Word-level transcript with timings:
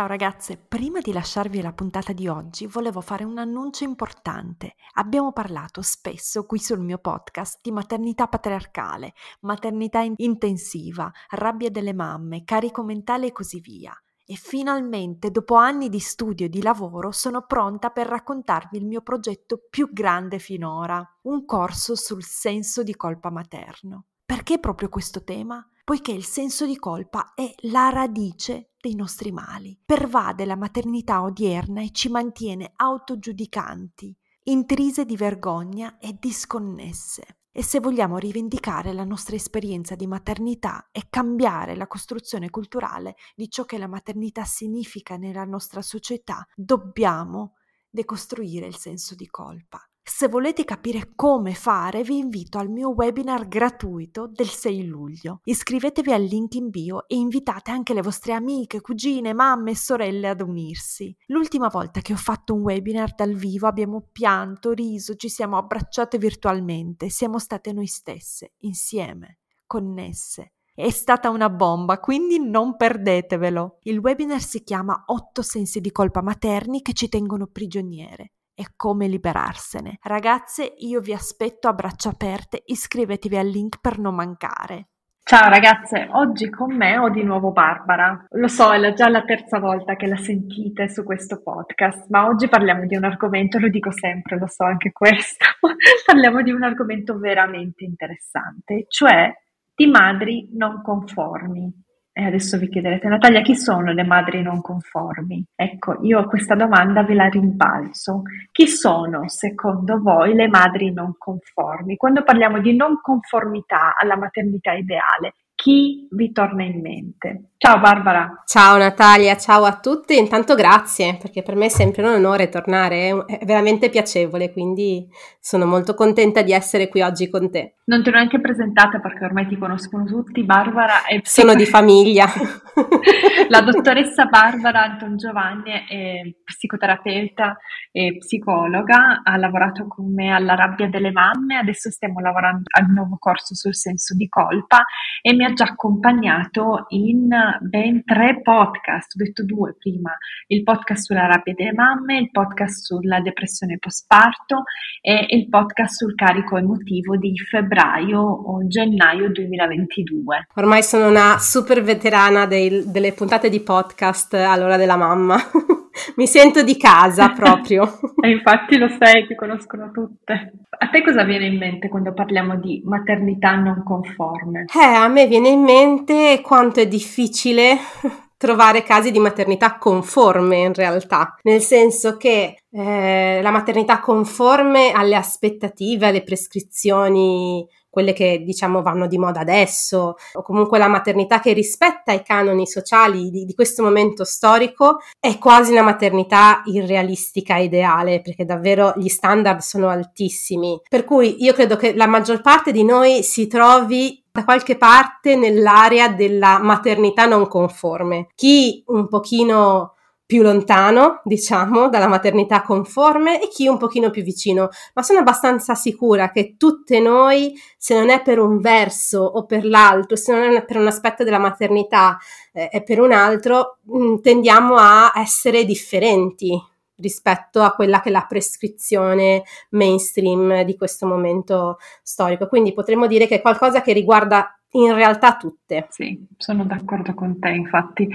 Ciao 0.00 0.08
ragazze, 0.08 0.56
prima 0.56 1.00
di 1.00 1.12
lasciarvi 1.12 1.60
la 1.60 1.74
puntata 1.74 2.14
di 2.14 2.26
oggi 2.26 2.66
volevo 2.66 3.02
fare 3.02 3.24
un 3.24 3.36
annuncio 3.36 3.84
importante. 3.84 4.76
Abbiamo 4.94 5.30
parlato 5.30 5.82
spesso 5.82 6.46
qui 6.46 6.58
sul 6.58 6.80
mio 6.80 6.96
podcast 6.96 7.58
di 7.60 7.70
maternità 7.70 8.26
patriarcale, 8.26 9.12
maternità 9.40 10.02
intensiva, 10.16 11.12
rabbia 11.32 11.68
delle 11.68 11.92
mamme, 11.92 12.44
carico 12.44 12.82
mentale 12.82 13.26
e 13.26 13.32
così 13.32 13.60
via. 13.60 13.94
E 14.24 14.36
finalmente, 14.36 15.30
dopo 15.30 15.56
anni 15.56 15.90
di 15.90 16.00
studio 16.00 16.46
e 16.46 16.48
di 16.48 16.62
lavoro, 16.62 17.10
sono 17.10 17.44
pronta 17.44 17.90
per 17.90 18.06
raccontarvi 18.06 18.78
il 18.78 18.86
mio 18.86 19.02
progetto 19.02 19.66
più 19.68 19.92
grande 19.92 20.38
finora, 20.38 21.06
un 21.24 21.44
corso 21.44 21.94
sul 21.94 22.24
senso 22.24 22.82
di 22.82 22.96
colpa 22.96 23.28
materno. 23.28 24.06
Perché 24.24 24.58
proprio 24.58 24.88
questo 24.88 25.24
tema? 25.24 25.62
Poiché 25.90 26.12
il 26.12 26.24
senso 26.24 26.66
di 26.66 26.76
colpa 26.76 27.34
è 27.34 27.52
la 27.62 27.88
radice 27.88 28.74
dei 28.80 28.94
nostri 28.94 29.32
mali, 29.32 29.76
pervade 29.84 30.44
la 30.44 30.54
maternità 30.54 31.20
odierna 31.20 31.82
e 31.82 31.90
ci 31.90 32.08
mantiene 32.08 32.74
autogiudicanti, 32.76 34.16
intrise 34.44 35.04
di 35.04 35.16
vergogna 35.16 35.98
e 35.98 36.16
disconnesse. 36.16 37.38
E 37.50 37.64
se 37.64 37.80
vogliamo 37.80 38.18
rivendicare 38.18 38.92
la 38.92 39.02
nostra 39.02 39.34
esperienza 39.34 39.96
di 39.96 40.06
maternità 40.06 40.90
e 40.92 41.08
cambiare 41.10 41.74
la 41.74 41.88
costruzione 41.88 42.50
culturale 42.50 43.16
di 43.34 43.50
ciò 43.50 43.64
che 43.64 43.76
la 43.76 43.88
maternità 43.88 44.44
significa 44.44 45.16
nella 45.16 45.44
nostra 45.44 45.82
società, 45.82 46.46
dobbiamo 46.54 47.54
decostruire 47.90 48.68
il 48.68 48.76
senso 48.76 49.16
di 49.16 49.26
colpa. 49.26 49.89
Se 50.12 50.28
volete 50.28 50.64
capire 50.64 51.12
come 51.14 51.54
fare, 51.54 52.02
vi 52.02 52.18
invito 52.18 52.58
al 52.58 52.68
mio 52.68 52.90
webinar 52.90 53.48
gratuito 53.48 54.26
del 54.26 54.48
6 54.48 54.84
luglio. 54.84 55.40
Iscrivetevi 55.44 56.12
al 56.12 56.24
link 56.24 56.56
in 56.56 56.68
bio 56.68 57.08
e 57.08 57.14
invitate 57.14 57.70
anche 57.70 57.94
le 57.94 58.02
vostre 58.02 58.34
amiche, 58.34 58.82
cugine, 58.82 59.32
mamme 59.32 59.70
e 59.70 59.76
sorelle 59.76 60.28
ad 60.28 60.42
unirsi. 60.42 61.16
L'ultima 61.28 61.68
volta 61.68 62.00
che 62.00 62.12
ho 62.12 62.16
fatto 62.16 62.52
un 62.52 62.62
webinar 62.62 63.14
dal 63.14 63.32
vivo 63.32 63.66
abbiamo 63.66 64.08
pianto, 64.12 64.72
riso, 64.72 65.14
ci 65.14 65.30
siamo 65.30 65.56
abbracciate 65.56 66.18
virtualmente, 66.18 67.08
siamo 67.08 67.38
state 67.38 67.72
noi 67.72 67.86
stesse, 67.86 68.54
insieme, 68.58 69.38
connesse. 69.64 70.52
È 70.74 70.90
stata 70.90 71.30
una 71.30 71.48
bomba, 71.48 71.98
quindi 71.98 72.38
non 72.38 72.76
perdetevelo. 72.76 73.78
Il 73.84 73.98
webinar 73.98 74.42
si 74.42 74.64
chiama 74.64 75.04
8 75.06 75.40
sensi 75.40 75.80
di 75.80 75.92
colpa 75.92 76.20
materni 76.20 76.82
che 76.82 76.92
ci 76.92 77.08
tengono 77.08 77.46
prigioniere 77.46 78.32
e 78.60 78.72
come 78.76 79.08
liberarsene. 79.08 79.98
Ragazze, 80.02 80.74
io 80.80 81.00
vi 81.00 81.14
aspetto 81.14 81.66
a 81.66 81.72
braccia 81.72 82.10
aperte, 82.10 82.62
iscrivetevi 82.66 83.38
al 83.38 83.46
link 83.46 83.80
per 83.80 83.98
non 83.98 84.14
mancare. 84.14 84.88
Ciao 85.22 85.48
ragazze, 85.48 86.08
oggi 86.12 86.50
con 86.50 86.76
me 86.76 86.98
ho 86.98 87.08
di 87.08 87.22
nuovo 87.22 87.52
Barbara. 87.52 88.26
Lo 88.30 88.48
so, 88.48 88.72
è 88.72 88.92
già 88.92 89.08
la 89.08 89.22
terza 89.22 89.58
volta 89.60 89.94
che 89.94 90.06
la 90.06 90.16
sentite 90.16 90.90
su 90.90 91.02
questo 91.04 91.40
podcast, 91.40 92.10
ma 92.10 92.26
oggi 92.26 92.48
parliamo 92.48 92.84
di 92.84 92.96
un 92.96 93.04
argomento, 93.04 93.58
lo 93.58 93.68
dico 93.68 93.90
sempre, 93.92 94.38
lo 94.38 94.46
so 94.46 94.64
anche 94.64 94.92
questo, 94.92 95.46
parliamo 96.04 96.42
di 96.42 96.50
un 96.50 96.64
argomento 96.64 97.16
veramente 97.16 97.84
interessante, 97.84 98.84
cioè 98.88 99.32
di 99.74 99.86
madri 99.86 100.50
non 100.52 100.82
conformi. 100.82 101.72
E 102.20 102.24
adesso 102.24 102.58
vi 102.58 102.68
chiederete, 102.68 103.08
Natalia, 103.08 103.40
chi 103.40 103.56
sono 103.56 103.94
le 103.94 104.04
madri 104.04 104.42
non 104.42 104.60
conformi? 104.60 105.42
Ecco, 105.54 106.00
io 106.02 106.26
questa 106.26 106.54
domanda 106.54 107.02
ve 107.02 107.14
la 107.14 107.28
rimbalzo. 107.28 108.24
Chi 108.52 108.68
sono, 108.68 109.26
secondo 109.26 109.98
voi, 110.02 110.34
le 110.34 110.46
madri 110.46 110.92
non 110.92 111.14
conformi? 111.16 111.96
Quando 111.96 112.22
parliamo 112.22 112.60
di 112.60 112.76
non 112.76 113.00
conformità 113.00 113.96
alla 113.98 114.18
maternità 114.18 114.72
ideale, 114.72 115.32
chi 115.60 116.08
vi 116.10 116.32
torna 116.32 116.62
in 116.64 116.80
mente? 116.80 117.50
Ciao 117.58 117.78
Barbara. 117.78 118.42
Ciao 118.46 118.78
Natalia, 118.78 119.36
ciao 119.36 119.64
a 119.64 119.78
tutti. 119.78 120.16
Intanto 120.16 120.54
grazie, 120.54 121.18
perché 121.20 121.42
per 121.42 121.56
me 121.56 121.66
è 121.66 121.68
sempre 121.68 122.02
un 122.02 122.14
onore 122.14 122.48
tornare, 122.48 123.26
è 123.26 123.44
veramente 123.44 123.90
piacevole, 123.90 124.50
quindi 124.50 125.06
sono 125.38 125.66
molto 125.66 125.92
contenta 125.92 126.40
di 126.40 126.54
essere 126.54 126.88
qui 126.88 127.02
oggi 127.02 127.28
con 127.28 127.50
te. 127.50 127.74
Non 127.84 128.02
ti 128.02 128.08
ho 128.08 128.12
neanche 128.12 128.40
presentata 128.40 129.00
perché 129.00 129.26
ormai 129.26 129.46
ti 129.46 129.58
conoscono 129.58 130.04
tutti, 130.04 130.42
Barbara 130.44 131.04
è... 131.04 131.20
Sono 131.24 131.54
di 131.54 131.66
famiglia. 131.66 132.24
La 133.48 133.60
dottoressa 133.60 134.24
Barbara 134.24 134.84
Anton 134.84 135.18
Giovanni 135.18 135.70
è 135.70 136.22
psicoterapeuta 136.42 137.58
e 137.92 138.16
psicologa, 138.16 139.20
ha 139.22 139.36
lavorato 139.36 139.86
con 139.86 140.14
me 140.14 140.32
alla 140.32 140.54
rabbia 140.54 140.88
delle 140.88 141.10
mamme, 141.10 141.58
adesso 141.58 141.90
stiamo 141.90 142.20
lavorando 142.20 142.62
al 142.78 142.86
nuovo 142.86 143.16
corso 143.18 143.54
sul 143.54 143.74
senso 143.74 144.14
di 144.14 144.28
colpa 144.28 144.84
e 145.20 145.34
mi 145.34 145.44
ha 145.44 145.49
già 145.52 145.64
accompagnato 145.64 146.86
in 146.88 147.28
ben 147.60 148.04
tre 148.04 148.40
podcast, 148.42 149.14
ho 149.14 149.24
detto 149.24 149.44
due 149.44 149.74
prima, 149.78 150.16
il 150.48 150.62
podcast 150.62 151.04
sulla 151.04 151.26
rabbia 151.26 151.54
delle 151.54 151.72
mamme, 151.72 152.18
il 152.18 152.30
podcast 152.30 152.84
sulla 152.84 153.20
depressione 153.20 153.78
postparto 153.78 154.64
e 155.00 155.26
il 155.30 155.48
podcast 155.48 155.96
sul 155.96 156.14
carico 156.14 156.56
emotivo 156.56 157.16
di 157.16 157.36
febbraio 157.36 158.20
o 158.20 158.66
gennaio 158.66 159.30
2022. 159.30 160.48
Ormai 160.54 160.82
sono 160.82 161.08
una 161.08 161.38
super 161.38 161.82
veterana 161.82 162.46
dei, 162.46 162.90
delle 162.90 163.12
puntate 163.12 163.48
di 163.48 163.60
podcast 163.60 164.34
all'ora 164.34 164.76
della 164.76 164.96
mamma. 164.96 165.36
Mi 166.16 166.26
sento 166.26 166.62
di 166.62 166.76
casa 166.76 167.30
proprio. 167.30 167.98
e 168.22 168.30
infatti 168.30 168.78
lo 168.78 168.88
sai, 168.88 169.26
ti 169.26 169.34
conoscono 169.34 169.90
tutte. 169.90 170.52
A 170.68 170.88
te 170.88 171.02
cosa 171.02 171.24
viene 171.24 171.46
in 171.46 171.58
mente 171.58 171.88
quando 171.88 172.14
parliamo 172.14 172.56
di 172.56 172.80
maternità 172.84 173.54
non 173.56 173.82
conforme? 173.84 174.64
Eh, 174.74 174.94
a 174.94 175.08
me 175.08 175.26
viene 175.26 175.39
in 175.48 175.62
mente 175.62 176.40
quanto 176.42 176.80
è 176.80 176.86
difficile 176.86 177.78
trovare 178.36 178.82
casi 178.82 179.10
di 179.10 179.18
maternità 179.18 179.76
conforme 179.76 180.58
in 180.58 180.72
realtà, 180.72 181.36
nel 181.42 181.60
senso 181.60 182.16
che 182.16 182.62
eh, 182.70 183.40
la 183.42 183.50
maternità 183.50 184.00
conforme 184.00 184.92
alle 184.92 185.16
aspettative, 185.16 186.06
alle 186.06 186.22
prescrizioni 186.22 187.66
quelle 187.90 188.12
che 188.12 188.42
diciamo 188.44 188.82
vanno 188.82 189.06
di 189.06 189.18
moda 189.18 189.40
adesso, 189.40 190.14
o 190.32 190.42
comunque 190.42 190.78
la 190.78 190.88
maternità 190.88 191.40
che 191.40 191.52
rispetta 191.52 192.12
i 192.12 192.22
canoni 192.22 192.66
sociali 192.66 193.30
di, 193.30 193.44
di 193.44 193.54
questo 193.54 193.82
momento 193.82 194.24
storico, 194.24 195.00
è 195.18 195.36
quasi 195.38 195.72
una 195.72 195.82
maternità 195.82 196.62
irrealistica 196.66 197.56
ideale, 197.56 198.22
perché 198.22 198.44
davvero 198.44 198.92
gli 198.96 199.08
standard 199.08 199.58
sono 199.58 199.88
altissimi. 199.88 200.80
Per 200.88 201.04
cui 201.04 201.42
io 201.42 201.52
credo 201.52 201.76
che 201.76 201.94
la 201.94 202.06
maggior 202.06 202.40
parte 202.40 202.72
di 202.72 202.84
noi 202.84 203.22
si 203.22 203.46
trovi 203.48 204.22
da 204.32 204.44
qualche 204.44 204.76
parte 204.76 205.34
nell'area 205.34 206.08
della 206.08 206.60
maternità 206.60 207.26
non 207.26 207.48
conforme. 207.48 208.28
Chi 208.34 208.82
un 208.86 209.08
pochino 209.08 209.94
più 210.30 210.42
lontano, 210.42 211.22
diciamo, 211.24 211.88
dalla 211.88 212.06
maternità 212.06 212.62
conforme 212.62 213.42
e 213.42 213.48
chi 213.48 213.66
un 213.66 213.78
pochino 213.78 214.10
più 214.10 214.22
vicino, 214.22 214.68
ma 214.94 215.02
sono 215.02 215.18
abbastanza 215.18 215.74
sicura 215.74 216.30
che 216.30 216.54
tutte 216.56 217.00
noi, 217.00 217.52
se 217.76 217.98
non 217.98 218.10
è 218.10 218.22
per 218.22 218.38
un 218.38 218.60
verso 218.60 219.22
o 219.22 219.44
per 219.44 219.64
l'altro, 219.64 220.14
se 220.14 220.32
non 220.32 220.54
è 220.54 220.64
per 220.64 220.76
un 220.76 220.86
aspetto 220.86 221.24
della 221.24 221.40
maternità 221.40 222.16
eh, 222.52 222.80
per 222.84 223.00
un 223.00 223.10
altro, 223.10 223.78
mh, 223.82 223.98
mm, 223.98 224.16
tendiamo 224.20 224.76
a 224.76 225.10
essere 225.16 225.64
differenti 225.64 226.56
rispetto 226.98 227.60
a 227.60 227.72
quella 227.72 228.00
che 228.00 228.10
è 228.10 228.12
la 228.12 228.26
prescrizione 228.28 229.42
mainstream 229.70 230.62
di 230.62 230.76
questo 230.76 231.06
momento 231.06 231.78
storico. 232.04 232.46
Quindi 232.46 232.72
potremmo 232.72 233.08
dire 233.08 233.26
che 233.26 233.40
qualcosa 233.40 233.82
che 233.82 233.92
riguarda 233.92 234.59
in 234.72 234.94
realtà 234.94 235.36
tutte. 235.36 235.86
Sì, 235.90 236.26
sono 236.36 236.64
d'accordo 236.64 237.14
con 237.14 237.38
te, 237.38 237.50
infatti 237.50 238.08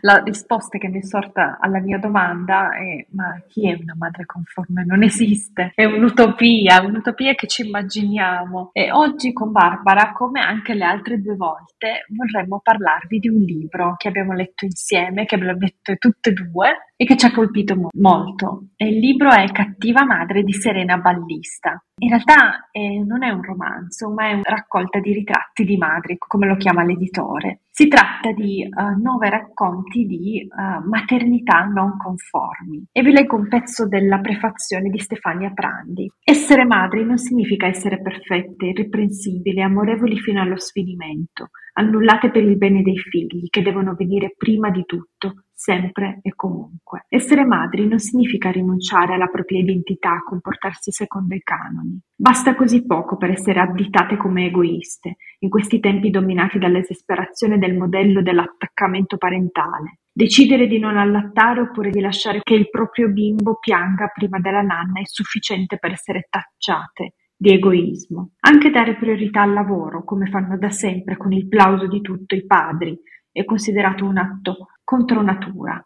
la 0.00 0.22
risposta 0.24 0.78
che 0.78 0.88
mi 0.88 1.00
è 1.00 1.04
sorta 1.04 1.58
alla 1.60 1.80
mia 1.80 1.98
domanda 1.98 2.70
è 2.76 3.06
ma 3.10 3.42
chi 3.48 3.68
è 3.68 3.78
una 3.80 3.94
madre 3.96 4.24
conforme? 4.24 4.84
Non 4.84 5.02
esiste, 5.02 5.72
è 5.74 5.84
un'utopia, 5.84 6.82
un'utopia 6.82 7.34
che 7.34 7.46
ci 7.46 7.66
immaginiamo. 7.66 8.70
E 8.72 8.90
oggi 8.90 9.32
con 9.32 9.52
Barbara, 9.52 10.12
come 10.12 10.40
anche 10.40 10.74
le 10.74 10.84
altre 10.84 11.20
due 11.20 11.36
volte, 11.36 12.06
vorremmo 12.08 12.60
parlarvi 12.62 13.18
di 13.18 13.28
un 13.28 13.40
libro 13.40 13.94
che 13.96 14.08
abbiamo 14.08 14.32
letto 14.32 14.64
insieme, 14.64 15.24
che 15.24 15.34
abbiamo 15.34 15.58
letto 15.58 15.94
tutte 15.96 16.30
e 16.30 16.32
due, 16.32 16.91
e 17.02 17.04
che 17.04 17.16
ci 17.16 17.26
ha 17.26 17.32
colpito 17.32 17.74
mo- 17.74 17.88
molto. 17.98 18.68
il 18.76 19.00
libro 19.00 19.30
è 19.30 19.44
Cattiva 19.50 20.04
madre 20.04 20.44
di 20.44 20.52
Serena 20.52 20.98
Ballista. 20.98 21.82
In 21.96 22.10
realtà 22.10 22.68
eh, 22.70 23.02
non 23.04 23.24
è 23.24 23.30
un 23.30 23.42
romanzo, 23.42 24.10
ma 24.10 24.28
è 24.28 24.32
una 24.34 24.42
raccolta 24.44 25.00
di 25.00 25.12
ritratti 25.12 25.64
di 25.64 25.76
madri, 25.76 26.16
come 26.16 26.46
lo 26.46 26.56
chiama 26.56 26.84
l'editore. 26.84 27.62
Si 27.68 27.88
tratta 27.88 28.32
di 28.32 28.64
uh, 28.68 29.00
nove 29.02 29.30
racconti 29.30 30.04
di 30.04 30.46
uh, 30.46 30.88
maternità 30.88 31.62
non 31.62 31.96
conformi. 31.96 32.86
E 32.92 33.02
vi 33.02 33.12
leggo 33.12 33.36
un 33.36 33.48
pezzo 33.48 33.88
della 33.88 34.20
prefazione 34.20 34.88
di 34.88 34.98
Stefania 34.98 35.50
Prandi. 35.52 36.10
Essere 36.22 36.64
madri 36.64 37.04
non 37.04 37.18
significa 37.18 37.66
essere 37.66 38.00
perfette, 38.00 38.66
irreprensibili, 38.66 39.60
amorevoli 39.60 40.18
fino 40.18 40.40
allo 40.40 40.58
sfinimento, 40.58 41.50
annullate 41.74 42.30
per 42.30 42.44
il 42.44 42.56
bene 42.58 42.82
dei 42.82 42.98
figli, 42.98 43.48
che 43.48 43.62
devono 43.62 43.94
venire 43.94 44.34
prima 44.36 44.70
di 44.70 44.84
tutto, 44.84 45.44
sempre 45.62 46.18
e 46.22 46.34
comunque. 46.34 47.04
Essere 47.08 47.44
madri 47.44 47.86
non 47.86 48.00
significa 48.00 48.50
rinunciare 48.50 49.14
alla 49.14 49.28
propria 49.28 49.60
identità, 49.60 50.20
comportarsi 50.26 50.90
secondo 50.90 51.36
i 51.36 51.40
canoni. 51.40 52.00
Basta 52.16 52.56
così 52.56 52.84
poco 52.84 53.16
per 53.16 53.30
essere 53.30 53.60
additate 53.60 54.16
come 54.16 54.46
egoiste, 54.46 55.18
in 55.38 55.48
questi 55.48 55.78
tempi 55.78 56.10
dominati 56.10 56.58
dall'esasperazione 56.58 57.58
del 57.58 57.76
modello 57.76 58.22
dell'attaccamento 58.22 59.18
parentale. 59.18 59.98
Decidere 60.12 60.66
di 60.66 60.80
non 60.80 60.96
allattare 60.96 61.60
oppure 61.60 61.90
di 61.90 62.00
lasciare 62.00 62.40
che 62.42 62.54
il 62.54 62.68
proprio 62.68 63.08
bimbo 63.10 63.58
pianga 63.60 64.08
prima 64.12 64.40
della 64.40 64.62
nanna 64.62 65.00
è 65.00 65.04
sufficiente 65.06 65.78
per 65.78 65.92
essere 65.92 66.26
tacciate 66.28 67.14
di 67.36 67.52
egoismo. 67.52 68.32
Anche 68.40 68.70
dare 68.70 68.96
priorità 68.96 69.42
al 69.42 69.52
lavoro, 69.52 70.02
come 70.04 70.26
fanno 70.26 70.58
da 70.58 70.70
sempre 70.70 71.16
con 71.16 71.32
il 71.32 71.46
plauso 71.46 71.86
di 71.86 72.00
tutti 72.00 72.34
i 72.34 72.44
padri, 72.44 72.98
è 73.32 73.44
considerato 73.44 74.04
un 74.04 74.18
atto 74.18 74.68
contro 74.84 75.22
natura, 75.22 75.82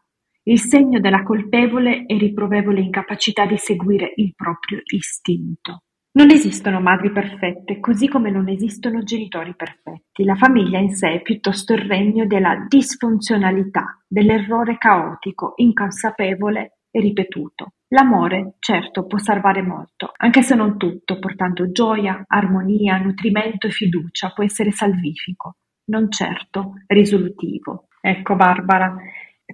il 0.48 0.60
segno 0.60 1.00
della 1.00 1.22
colpevole 1.22 2.06
e 2.06 2.19
riprovevole 2.19 2.81
incapacità 2.81 3.46
di 3.46 3.56
seguire 3.56 4.12
il 4.16 4.32
proprio 4.34 4.81
istinto. 4.84 5.82
Non 6.16 6.31
esistono 6.31 6.81
madri 6.81 7.12
perfette, 7.12 7.78
così 7.78 8.08
come 8.08 8.31
non 8.31 8.48
esistono 8.48 9.02
genitori 9.02 9.54
perfetti. 9.54 10.25
La 10.25 10.34
famiglia 10.34 10.78
in 10.78 10.94
sé 10.94 11.14
è 11.14 11.20
piuttosto 11.20 11.75
il 11.75 11.81
regno 11.81 12.26
della 12.26 12.64
disfunzionalità, 12.69 14.00
dell'errore 14.06 14.78
caotico, 14.78 15.52
inconsapevole 15.56 16.78
e 16.90 17.00
ripetuto. 17.00 17.72
L'amore, 17.88 18.54
certo, 18.60 19.04
può 19.04 19.19
salvare 19.19 19.62
molto, 19.62 20.12
anche 20.16 20.43
se 20.43 20.54
non 20.54 20.78
tutto, 20.78 21.19
portando 21.19 21.70
gioia, 21.70 22.25
armonia, 22.26 22.96
nutrimento 22.98 23.66
e 23.66 23.70
fiducia, 23.70 24.31
può 24.31 24.43
essere 24.43 24.70
salvifico, 24.70 25.56
non 25.86 26.10
certo 26.10 26.74
risolutivo. 26.86 27.88
Ecco 28.00 28.36
Barbara, 28.36 28.96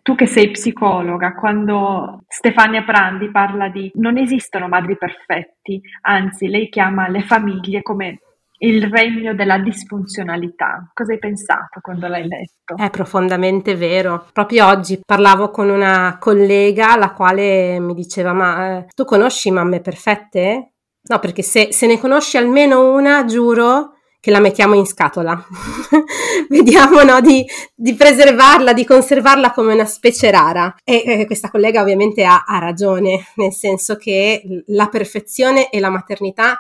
tu 0.02 0.14
che 0.14 0.26
sei 0.26 0.50
psicologa, 0.50 1.34
quando 1.34 2.22
Stefania 2.28 2.82
Prandi 2.82 3.30
parla 3.30 3.68
di 3.68 3.90
non 3.96 4.16
esistono 4.16 4.68
madri 4.68 4.96
perfetti, 4.96 5.80
anzi 6.02 6.48
lei 6.48 6.68
chiama 6.68 7.08
le 7.08 7.22
famiglie 7.22 7.82
come 7.82 8.20
il 8.62 8.88
regno 8.90 9.34
della 9.34 9.58
disfunzionalità. 9.58 10.90
Cosa 10.94 11.12
hai 11.12 11.18
pensato 11.18 11.80
quando 11.80 12.06
l'hai 12.06 12.26
letto? 12.26 12.76
È 12.76 12.90
profondamente 12.90 13.74
vero. 13.74 14.26
Proprio 14.32 14.66
oggi 14.66 15.00
parlavo 15.04 15.50
con 15.50 15.68
una 15.68 16.16
collega 16.18 16.96
la 16.96 17.12
quale 17.12 17.78
mi 17.80 17.92
diceva 17.92 18.32
ma 18.32 18.78
eh, 18.78 18.86
tu 18.94 19.04
conosci 19.04 19.50
mamme 19.50 19.80
perfette? 19.80 20.72
No, 21.02 21.18
perché 21.18 21.42
se, 21.42 21.72
se 21.72 21.86
ne 21.88 21.98
conosci 21.98 22.36
almeno 22.36 22.94
una, 22.94 23.24
giuro, 23.24 23.96
che 24.22 24.30
la 24.30 24.38
mettiamo 24.38 24.74
in 24.74 24.86
scatola. 24.86 25.34
Vediamo 26.48 27.02
no, 27.02 27.20
di, 27.20 27.44
di, 27.74 27.94
preservarla, 27.94 28.72
di 28.72 28.84
conservarla 28.84 29.50
come 29.50 29.74
una 29.74 29.84
specie 29.84 30.30
rara. 30.30 30.76
E 30.84 31.02
eh, 31.04 31.26
questa 31.26 31.50
collega 31.50 31.82
ovviamente 31.82 32.22
ha, 32.22 32.44
ha 32.46 32.60
ragione, 32.60 33.26
nel 33.34 33.52
senso 33.52 33.96
che 33.96 34.62
la 34.66 34.86
perfezione 34.86 35.70
e 35.70 35.80
la 35.80 35.90
maternità 35.90 36.56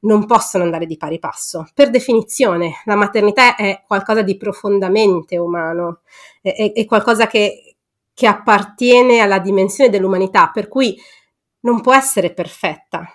non 0.00 0.26
possono 0.26 0.64
andare 0.64 0.84
di 0.84 0.96
pari 0.96 1.20
passo. 1.20 1.68
Per 1.72 1.90
definizione, 1.90 2.82
la 2.86 2.96
maternità 2.96 3.54
è 3.54 3.84
qualcosa 3.86 4.22
di 4.22 4.36
profondamente 4.36 5.38
umano, 5.38 6.00
è, 6.42 6.72
è 6.74 6.84
qualcosa 6.86 7.28
che, 7.28 7.76
che 8.14 8.26
appartiene 8.26 9.20
alla 9.20 9.38
dimensione 9.38 9.90
dell'umanità, 9.90 10.50
per 10.52 10.66
cui 10.66 11.00
non 11.60 11.80
può 11.80 11.94
essere 11.94 12.34
perfetta, 12.34 13.08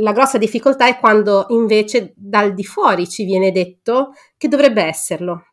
la 0.00 0.12
grossa 0.12 0.38
difficoltà 0.38 0.86
è 0.86 0.98
quando 0.98 1.46
invece 1.48 2.12
dal 2.16 2.54
di 2.54 2.64
fuori 2.64 3.08
ci 3.08 3.24
viene 3.24 3.52
detto 3.52 4.12
che 4.36 4.48
dovrebbe 4.48 4.82
esserlo, 4.82 5.46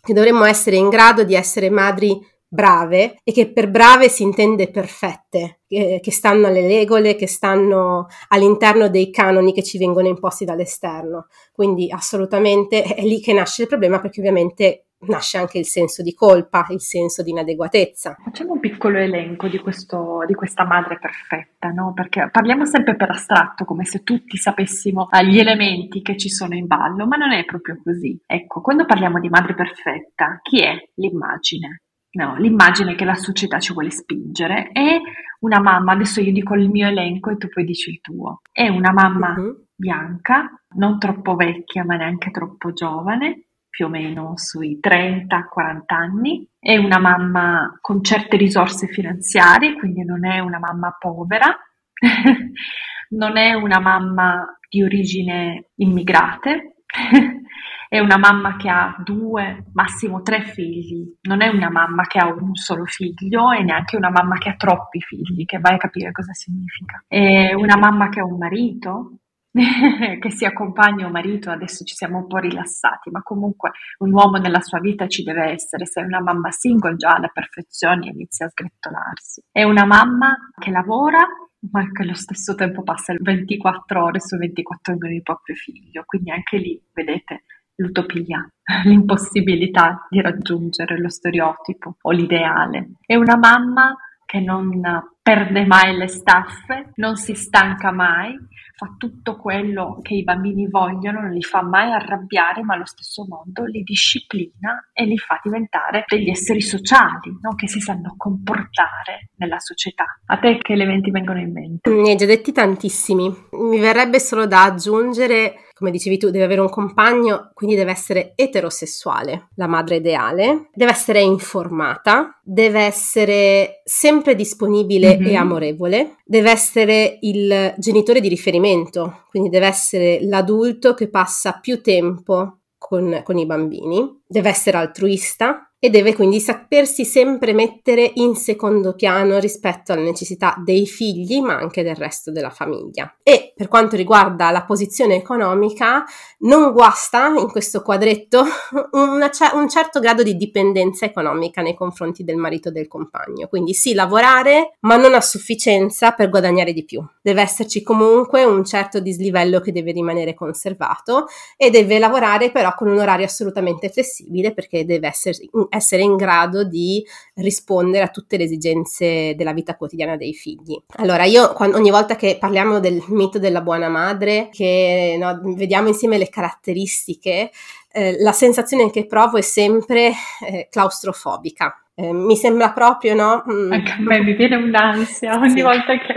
che 0.00 0.12
dovremmo 0.12 0.44
essere 0.44 0.76
in 0.76 0.88
grado 0.88 1.24
di 1.24 1.34
essere 1.34 1.70
madri 1.70 2.18
brave 2.48 3.18
e 3.24 3.32
che 3.32 3.52
per 3.52 3.70
brave 3.70 4.08
si 4.08 4.22
intende 4.22 4.70
perfette, 4.70 5.60
che, 5.66 5.98
che, 6.00 6.12
stanno 6.12 6.46
alle 6.46 6.66
regole, 6.66 7.16
che 7.16 7.26
stanno 7.26 8.06
all'interno 8.28 8.88
dei 8.88 9.10
canoni 9.10 9.52
che 9.52 9.62
ci 9.62 9.78
vengono 9.78 10.08
imposti 10.08 10.44
dall'esterno. 10.44 11.26
Quindi 11.52 11.90
assolutamente 11.90 12.82
è 12.82 13.02
lì 13.02 13.20
che 13.20 13.32
nasce 13.32 13.62
il 13.62 13.68
problema 13.68 14.00
perché 14.00 14.20
ovviamente 14.20 14.85
nasce 15.00 15.38
anche 15.38 15.58
il 15.58 15.66
senso 15.66 16.02
di 16.02 16.14
colpa, 16.14 16.66
il 16.70 16.80
senso 16.80 17.22
di 17.22 17.30
inadeguatezza. 17.30 18.16
Facciamo 18.22 18.52
un 18.52 18.60
piccolo 18.60 18.98
elenco 18.98 19.48
di, 19.48 19.58
questo, 19.58 20.24
di 20.26 20.34
questa 20.34 20.64
madre 20.64 20.98
perfetta, 20.98 21.68
no? 21.68 21.92
Perché 21.92 22.28
parliamo 22.30 22.64
sempre 22.64 22.96
per 22.96 23.10
astratto, 23.10 23.64
come 23.64 23.84
se 23.84 24.02
tutti 24.02 24.36
sapessimo 24.36 25.08
gli 25.22 25.38
elementi 25.38 26.02
che 26.02 26.16
ci 26.16 26.28
sono 26.28 26.54
in 26.54 26.66
ballo, 26.66 27.06
ma 27.06 27.16
non 27.16 27.32
è 27.32 27.44
proprio 27.44 27.80
così. 27.82 28.18
Ecco, 28.26 28.60
quando 28.60 28.84
parliamo 28.84 29.20
di 29.20 29.28
madre 29.28 29.54
perfetta, 29.54 30.40
chi 30.42 30.62
è 30.62 30.74
l'immagine? 30.94 31.82
No, 32.16 32.34
l'immagine 32.36 32.94
che 32.94 33.04
la 33.04 33.14
società 33.14 33.58
ci 33.58 33.74
vuole 33.74 33.90
spingere 33.90 34.70
è 34.72 34.98
una 35.40 35.60
mamma, 35.60 35.92
adesso 35.92 36.22
io 36.22 36.32
dico 36.32 36.54
il 36.54 36.70
mio 36.70 36.88
elenco 36.88 37.30
e 37.30 37.36
tu 37.36 37.48
poi 37.48 37.64
dici 37.64 37.90
il 37.90 38.00
tuo, 38.00 38.40
è 38.50 38.68
una 38.68 38.90
mamma 38.90 39.34
uh-huh. 39.36 39.66
bianca, 39.74 40.50
non 40.76 40.98
troppo 40.98 41.34
vecchia 41.34 41.84
ma 41.84 41.96
neanche 41.96 42.30
troppo 42.30 42.72
giovane, 42.72 43.45
più 43.76 43.84
o 43.84 43.88
meno 43.90 44.32
sui 44.38 44.78
30-40 44.80 45.80
anni, 45.88 46.48
è 46.58 46.78
una 46.78 46.98
mamma 46.98 47.76
con 47.82 48.02
certe 48.02 48.38
risorse 48.38 48.86
finanziarie, 48.86 49.76
quindi 49.76 50.02
non 50.02 50.24
è 50.24 50.38
una 50.38 50.58
mamma 50.58 50.96
povera, 50.98 51.54
non 53.10 53.36
è 53.36 53.52
una 53.52 53.78
mamma 53.78 54.58
di 54.70 54.82
origine 54.82 55.72
immigrate, 55.74 56.76
è 57.90 57.98
una 57.98 58.16
mamma 58.16 58.56
che 58.56 58.70
ha 58.70 58.96
due, 59.04 59.66
massimo 59.74 60.22
tre 60.22 60.40
figli, 60.40 61.14
non 61.28 61.42
è 61.42 61.48
una 61.48 61.68
mamma 61.68 62.04
che 62.04 62.18
ha 62.18 62.32
un 62.32 62.54
solo 62.54 62.86
figlio 62.86 63.52
e 63.52 63.62
neanche 63.62 63.98
una 63.98 64.10
mamma 64.10 64.38
che 64.38 64.48
ha 64.48 64.54
troppi 64.54 65.02
figli, 65.02 65.44
che 65.44 65.58
vai 65.58 65.74
a 65.74 65.76
capire 65.78 66.12
cosa 66.12 66.32
significa. 66.32 67.04
È 67.06 67.52
una 67.52 67.76
mamma 67.76 68.08
che 68.08 68.20
ha 68.20 68.24
un 68.24 68.38
marito, 68.38 69.18
che 70.20 70.30
sia 70.30 70.52
compagno 70.52 71.06
o 71.06 71.10
marito, 71.10 71.50
adesso 71.50 71.84
ci 71.84 71.94
siamo 71.94 72.18
un 72.18 72.26
po' 72.26 72.38
rilassati, 72.38 73.10
ma 73.10 73.22
comunque 73.22 73.70
un 73.98 74.12
uomo 74.12 74.36
nella 74.36 74.60
sua 74.60 74.80
vita 74.80 75.06
ci 75.06 75.22
deve 75.22 75.52
essere. 75.52 75.86
Se 75.86 76.00
è 76.00 76.04
una 76.04 76.20
mamma 76.20 76.50
single, 76.50 76.96
già 76.96 77.18
la 77.18 77.30
perfezione 77.32 78.08
inizia 78.08 78.46
a 78.46 78.50
sgretolarsi. 78.50 79.42
È 79.50 79.62
una 79.62 79.86
mamma 79.86 80.36
che 80.58 80.70
lavora, 80.70 81.26
ma 81.70 81.90
che 81.90 82.02
allo 82.02 82.14
stesso 82.14 82.54
tempo 82.54 82.82
passa 82.82 83.14
24 83.18 84.04
ore 84.04 84.20
su 84.20 84.36
24 84.36 84.98
con 84.98 85.10
il 85.10 85.22
proprio 85.22 85.56
figlio. 85.56 86.02
Quindi 86.04 86.30
anche 86.30 86.58
lì, 86.58 86.80
vedete, 86.92 87.44
l'utopia, 87.76 88.46
l'impossibilità 88.84 90.06
di 90.10 90.20
raggiungere 90.20 90.98
lo 90.98 91.08
stereotipo 91.08 91.96
o 92.02 92.10
l'ideale. 92.10 92.92
È 93.00 93.14
una 93.14 93.36
mamma 93.36 93.96
che 94.26 94.40
non 94.40 94.82
perde 95.22 95.64
mai 95.64 95.96
le 95.96 96.08
staffe, 96.08 96.90
non 96.96 97.16
si 97.16 97.34
stanca 97.34 97.92
mai, 97.92 98.36
fa 98.74 98.94
tutto 98.98 99.36
quello 99.36 100.00
che 100.02 100.14
i 100.14 100.24
bambini 100.24 100.68
vogliono, 100.68 101.20
non 101.20 101.30
li 101.30 101.42
fa 101.42 101.62
mai 101.62 101.92
arrabbiare, 101.92 102.62
ma 102.62 102.74
allo 102.74 102.84
stesso 102.84 103.24
modo 103.26 103.64
li 103.64 103.82
disciplina 103.82 104.90
e 104.92 105.04
li 105.04 105.16
fa 105.16 105.40
diventare 105.42 106.04
degli 106.06 106.28
esseri 106.28 106.60
sociali, 106.60 107.38
no? 107.40 107.54
che 107.54 107.68
si 107.68 107.80
sanno 107.80 108.14
comportare 108.16 109.30
nella 109.36 109.58
società. 109.58 110.04
A 110.26 110.38
te 110.38 110.58
che 110.58 110.72
elementi 110.74 111.10
vengono 111.10 111.38
in 111.38 111.52
mente? 111.52 111.88
Ne 111.88 112.10
hai 112.10 112.16
già 112.16 112.26
detti 112.26 112.52
tantissimi. 112.52 113.32
Mi 113.52 113.78
verrebbe 113.78 114.20
solo 114.20 114.46
da 114.46 114.64
aggiungere 114.64 115.65
come 115.76 115.90
dicevi 115.90 116.16
tu, 116.16 116.30
deve 116.30 116.44
avere 116.46 116.62
un 116.62 116.70
compagno, 116.70 117.50
quindi 117.52 117.76
deve 117.76 117.90
essere 117.90 118.32
eterosessuale, 118.34 119.48
la 119.56 119.66
madre 119.66 119.96
ideale, 119.96 120.70
deve 120.72 120.90
essere 120.90 121.20
informata, 121.20 122.40
deve 122.42 122.80
essere 122.80 123.82
sempre 123.84 124.34
disponibile 124.34 125.18
mm-hmm. 125.18 125.26
e 125.26 125.34
amorevole, 125.34 126.16
deve 126.24 126.50
essere 126.50 127.18
il 127.20 127.74
genitore 127.76 128.20
di 128.20 128.28
riferimento, 128.28 129.24
quindi 129.28 129.50
deve 129.50 129.66
essere 129.66 130.18
l'adulto 130.22 130.94
che 130.94 131.10
passa 131.10 131.58
più 131.60 131.82
tempo 131.82 132.60
con, 132.78 133.20
con, 133.22 133.36
i 133.36 133.44
bambini, 133.44 134.22
deve 134.26 134.48
essere 134.48 134.76
altruista, 134.76 135.66
e 135.78 135.90
deve 135.90 136.14
quindi 136.14 136.40
sapersi 136.40 137.04
sempre 137.04 137.52
mettere 137.52 138.10
in 138.14 138.34
secondo 138.34 138.94
piano 138.94 139.38
rispetto 139.38 139.92
alle 139.92 140.02
necessità 140.02 140.54
dei 140.64 140.86
figli, 140.86 141.40
ma 141.40 141.56
anche 141.56 141.82
del 141.82 141.94
resto 141.94 142.32
della 142.32 142.50
famiglia. 142.50 143.14
E 143.22 143.52
per 143.54 143.68
quanto 143.68 143.94
riguarda 143.94 144.50
la 144.50 144.64
posizione 144.64 145.16
economica, 145.16 146.04
non 146.38 146.72
guasta 146.72 147.28
in 147.36 147.48
questo 147.48 147.82
quadretto 147.82 148.44
una, 148.92 149.30
un 149.52 149.68
certo 149.68 150.00
grado 150.00 150.22
di 150.22 150.36
dipendenza 150.36 151.04
economica 151.04 151.60
nei 151.60 151.74
confronti 151.74 152.24
del 152.24 152.36
marito 152.36 152.70
o 152.70 152.72
del 152.72 152.88
compagno. 152.88 153.46
Quindi 153.46 153.74
sì, 153.74 153.92
lavorare, 153.92 154.76
ma 154.80 154.96
non 154.96 155.14
a 155.14 155.20
sufficienza 155.20 156.12
per 156.12 156.30
guadagnare 156.30 156.72
di 156.72 156.84
più. 156.84 157.04
Deve 157.20 157.42
esserci 157.42 157.82
comunque 157.82 158.44
un 158.44 158.64
certo 158.64 158.98
dislivello 158.98 159.60
che 159.60 159.72
deve 159.72 159.92
rimanere 159.92 160.32
conservato 160.32 161.26
e 161.56 161.68
deve 161.70 161.98
lavorare 161.98 162.50
però 162.50 162.74
con 162.74 162.88
un 162.88 162.98
orario 162.98 163.26
assolutamente 163.26 163.90
flessibile 163.90 164.15
perché 164.54 164.84
deve 164.84 165.08
essere 165.08 165.36
essere 165.68 166.02
in 166.02 166.16
grado 166.16 166.64
di 166.64 167.04
rispondere 167.34 168.04
a 168.04 168.08
tutte 168.08 168.36
le 168.36 168.44
esigenze 168.44 169.34
della 169.36 169.52
vita 169.52 169.76
quotidiana 169.76 170.16
dei 170.16 170.34
figli. 170.34 170.80
Allora, 170.96 171.24
io 171.24 171.52
quando, 171.52 171.76
ogni 171.76 171.90
volta 171.90 172.16
che 172.16 172.36
parliamo 172.38 172.80
del 172.80 173.02
mito 173.08 173.38
della 173.38 173.60
buona 173.60 173.88
madre, 173.88 174.48
che 174.50 175.16
no, 175.18 175.40
vediamo 175.54 175.88
insieme 175.88 176.18
le 176.18 176.28
caratteristiche, 176.28 177.50
eh, 177.92 178.16
la 178.20 178.32
sensazione 178.32 178.90
che 178.90 179.06
provo 179.06 179.38
è 179.38 179.42
sempre 179.42 180.12
eh, 180.46 180.68
claustrofobica. 180.70 181.80
Eh, 181.94 182.12
mi 182.12 182.36
sembra 182.36 182.72
proprio, 182.72 183.14
no? 183.14 183.42
Mm, 183.50 183.72
Anche 183.72 183.92
a 183.92 183.96
me 184.00 184.20
mi 184.20 184.34
viene 184.34 184.56
un'ansia 184.56 185.38
ogni 185.38 185.56
sì. 185.56 185.62
volta 185.62 185.94
che... 185.98 186.14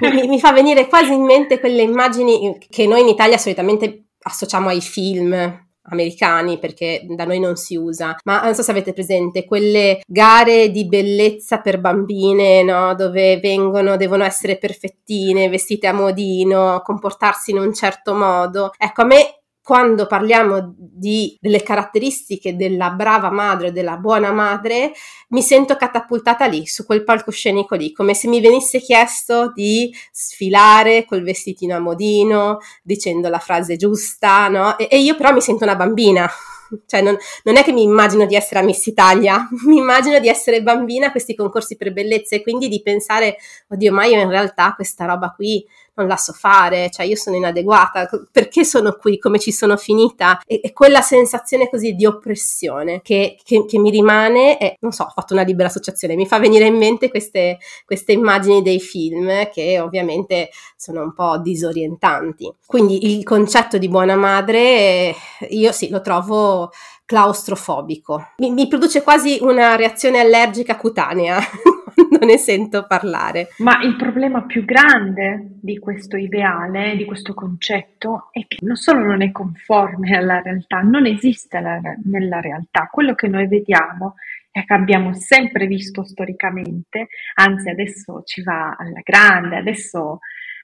mi, 0.10 0.26
mi 0.26 0.40
fa 0.40 0.52
venire 0.52 0.88
quasi 0.88 1.12
in 1.12 1.22
mente 1.22 1.60
quelle 1.60 1.82
immagini 1.82 2.58
che 2.68 2.86
noi 2.88 3.02
in 3.02 3.08
Italia 3.08 3.38
solitamente 3.38 4.06
associamo 4.22 4.68
ai 4.68 4.80
film, 4.80 5.65
americani 5.88 6.58
perché 6.58 7.02
da 7.08 7.24
noi 7.24 7.38
non 7.38 7.56
si 7.56 7.76
usa, 7.76 8.16
ma 8.24 8.42
non 8.42 8.54
so 8.54 8.62
se 8.62 8.70
avete 8.70 8.92
presente 8.92 9.44
quelle 9.44 10.00
gare 10.06 10.70
di 10.70 10.86
bellezza 10.86 11.60
per 11.60 11.80
bambine, 11.80 12.62
no? 12.62 12.94
dove 12.94 13.38
vengono, 13.38 13.96
devono 13.96 14.24
essere 14.24 14.58
perfettine, 14.58 15.48
vestite 15.48 15.86
a 15.86 15.92
modino, 15.92 16.80
comportarsi 16.84 17.50
in 17.50 17.58
un 17.58 17.74
certo 17.74 18.14
modo. 18.14 18.72
Ecco, 18.76 19.02
a 19.02 19.06
me 19.06 19.40
quando 19.66 20.06
parliamo 20.06 20.76
di, 20.78 21.36
delle 21.40 21.60
caratteristiche 21.60 22.54
della 22.54 22.90
brava 22.90 23.32
madre 23.32 23.72
della 23.72 23.96
buona 23.96 24.30
madre, 24.30 24.92
mi 25.30 25.42
sento 25.42 25.74
catapultata 25.74 26.46
lì, 26.46 26.66
su 26.66 26.86
quel 26.86 27.02
palcoscenico 27.02 27.74
lì, 27.74 27.90
come 27.90 28.14
se 28.14 28.28
mi 28.28 28.40
venisse 28.40 28.78
chiesto 28.78 29.50
di 29.52 29.92
sfilare 30.12 31.04
col 31.04 31.24
vestitino 31.24 31.74
a 31.74 31.80
modino, 31.80 32.58
dicendo 32.80 33.28
la 33.28 33.40
frase 33.40 33.74
giusta, 33.74 34.46
no? 34.46 34.78
E, 34.78 34.86
e 34.88 35.00
io 35.00 35.16
però 35.16 35.32
mi 35.32 35.40
sento 35.40 35.64
una 35.64 35.74
bambina. 35.74 36.30
Cioè, 36.84 37.00
non, 37.00 37.16
non, 37.44 37.56
è 37.56 37.62
che 37.62 37.72
mi 37.72 37.82
immagino 37.82 38.26
di 38.26 38.34
essere 38.34 38.58
a 38.58 38.62
Miss 38.64 38.86
Italia, 38.86 39.48
mi 39.66 39.78
immagino 39.78 40.18
di 40.18 40.28
essere 40.28 40.62
bambina 40.62 41.08
a 41.08 41.10
questi 41.12 41.34
concorsi 41.34 41.76
per 41.76 41.92
bellezza 41.92 42.34
e 42.34 42.42
quindi 42.42 42.68
di 42.68 42.82
pensare, 42.82 43.36
oddio, 43.68 43.92
ma 43.92 44.04
io 44.04 44.20
in 44.20 44.28
realtà 44.28 44.74
questa 44.74 45.04
roba 45.06 45.30
qui 45.30 45.64
non 45.96 46.06
la 46.06 46.16
so 46.16 46.32
fare, 46.32 46.90
cioè 46.90 47.06
io 47.06 47.16
sono 47.16 47.36
inadeguata, 47.36 48.08
perché 48.30 48.64
sono 48.64 48.96
qui, 48.98 49.18
come 49.18 49.38
ci 49.38 49.52
sono 49.52 49.76
finita? 49.76 50.40
E, 50.46 50.60
e 50.62 50.72
quella 50.72 51.00
sensazione 51.00 51.68
così 51.68 51.94
di 51.94 52.06
oppressione 52.06 53.00
che, 53.02 53.38
che, 53.42 53.64
che, 53.66 53.78
mi 53.78 53.90
rimane, 53.90 54.58
e 54.58 54.76
non 54.80 54.92
so, 54.92 55.04
ho 55.04 55.12
fatto 55.14 55.32
una 55.32 55.42
libera 55.42 55.68
associazione, 55.68 56.14
mi 56.14 56.26
fa 56.26 56.38
venire 56.38 56.66
in 56.66 56.76
mente 56.76 57.08
queste, 57.08 57.58
queste 57.84 58.12
immagini 58.12 58.62
dei 58.62 58.80
film 58.80 59.48
che 59.50 59.80
ovviamente 59.80 60.50
sono 60.76 61.02
un 61.02 61.12
po' 61.14 61.38
disorientanti. 61.38 62.52
Quindi 62.66 63.16
il 63.16 63.24
concetto 63.24 63.78
di 63.78 63.88
buona 63.88 64.16
madre, 64.16 65.14
io 65.48 65.72
sì, 65.72 65.88
lo 65.88 66.00
trovo 66.00 66.70
claustrofobico. 67.06 68.32
Mi, 68.38 68.50
mi, 68.50 68.66
produce 68.66 69.02
quasi 69.02 69.38
una 69.40 69.76
reazione 69.76 70.18
allergica 70.18 70.76
cutanea 70.76 71.38
quando 72.08 72.26
ne 72.26 72.36
sento 72.36 72.86
parlare. 72.86 73.48
Ma 73.58 73.80
il 73.82 73.96
problema 73.96 74.44
più 74.44 74.64
grande 74.64 75.56
di 75.60 75.78
questo 75.78 76.16
ideale, 76.16 76.96
di 76.96 77.04
questo 77.04 77.32
concetto, 77.32 78.28
è 78.32 78.44
che 78.46 78.58
non 78.60 78.76
solo 78.76 79.00
non 79.00 79.22
è 79.22 79.32
conforme 79.32 80.16
alla 80.16 80.40
realtà, 80.42 80.80
non 80.80 81.06
esiste 81.06 81.60
la, 81.60 81.80
nella 82.04 82.40
realtà. 82.40 82.88
Quello 82.90 83.14
che 83.14 83.28
noi 83.28 83.48
vediamo 83.48 84.14
e 84.50 84.64
che 84.64 84.74
abbiamo 84.74 85.12
sempre 85.14 85.66
visto 85.66 86.04
storicamente, 86.04 87.08
anzi 87.34 87.68
adesso 87.68 88.22
ci 88.24 88.42
va 88.42 88.76
alla 88.78 89.00
grande, 89.02 89.56
adesso 89.56 90.20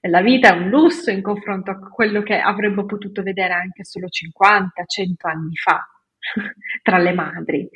la 0.08 0.20
vita 0.20 0.48
è 0.48 0.56
un 0.56 0.68
lusso 0.68 1.10
in 1.10 1.22
confronto 1.22 1.70
a 1.70 1.78
quello 1.78 2.22
che 2.22 2.38
avremmo 2.38 2.84
potuto 2.86 3.22
vedere 3.22 3.52
anche 3.52 3.84
solo 3.84 4.06
50-100 4.06 5.28
anni 5.28 5.56
fa 5.56 5.86
tra 6.82 6.98
le 6.98 7.12
madri. 7.12 7.68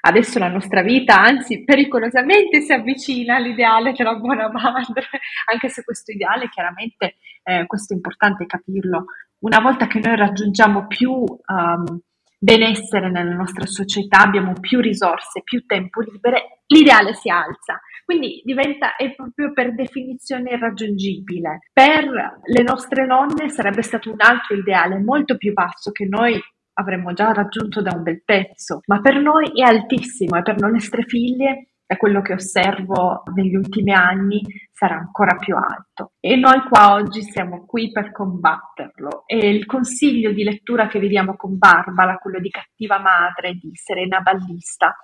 Adesso 0.00 0.38
la 0.38 0.48
nostra 0.48 0.82
vita, 0.82 1.20
anzi, 1.20 1.64
pericolosamente 1.64 2.60
si 2.60 2.72
avvicina 2.72 3.36
all'ideale 3.36 3.92
della 3.92 4.14
buona 4.14 4.50
madre, 4.50 5.06
anche 5.50 5.68
se 5.68 5.84
questo 5.84 6.12
ideale, 6.12 6.48
chiaramente, 6.48 7.16
eh, 7.42 7.66
questo 7.66 7.92
è 7.92 7.96
importante 7.96 8.46
capirlo, 8.46 9.06
una 9.40 9.60
volta 9.60 9.86
che 9.86 10.00
noi 10.00 10.16
raggiungiamo 10.16 10.86
più 10.86 11.12
um, 11.12 12.00
benessere 12.38 13.10
nella 13.10 13.34
nostra 13.34 13.66
società, 13.66 14.20
abbiamo 14.20 14.52
più 14.60 14.80
risorse, 14.80 15.42
più 15.42 15.64
tempo 15.66 16.00
libere, 16.00 16.62
l'ideale 16.66 17.14
si 17.14 17.28
alza. 17.28 17.80
Quindi 18.04 18.40
diventa 18.44 18.96
è 18.96 19.14
proprio 19.14 19.52
per 19.52 19.74
definizione 19.74 20.52
irraggiungibile. 20.52 21.58
Per 21.72 22.40
le 22.42 22.62
nostre 22.62 23.06
nonne 23.06 23.50
sarebbe 23.50 23.82
stato 23.82 24.10
un 24.10 24.20
altro 24.20 24.56
ideale 24.56 24.98
molto 24.98 25.36
più 25.36 25.52
basso 25.52 25.90
che 25.90 26.06
noi 26.06 26.40
avremmo 26.78 27.12
già 27.12 27.32
raggiunto 27.32 27.82
da 27.82 27.92
un 27.94 28.02
bel 28.02 28.22
pezzo, 28.24 28.80
ma 28.86 29.00
per 29.00 29.20
noi 29.20 29.50
è 29.54 29.62
altissimo 29.62 30.36
e 30.36 30.42
per 30.42 30.60
le 30.60 30.70
nostre 30.70 31.02
figlie 31.02 31.68
è 31.88 31.96
quello 31.96 32.20
che 32.20 32.34
osservo 32.34 33.22
negli 33.34 33.54
ultimi 33.54 33.94
anni 33.94 34.42
sarà 34.70 34.96
ancora 34.96 35.36
più 35.36 35.56
alto. 35.56 36.12
E 36.20 36.36
noi 36.36 36.60
qua 36.68 36.92
oggi 36.92 37.22
siamo 37.22 37.64
qui 37.64 37.90
per 37.90 38.12
combatterlo. 38.12 39.22
E 39.24 39.48
il 39.48 39.64
consiglio 39.64 40.30
di 40.32 40.44
lettura 40.44 40.86
che 40.86 40.98
vediamo 40.98 41.34
con 41.34 41.56
Barbara, 41.56 42.18
quello 42.18 42.40
di 42.40 42.50
Cattiva 42.50 42.98
Madre 42.98 43.54
di 43.54 43.70
Serena 43.72 44.20
Ballista, 44.20 44.96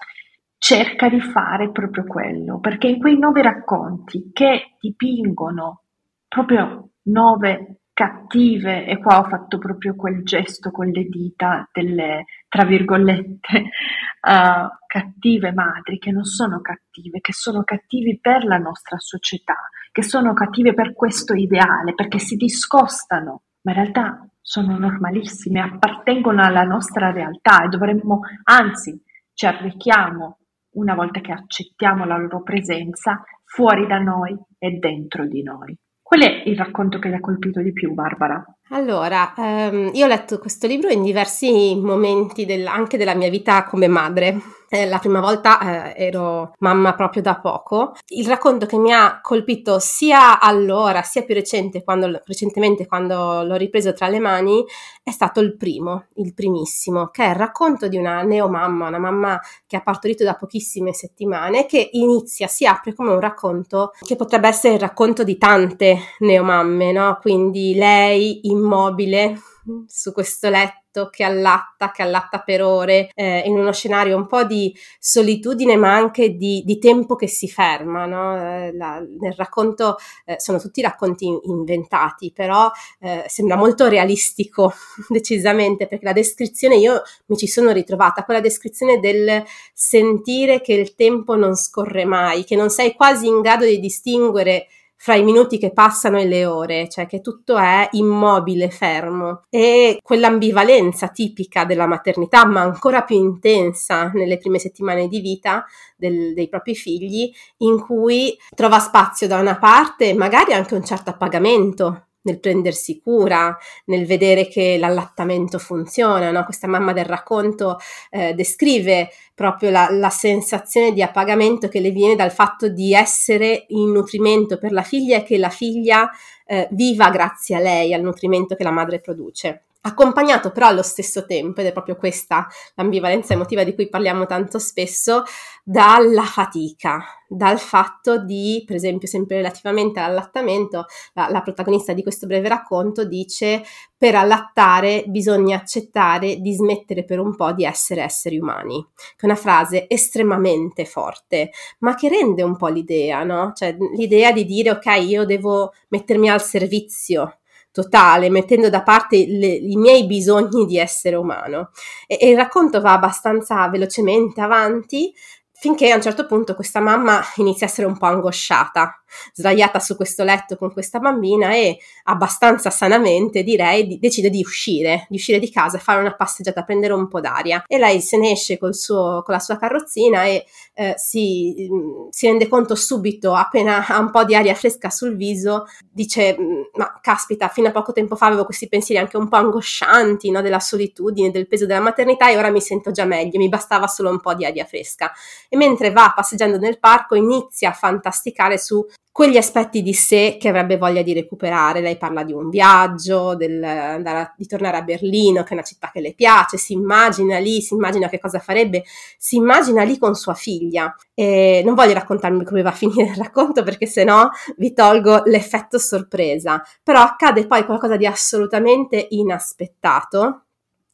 cerca 0.58 1.08
di 1.08 1.22
fare 1.22 1.70
proprio 1.70 2.04
quello, 2.04 2.60
perché 2.60 2.88
in 2.88 2.98
quei 3.00 3.18
nove 3.18 3.40
racconti 3.40 4.30
che 4.34 4.76
dipingono 4.78 5.84
proprio 6.28 6.90
nove 7.04 7.83
cattive, 7.94 8.86
e 8.86 8.98
qua 8.98 9.20
ho 9.20 9.24
fatto 9.24 9.56
proprio 9.56 9.94
quel 9.94 10.24
gesto 10.24 10.70
con 10.70 10.88
le 10.88 11.04
dita 11.04 11.68
delle, 11.72 12.24
tra 12.48 12.64
virgolette, 12.64 13.58
uh, 13.58 14.68
cattive 14.86 15.52
madri, 15.52 15.98
che 15.98 16.10
non 16.10 16.24
sono 16.24 16.60
cattive, 16.60 17.20
che 17.20 17.32
sono 17.32 17.62
cattivi 17.62 18.18
per 18.20 18.44
la 18.44 18.58
nostra 18.58 18.98
società, 18.98 19.56
che 19.92 20.02
sono 20.02 20.34
cattive 20.34 20.74
per 20.74 20.92
questo 20.92 21.34
ideale, 21.34 21.94
perché 21.94 22.18
si 22.18 22.34
discostano, 22.34 23.42
ma 23.62 23.72
in 23.72 23.78
realtà 23.78 24.28
sono 24.40 24.76
normalissime, 24.76 25.60
appartengono 25.60 26.42
alla 26.42 26.64
nostra 26.64 27.12
realtà 27.12 27.64
e 27.64 27.68
dovremmo, 27.68 28.20
anzi, 28.42 29.00
ci 29.32 29.46
arricchiamo 29.46 30.38
una 30.74 30.94
volta 30.94 31.20
che 31.20 31.32
accettiamo 31.32 32.04
la 32.04 32.18
loro 32.18 32.42
presenza 32.42 33.22
fuori 33.44 33.86
da 33.86 33.98
noi 33.98 34.36
e 34.58 34.72
dentro 34.72 35.26
di 35.26 35.42
noi. 35.42 35.78
Qual 36.14 36.30
è 36.30 36.48
il 36.48 36.56
racconto 36.56 37.00
che 37.00 37.08
ti 37.08 37.16
ha 37.16 37.18
colpito 37.18 37.60
di 37.60 37.72
più, 37.72 37.92
Barbara? 37.92 38.40
Allora, 38.74 39.34
ehm, 39.36 39.90
io 39.92 40.04
ho 40.04 40.08
letto 40.08 40.40
questo 40.40 40.66
libro 40.66 40.90
in 40.90 41.04
diversi 41.04 41.76
momenti 41.76 42.44
del, 42.44 42.66
anche 42.66 42.96
della 42.96 43.14
mia 43.14 43.30
vita 43.30 43.62
come 43.62 43.86
madre. 43.86 44.40
Eh, 44.68 44.86
la 44.86 44.98
prima 44.98 45.20
volta 45.20 45.92
eh, 45.94 46.06
ero 46.06 46.54
mamma 46.58 46.94
proprio 46.94 47.22
da 47.22 47.38
poco. 47.38 47.92
Il 48.08 48.26
racconto 48.26 48.66
che 48.66 48.76
mi 48.76 48.92
ha 48.92 49.20
colpito 49.22 49.78
sia 49.78 50.40
allora 50.40 51.02
sia 51.02 51.22
più 51.22 51.34
recente 51.34 51.84
quando, 51.84 52.20
recentemente 52.24 52.84
quando 52.84 53.44
l'ho 53.44 53.54
ripreso 53.54 53.92
tra 53.92 54.08
le 54.08 54.18
mani 54.18 54.64
è 55.04 55.12
stato 55.12 55.38
il 55.38 55.56
primo, 55.56 56.06
il 56.14 56.34
primissimo, 56.34 57.08
che 57.08 57.24
è 57.24 57.28
il 57.28 57.34
racconto 57.36 57.86
di 57.86 57.96
una 57.96 58.22
neomamma, 58.22 58.88
una 58.88 58.98
mamma 58.98 59.40
che 59.66 59.76
ha 59.76 59.82
partorito 59.82 60.24
da 60.24 60.34
pochissime 60.34 60.92
settimane, 60.92 61.66
che 61.66 61.90
inizia, 61.92 62.48
si 62.48 62.66
apre 62.66 62.94
come 62.94 63.10
un 63.10 63.20
racconto 63.20 63.92
che 64.00 64.16
potrebbe 64.16 64.48
essere 64.48 64.74
il 64.74 64.80
racconto 64.80 65.22
di 65.22 65.38
tante 65.38 65.98
neomamme, 66.18 66.90
no? 66.90 67.18
Quindi 67.20 67.74
lei 67.74 68.40
immobile 68.64 69.38
su 69.86 70.12
questo 70.12 70.48
letto 70.50 71.08
che 71.10 71.24
allatta, 71.24 71.90
che 71.90 72.02
allatta 72.02 72.40
per 72.40 72.62
ore, 72.62 73.10
eh, 73.14 73.42
in 73.46 73.58
uno 73.58 73.72
scenario 73.72 74.16
un 74.16 74.26
po' 74.26 74.44
di 74.44 74.72
solitudine 75.00 75.74
ma 75.76 75.92
anche 75.92 76.36
di, 76.36 76.62
di 76.64 76.78
tempo 76.78 77.16
che 77.16 77.26
si 77.26 77.48
ferma. 77.48 78.04
No? 78.06 78.36
Eh, 78.36 78.72
la, 78.74 79.00
nel 79.00 79.32
racconto 79.32 79.96
eh, 80.24 80.36
sono 80.38 80.60
tutti 80.60 80.82
racconti 80.82 81.26
inventati, 81.44 82.32
però 82.32 82.70
eh, 83.00 83.24
sembra 83.26 83.56
molto 83.56 83.88
realistico 83.88 84.72
decisamente 85.08 85.86
perché 85.86 86.04
la 86.04 86.12
descrizione, 86.12 86.76
io 86.76 87.02
mi 87.26 87.36
ci 87.36 87.46
sono 87.46 87.72
ritrovata, 87.72 88.24
quella 88.24 88.40
descrizione 88.40 89.00
del 89.00 89.42
sentire 89.72 90.60
che 90.60 90.74
il 90.74 90.94
tempo 90.94 91.34
non 91.34 91.56
scorre 91.56 92.04
mai, 92.04 92.44
che 92.44 92.54
non 92.54 92.70
sei 92.70 92.94
quasi 92.94 93.26
in 93.26 93.40
grado 93.40 93.64
di 93.64 93.80
distinguere 93.80 94.66
fra 94.96 95.14
i 95.14 95.22
minuti 95.22 95.58
che 95.58 95.72
passano 95.72 96.18
e 96.18 96.26
le 96.26 96.46
ore, 96.46 96.88
cioè 96.88 97.06
che 97.06 97.20
tutto 97.20 97.56
è 97.56 97.88
immobile, 97.92 98.70
fermo. 98.70 99.44
E 99.50 99.98
quell'ambivalenza 100.02 101.08
tipica 101.08 101.64
della 101.64 101.86
maternità, 101.86 102.46
ma 102.46 102.62
ancora 102.62 103.02
più 103.02 103.16
intensa 103.16 104.10
nelle 104.14 104.38
prime 104.38 104.58
settimane 104.58 105.08
di 105.08 105.20
vita 105.20 105.64
del, 105.96 106.34
dei 106.34 106.48
propri 106.48 106.74
figli, 106.74 107.30
in 107.58 107.80
cui 107.80 108.36
trova 108.54 108.78
spazio 108.78 109.26
da 109.26 109.38
una 109.38 109.58
parte 109.58 110.14
magari 110.14 110.52
anche 110.52 110.74
un 110.74 110.84
certo 110.84 111.10
appagamento 111.10 112.06
nel 112.24 112.40
prendersi 112.40 113.00
cura, 113.00 113.56
nel 113.86 114.06
vedere 114.06 114.48
che 114.48 114.76
l'allattamento 114.78 115.58
funziona. 115.58 116.30
No? 116.30 116.44
Questa 116.44 116.66
mamma 116.66 116.92
del 116.92 117.04
racconto 117.04 117.78
eh, 118.10 118.34
descrive 118.34 119.10
proprio 119.34 119.70
la, 119.70 119.88
la, 119.90 120.10
sensazione 120.10 120.92
di 120.92 121.02
appagamento 121.02 121.68
che 121.68 121.80
le 121.80 121.90
viene 121.90 122.14
dal 122.14 122.30
fatto 122.30 122.68
di 122.68 122.94
essere 122.94 123.64
in 123.68 123.90
nutrimento 123.90 124.58
per 124.58 124.72
la 124.72 124.82
figlia 124.82 125.16
e 125.16 125.22
che 125.24 125.38
la 125.38 125.50
figlia 125.50 126.08
eh, 126.46 126.68
viva 126.70 127.10
grazie 127.10 127.56
a 127.56 127.60
lei, 127.60 127.92
al 127.94 128.02
nutrimento 128.02 128.54
che 128.54 128.62
la 128.62 128.70
madre 128.70 129.00
produce 129.00 129.64
accompagnato 129.86 130.50
però 130.50 130.68
allo 130.68 130.82
stesso 130.82 131.26
tempo, 131.26 131.60
ed 131.60 131.66
è 131.66 131.72
proprio 131.72 131.96
questa 131.96 132.46
l'ambivalenza 132.74 133.34
emotiva 133.34 133.64
di 133.64 133.74
cui 133.74 133.88
parliamo 133.88 134.26
tanto 134.26 134.58
spesso, 134.58 135.24
dalla 135.62 136.22
fatica, 136.22 137.04
dal 137.28 137.58
fatto 137.58 138.18
di, 138.18 138.62
per 138.66 138.76
esempio, 138.76 139.08
sempre 139.08 139.36
relativamente 139.36 140.00
all'allattamento, 140.00 140.86
la, 141.12 141.28
la 141.30 141.42
protagonista 141.42 141.92
di 141.92 142.02
questo 142.02 142.26
breve 142.26 142.48
racconto 142.48 143.04
dice 143.04 143.62
per 143.96 144.14
allattare 144.14 145.04
bisogna 145.06 145.56
accettare 145.56 146.36
di 146.36 146.52
smettere 146.52 147.04
per 147.04 147.18
un 147.18 147.34
po' 147.36 147.52
di 147.52 147.64
essere 147.64 148.02
esseri 148.02 148.38
umani, 148.38 148.86
che 148.94 149.22
è 149.22 149.26
una 149.26 149.36
frase 149.36 149.86
estremamente 149.88 150.86
forte, 150.86 151.50
ma 151.80 151.94
che 151.94 152.08
rende 152.08 152.42
un 152.42 152.56
po' 152.56 152.68
l'idea, 152.68 153.22
no? 153.22 153.52
Cioè 153.54 153.76
l'idea 153.96 154.32
di 154.32 154.44
dire 154.44 154.70
ok, 154.70 154.86
io 155.02 155.24
devo 155.24 155.72
mettermi 155.88 156.30
al 156.30 156.42
servizio 156.42 157.38
totale, 157.74 158.30
mettendo 158.30 158.70
da 158.70 158.82
parte 158.82 159.26
le, 159.26 159.48
i 159.48 159.76
miei 159.76 160.06
bisogni 160.06 160.64
di 160.64 160.78
essere 160.78 161.16
umano. 161.16 161.70
E, 162.06 162.16
e 162.20 162.30
il 162.30 162.36
racconto 162.36 162.80
va 162.80 162.92
abbastanza 162.92 163.68
velocemente 163.68 164.40
avanti 164.40 165.12
finché 165.50 165.90
a 165.90 165.96
un 165.96 166.02
certo 166.02 166.26
punto 166.26 166.54
questa 166.54 166.78
mamma 166.78 167.20
inizia 167.36 167.66
a 167.66 167.70
essere 167.70 167.88
un 167.88 167.98
po' 167.98 168.06
angosciata 168.06 169.02
sdraiata 169.32 169.78
su 169.80 169.96
questo 169.96 170.24
letto 170.24 170.56
con 170.56 170.72
questa 170.72 170.98
bambina 170.98 171.54
e 171.54 171.78
abbastanza 172.04 172.70
sanamente 172.70 173.42
direi 173.42 173.86
di, 173.86 173.98
decide 173.98 174.30
di 174.30 174.40
uscire, 174.40 175.06
di 175.08 175.16
uscire 175.16 175.38
di 175.38 175.50
casa 175.50 175.76
e 175.76 175.80
fare 175.80 176.00
una 176.00 176.14
passeggiata, 176.14 176.64
prendere 176.64 176.92
un 176.92 177.08
po' 177.08 177.20
d'aria. 177.20 177.64
E 177.66 177.78
lei 177.78 178.00
se 178.00 178.16
ne 178.16 178.32
esce 178.32 178.58
suo, 178.70 179.22
con 179.24 179.34
la 179.34 179.40
sua 179.40 179.56
carrozzina 179.56 180.24
e 180.24 180.44
eh, 180.74 180.94
si, 180.96 181.68
si, 182.10 182.26
rende 182.26 182.48
conto 182.48 182.74
subito 182.74 183.34
appena 183.34 183.86
ha 183.86 183.98
un 183.98 184.10
po' 184.10 184.24
di 184.24 184.34
aria 184.34 184.54
fresca 184.54 184.90
sul 184.90 185.14
viso 185.16 185.66
dice 185.90 186.36
mm, 186.38 186.62
ma 186.74 186.98
caspita 187.00 187.48
fino 187.48 187.68
a 187.68 187.70
poco 187.70 187.92
tempo 187.92 188.16
fa 188.16 188.26
avevo 188.26 188.44
questi 188.44 188.68
pensieri 188.68 189.00
anche 189.00 189.16
un 189.16 189.28
po' 189.28 189.36
angoscianti 189.36 190.30
no, 190.30 190.42
della 190.42 190.60
solitudine, 190.60 191.30
del 191.30 191.46
peso 191.46 191.66
della 191.66 191.80
maternità 191.80 192.28
e 192.30 192.36
ora 192.36 192.50
mi 192.50 192.60
sento 192.60 192.90
già 192.90 193.04
meglio, 193.04 193.38
mi 193.38 193.48
bastava 193.48 193.86
solo 193.86 194.10
un 194.10 194.20
po' 194.20 194.34
di 194.34 194.44
aria 194.44 194.64
fresca. 194.64 195.12
E 195.48 195.56
mentre 195.56 195.92
va 195.92 196.12
passeggiando 196.14 196.58
nel 196.58 196.78
parco 196.78 197.14
inizia 197.14 197.70
a 197.70 197.72
fantasticare 197.72 198.58
su 198.58 198.84
quegli 199.14 199.36
aspetti 199.36 199.80
di 199.80 199.92
sé 199.92 200.38
che 200.40 200.48
avrebbe 200.48 200.76
voglia 200.76 201.02
di 201.02 201.12
recuperare. 201.12 201.80
Lei 201.80 201.96
parla 201.96 202.24
di 202.24 202.32
un 202.32 202.48
viaggio, 202.50 203.36
andare, 203.38 204.34
di 204.36 204.46
tornare 204.46 204.78
a 204.78 204.82
Berlino, 204.82 205.44
che 205.44 205.50
è 205.50 205.52
una 205.52 205.62
città 205.62 205.90
che 205.92 206.00
le 206.00 206.14
piace, 206.14 206.56
si 206.56 206.72
immagina 206.72 207.38
lì, 207.38 207.60
si 207.60 207.74
immagina 207.74 208.08
che 208.08 208.18
cosa 208.18 208.40
farebbe, 208.40 208.82
si 209.16 209.36
immagina 209.36 209.84
lì 209.84 209.98
con 209.98 210.16
sua 210.16 210.34
figlia. 210.34 210.92
E 211.14 211.62
non 211.64 211.74
voglio 211.74 211.92
raccontarmi 211.92 212.44
come 212.44 212.62
va 212.62 212.70
a 212.70 212.72
finire 212.72 213.10
il 213.10 213.16
racconto 213.16 213.62
perché 213.62 213.86
sennò 213.86 214.28
vi 214.56 214.72
tolgo 214.72 215.22
l'effetto 215.26 215.78
sorpresa, 215.78 216.60
però 216.82 217.00
accade 217.00 217.46
poi 217.46 217.64
qualcosa 217.64 217.96
di 217.96 218.06
assolutamente 218.06 219.06
inaspettato 219.10 220.46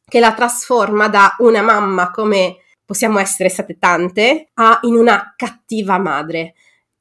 che 0.05 0.19
la 0.19 0.33
trasforma 0.33 1.07
da 1.07 1.35
una 1.39 1.63
mamma 1.63 2.11
come 2.11 2.57
possiamo 2.85 3.17
essere 3.17 3.49
state 3.49 3.79
tante 3.79 4.49
a 4.55 4.77
in 4.83 4.95
una 4.95 5.33
cattiva 5.35 5.97
madre 5.97 6.53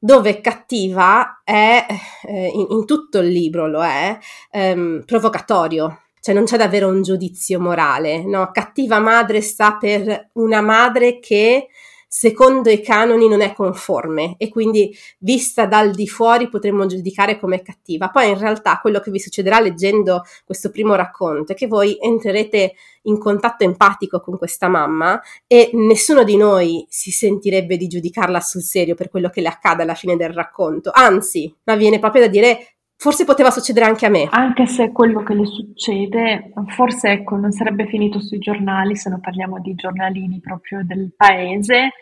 dove 0.02 0.40
cattiva 0.40 1.42
è, 1.44 1.86
eh, 2.26 2.46
in, 2.46 2.66
in, 2.70 2.86
tutto 2.86 3.18
il 3.18 3.28
libro 3.28 3.68
lo 3.68 3.84
è, 3.84 4.18
ehm, 4.50 5.02
provocatorio. 5.04 6.04
Cioè 6.20 6.34
non 6.34 6.44
c'è 6.44 6.56
davvero 6.56 6.88
un 6.88 7.02
giudizio 7.02 7.60
morale, 7.60 8.24
no? 8.24 8.50
Cattiva 8.50 8.98
madre 8.98 9.40
sta 9.40 9.76
per 9.76 10.30
una 10.34 10.60
madre 10.60 11.18
che 11.18 11.68
secondo 12.12 12.70
i 12.70 12.82
canoni 12.82 13.28
non 13.28 13.40
è 13.40 13.52
conforme 13.52 14.34
e 14.36 14.48
quindi 14.48 14.92
vista 15.18 15.66
dal 15.66 15.92
di 15.92 16.08
fuori 16.08 16.48
potremmo 16.48 16.86
giudicare 16.86 17.38
come 17.38 17.62
cattiva. 17.62 18.08
Poi 18.08 18.30
in 18.30 18.36
realtà 18.36 18.80
quello 18.80 18.98
che 18.98 19.12
vi 19.12 19.20
succederà 19.20 19.60
leggendo 19.60 20.24
questo 20.44 20.72
primo 20.72 20.96
racconto 20.96 21.52
è 21.52 21.54
che 21.54 21.68
voi 21.68 21.96
entrerete 22.00 22.74
in 23.02 23.16
contatto 23.16 23.62
empatico 23.62 24.20
con 24.20 24.36
questa 24.38 24.66
mamma 24.66 25.20
e 25.46 25.70
nessuno 25.74 26.24
di 26.24 26.36
noi 26.36 26.84
si 26.88 27.12
sentirebbe 27.12 27.76
di 27.76 27.86
giudicarla 27.86 28.40
sul 28.40 28.62
serio 28.62 28.96
per 28.96 29.08
quello 29.08 29.28
che 29.28 29.40
le 29.40 29.48
accade 29.48 29.82
alla 29.82 29.94
fine 29.94 30.16
del 30.16 30.32
racconto. 30.32 30.90
Anzi, 30.92 31.54
ma 31.62 31.76
viene 31.76 32.00
proprio 32.00 32.22
da 32.22 32.28
dire 32.28 32.79
forse 33.00 33.24
poteva 33.24 33.50
succedere 33.50 33.86
anche 33.86 34.04
a 34.04 34.10
me. 34.10 34.28
Anche 34.30 34.66
se 34.66 34.92
quello 34.92 35.22
che 35.22 35.32
le 35.32 35.46
succede, 35.46 36.52
forse 36.66 37.08
ecco, 37.08 37.36
non 37.36 37.50
sarebbe 37.50 37.86
finito 37.86 38.20
sui 38.20 38.38
giornali 38.38 38.94
se 38.94 39.08
non 39.08 39.20
parliamo 39.20 39.58
di 39.58 39.74
giornalini 39.74 40.38
proprio 40.38 40.82
del 40.84 41.10
paese, 41.16 41.92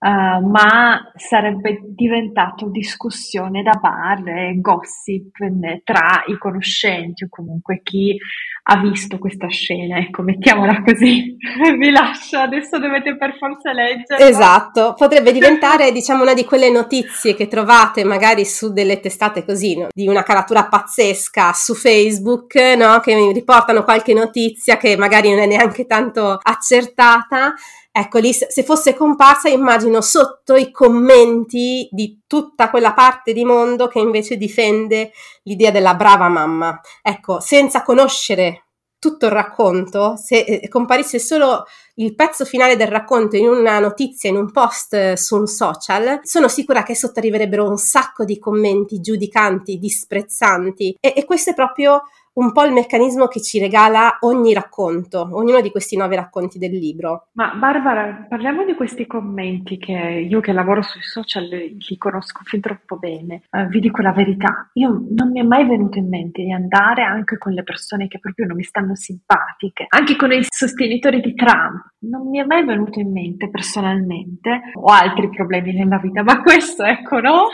uh, 0.00 0.48
ma 0.48 1.12
sarebbe 1.14 1.80
diventato 1.84 2.68
discussione 2.70 3.62
da 3.62 3.78
bar 3.80 4.26
e 4.28 4.58
gossip 4.60 5.36
tra 5.84 6.24
i 6.26 6.38
conoscenti 6.38 7.24
o 7.24 7.28
comunque 7.28 7.80
chi 7.82 8.16
ha 8.62 8.76
visto 8.78 9.18
questa 9.18 9.48
scena, 9.48 9.98
ecco, 9.98 10.22
mettiamola 10.22 10.82
così, 10.82 11.36
vi 11.76 11.90
lascio, 11.90 12.38
adesso 12.38 12.78
dovete 12.78 13.16
per 13.16 13.36
forza 13.36 13.72
leggere. 13.72 14.28
Esatto, 14.28 14.94
potrebbe 14.96 15.32
diventare 15.32 15.90
diciamo 15.92 16.22
una 16.22 16.34
di 16.34 16.44
quelle 16.44 16.70
notizie 16.70 17.34
che 17.34 17.48
trovate 17.48 18.04
magari 18.04 18.44
su 18.44 18.72
delle 18.72 19.00
testate 19.00 19.44
così, 19.44 19.76
no? 19.76 19.88
di 19.92 20.06
una 20.06 20.22
caratura 20.22 20.66
pazzesca 20.66 21.52
su 21.52 21.74
Facebook, 21.74 22.54
no? 22.76 23.00
che 23.00 23.32
riportano 23.32 23.82
qualche 23.82 24.14
notizia 24.14 24.76
che 24.76 24.96
magari 24.96 25.30
non 25.30 25.40
è 25.40 25.46
neanche 25.46 25.86
tanto 25.86 26.38
accertata 26.40 27.54
Ecco 27.92 28.18
lì, 28.18 28.32
se 28.32 28.62
fosse 28.62 28.94
comparsa, 28.94 29.48
immagino 29.48 30.00
sotto 30.00 30.54
i 30.54 30.70
commenti 30.70 31.88
di 31.90 32.20
tutta 32.26 32.70
quella 32.70 32.92
parte 32.92 33.32
di 33.32 33.44
mondo 33.44 33.88
che 33.88 33.98
invece 33.98 34.36
difende 34.36 35.10
l'idea 35.42 35.72
della 35.72 35.94
brava 35.94 36.28
mamma. 36.28 36.80
Ecco, 37.02 37.40
senza 37.40 37.82
conoscere 37.82 38.66
tutto 39.00 39.26
il 39.26 39.32
racconto, 39.32 40.14
se 40.16 40.40
eh, 40.40 40.68
comparisse 40.68 41.18
solo 41.18 41.64
il 41.94 42.14
pezzo 42.14 42.44
finale 42.44 42.76
del 42.76 42.86
racconto 42.86 43.34
in 43.36 43.48
una 43.48 43.78
notizia, 43.80 44.28
in 44.28 44.36
un 44.36 44.52
post 44.52 44.92
eh, 44.92 45.16
su 45.16 45.36
un 45.36 45.46
social, 45.46 46.20
sono 46.22 46.48
sicura 46.48 46.82
che 46.82 46.94
sotto 46.94 47.18
arriverebbero 47.18 47.66
un 47.66 47.78
sacco 47.78 48.24
di 48.24 48.38
commenti 48.38 49.00
giudicanti, 49.00 49.78
disprezzanti 49.78 50.96
e, 51.00 51.14
e 51.16 51.24
questo 51.24 51.50
è 51.50 51.54
proprio 51.54 52.02
un 52.40 52.52
po' 52.52 52.64
il 52.64 52.72
meccanismo 52.72 53.26
che 53.26 53.40
ci 53.42 53.58
regala 53.58 54.16
ogni 54.20 54.54
racconto, 54.54 55.28
ognuno 55.32 55.60
di 55.60 55.70
questi 55.70 55.96
nove 55.96 56.16
racconti 56.16 56.58
del 56.58 56.72
libro. 56.72 57.28
Ma 57.32 57.54
Barbara, 57.54 58.26
parliamo 58.28 58.64
di 58.64 58.74
questi 58.74 59.06
commenti 59.06 59.76
che 59.76 59.92
io 59.92 60.40
che 60.40 60.52
lavoro 60.52 60.80
sui 60.80 61.02
social 61.02 61.46
li 61.46 61.96
conosco 61.98 62.40
fin 62.44 62.60
troppo 62.60 62.96
bene. 62.96 63.42
Uh, 63.50 63.66
vi 63.66 63.80
dico 63.80 64.00
la 64.00 64.12
verità, 64.12 64.70
io 64.72 64.88
non 65.10 65.30
mi 65.30 65.40
è 65.40 65.42
mai 65.42 65.66
venuto 65.66 65.98
in 65.98 66.08
mente 66.08 66.42
di 66.42 66.52
andare 66.52 67.02
anche 67.02 67.36
con 67.36 67.52
le 67.52 67.62
persone 67.62 68.08
che 68.08 68.18
proprio 68.18 68.46
non 68.46 68.56
mi 68.56 68.62
stanno 68.62 68.94
simpatiche, 68.94 69.84
anche 69.88 70.16
con 70.16 70.32
i 70.32 70.42
sostenitori 70.48 71.20
di 71.20 71.34
Trump. 71.34 71.92
Non 72.00 72.30
mi 72.30 72.38
è 72.38 72.44
mai 72.44 72.64
venuto 72.64 72.98
in 72.98 73.12
mente 73.12 73.50
personalmente, 73.50 74.62
ho 74.72 74.90
altri 74.90 75.28
problemi 75.28 75.74
nella 75.74 75.98
vita, 75.98 76.22
ma 76.22 76.40
questo 76.42 76.84
ecco 76.84 77.20
no, 77.20 77.48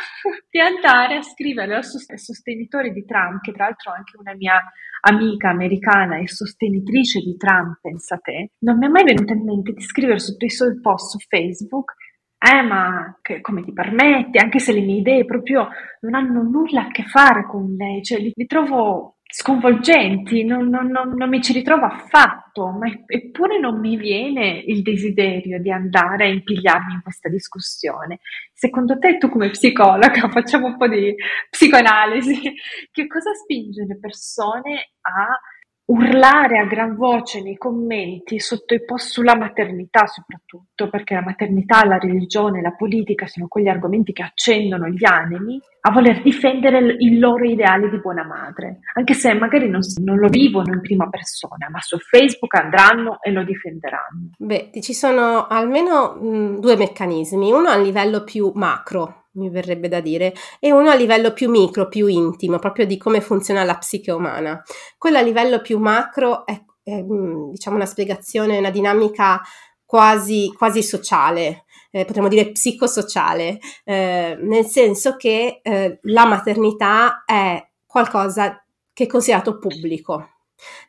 di 0.56 0.60
andare 0.60 1.16
a 1.16 1.22
scrivere 1.22 1.76
ai 1.76 1.82
sostenitori 1.82 2.90
di 2.90 3.04
Trump, 3.04 3.42
che 3.42 3.52
tra 3.52 3.64
l'altro 3.64 3.92
è 3.92 3.96
anche 3.98 4.16
una 4.16 4.34
mia 4.34 4.58
amica 5.02 5.50
americana 5.50 6.18
e 6.18 6.26
sostenitrice 6.26 7.20
di 7.20 7.36
Trump, 7.36 7.78
pensa 7.82 8.16
te, 8.16 8.52
non 8.60 8.78
mi 8.78 8.86
è 8.86 8.88
mai 8.88 9.04
venuto 9.04 9.34
in 9.34 9.44
mente 9.44 9.72
di 9.72 9.82
scrivere 9.82 10.18
sotto 10.18 10.46
i 10.46 10.50
suoi 10.50 10.80
post 10.80 11.10
su 11.10 11.18
Facebook 11.28 11.94
eh, 12.38 12.62
ma 12.62 13.18
che, 13.22 13.40
come 13.40 13.62
ti 13.62 13.72
permetti, 13.72 14.38
anche 14.38 14.58
se 14.58 14.72
le 14.72 14.80
mie 14.80 14.98
idee 14.98 15.24
proprio 15.24 15.68
non 16.00 16.14
hanno 16.14 16.42
nulla 16.42 16.82
a 16.82 16.90
che 16.90 17.02
fare 17.04 17.46
con 17.46 17.74
lei, 17.76 18.02
cioè 18.02 18.18
li, 18.18 18.30
li 18.34 18.46
trovo 18.46 19.15
sconvolgenti, 19.38 20.44
non, 20.44 20.70
non, 20.70 20.87
non, 20.87 21.12
non, 21.14 21.29
mi 21.29 21.42
ci 21.42 21.53
ritrovo 21.53 21.85
affatto, 21.85 22.70
ma 22.70 22.87
eppure 23.07 23.59
non 23.59 23.79
mi 23.79 23.99
viene 23.99 24.62
il 24.64 24.81
desiderio 24.81 25.61
di 25.61 25.70
andare 25.70 26.25
a 26.25 26.29
impigliarmi 26.29 26.94
in 26.94 27.03
questa 27.03 27.29
discussione. 27.29 28.20
Secondo 28.55 28.99
te, 28.99 29.18
tu 29.18 29.29
come 29.29 29.51
psicologa, 29.51 30.27
facciamo 30.33 30.68
un 30.68 30.79
po' 30.79 30.88
di 30.88 31.14
psicoanalisi, 31.51 32.55
che 32.90 33.07
cosa 33.07 33.35
spinge 33.35 33.85
le 33.85 33.99
persone 33.99 34.92
a 35.03 35.38
urlare 35.87 36.59
a 36.59 36.64
gran 36.64 36.96
voce 36.96 37.42
nei 37.42 37.57
commenti 37.57 38.40
sotto 38.40 38.75
i 38.75 38.85
post 38.85 39.11
sulla 39.11 39.37
maternità 39.37 40.07
soprattutto, 40.07 40.88
perché 40.88 41.14
la 41.14 41.22
maternità, 41.22 41.85
la 41.85 41.99
religione, 41.99 42.61
la 42.61 42.72
politica 42.72 43.27
sono 43.27 43.46
quegli 43.46 43.68
argomenti 43.68 44.12
che 44.12 44.22
accendono 44.22 44.88
gli 44.88 45.05
animi, 45.05 45.61
a 45.83 45.92
voler 45.92 46.20
difendere 46.22 46.79
il 46.79 47.20
loro 47.20 47.44
ideale 47.44 47.88
di 47.88 48.01
buona 48.01 48.25
madre, 48.25 48.81
anche 48.94 49.14
se 49.14 49.33
magari 49.35 49.68
non, 49.68 49.81
non 50.03 50.18
lo 50.18 50.27
vivono 50.29 50.72
in 50.72 50.81
prima 50.81 51.09
persona, 51.09 51.68
ma 51.70 51.81
su 51.81 51.96
Facebook 51.99 52.53
andranno 52.55 53.18
e 53.22 53.31
lo 53.31 53.44
difenderanno. 53.44 54.31
Beh, 54.37 54.70
ci 54.81 54.92
sono 54.92 55.46
almeno 55.46 56.16
mh, 56.20 56.59
due 56.59 56.77
meccanismi, 56.77 57.53
uno 57.53 57.68
a 57.68 57.77
livello 57.77 58.25
più 58.25 58.51
macro, 58.55 59.25
mi 59.37 59.51
verrebbe 59.51 59.88
da 59.88 60.01
dire, 60.01 60.35
e 60.59 60.72
uno 60.72 60.90
a 60.90 60.94
livello 60.94 61.33
più 61.33 61.49
micro, 61.51 61.88
più 61.88 62.07
intimo, 62.07 62.59
proprio 62.59 62.87
di 62.87 62.96
come 62.96 63.20
funziona 63.20 63.64
la 63.64 63.79
psiche 63.79 64.11
umana. 64.11 64.62
Quello 64.99 65.18
a 65.18 65.22
livello 65.22 65.61
più 65.61 65.79
macro 65.79 66.44
è, 66.46 66.61
è 66.83 67.03
mm, 67.03 67.51
diciamo 67.51 67.77
una 67.77 67.87
spiegazione, 67.87 68.59
una 68.59 68.70
dinamica 68.70 69.40
quasi, 69.85 70.53
quasi 70.57 70.83
sociale, 70.83 71.64
eh, 71.90 72.05
potremmo 72.05 72.29
dire 72.29 72.51
psicosociale, 72.51 73.59
eh, 73.85 74.37
nel 74.40 74.66
senso 74.66 75.16
che 75.16 75.61
eh, 75.62 75.99
la 76.03 76.27
maternità 76.27 77.22
è 77.25 77.64
qualcosa 77.87 78.62
che 78.92 79.05
è 79.05 79.07
considerato 79.07 79.59
pubblico, 79.59 80.36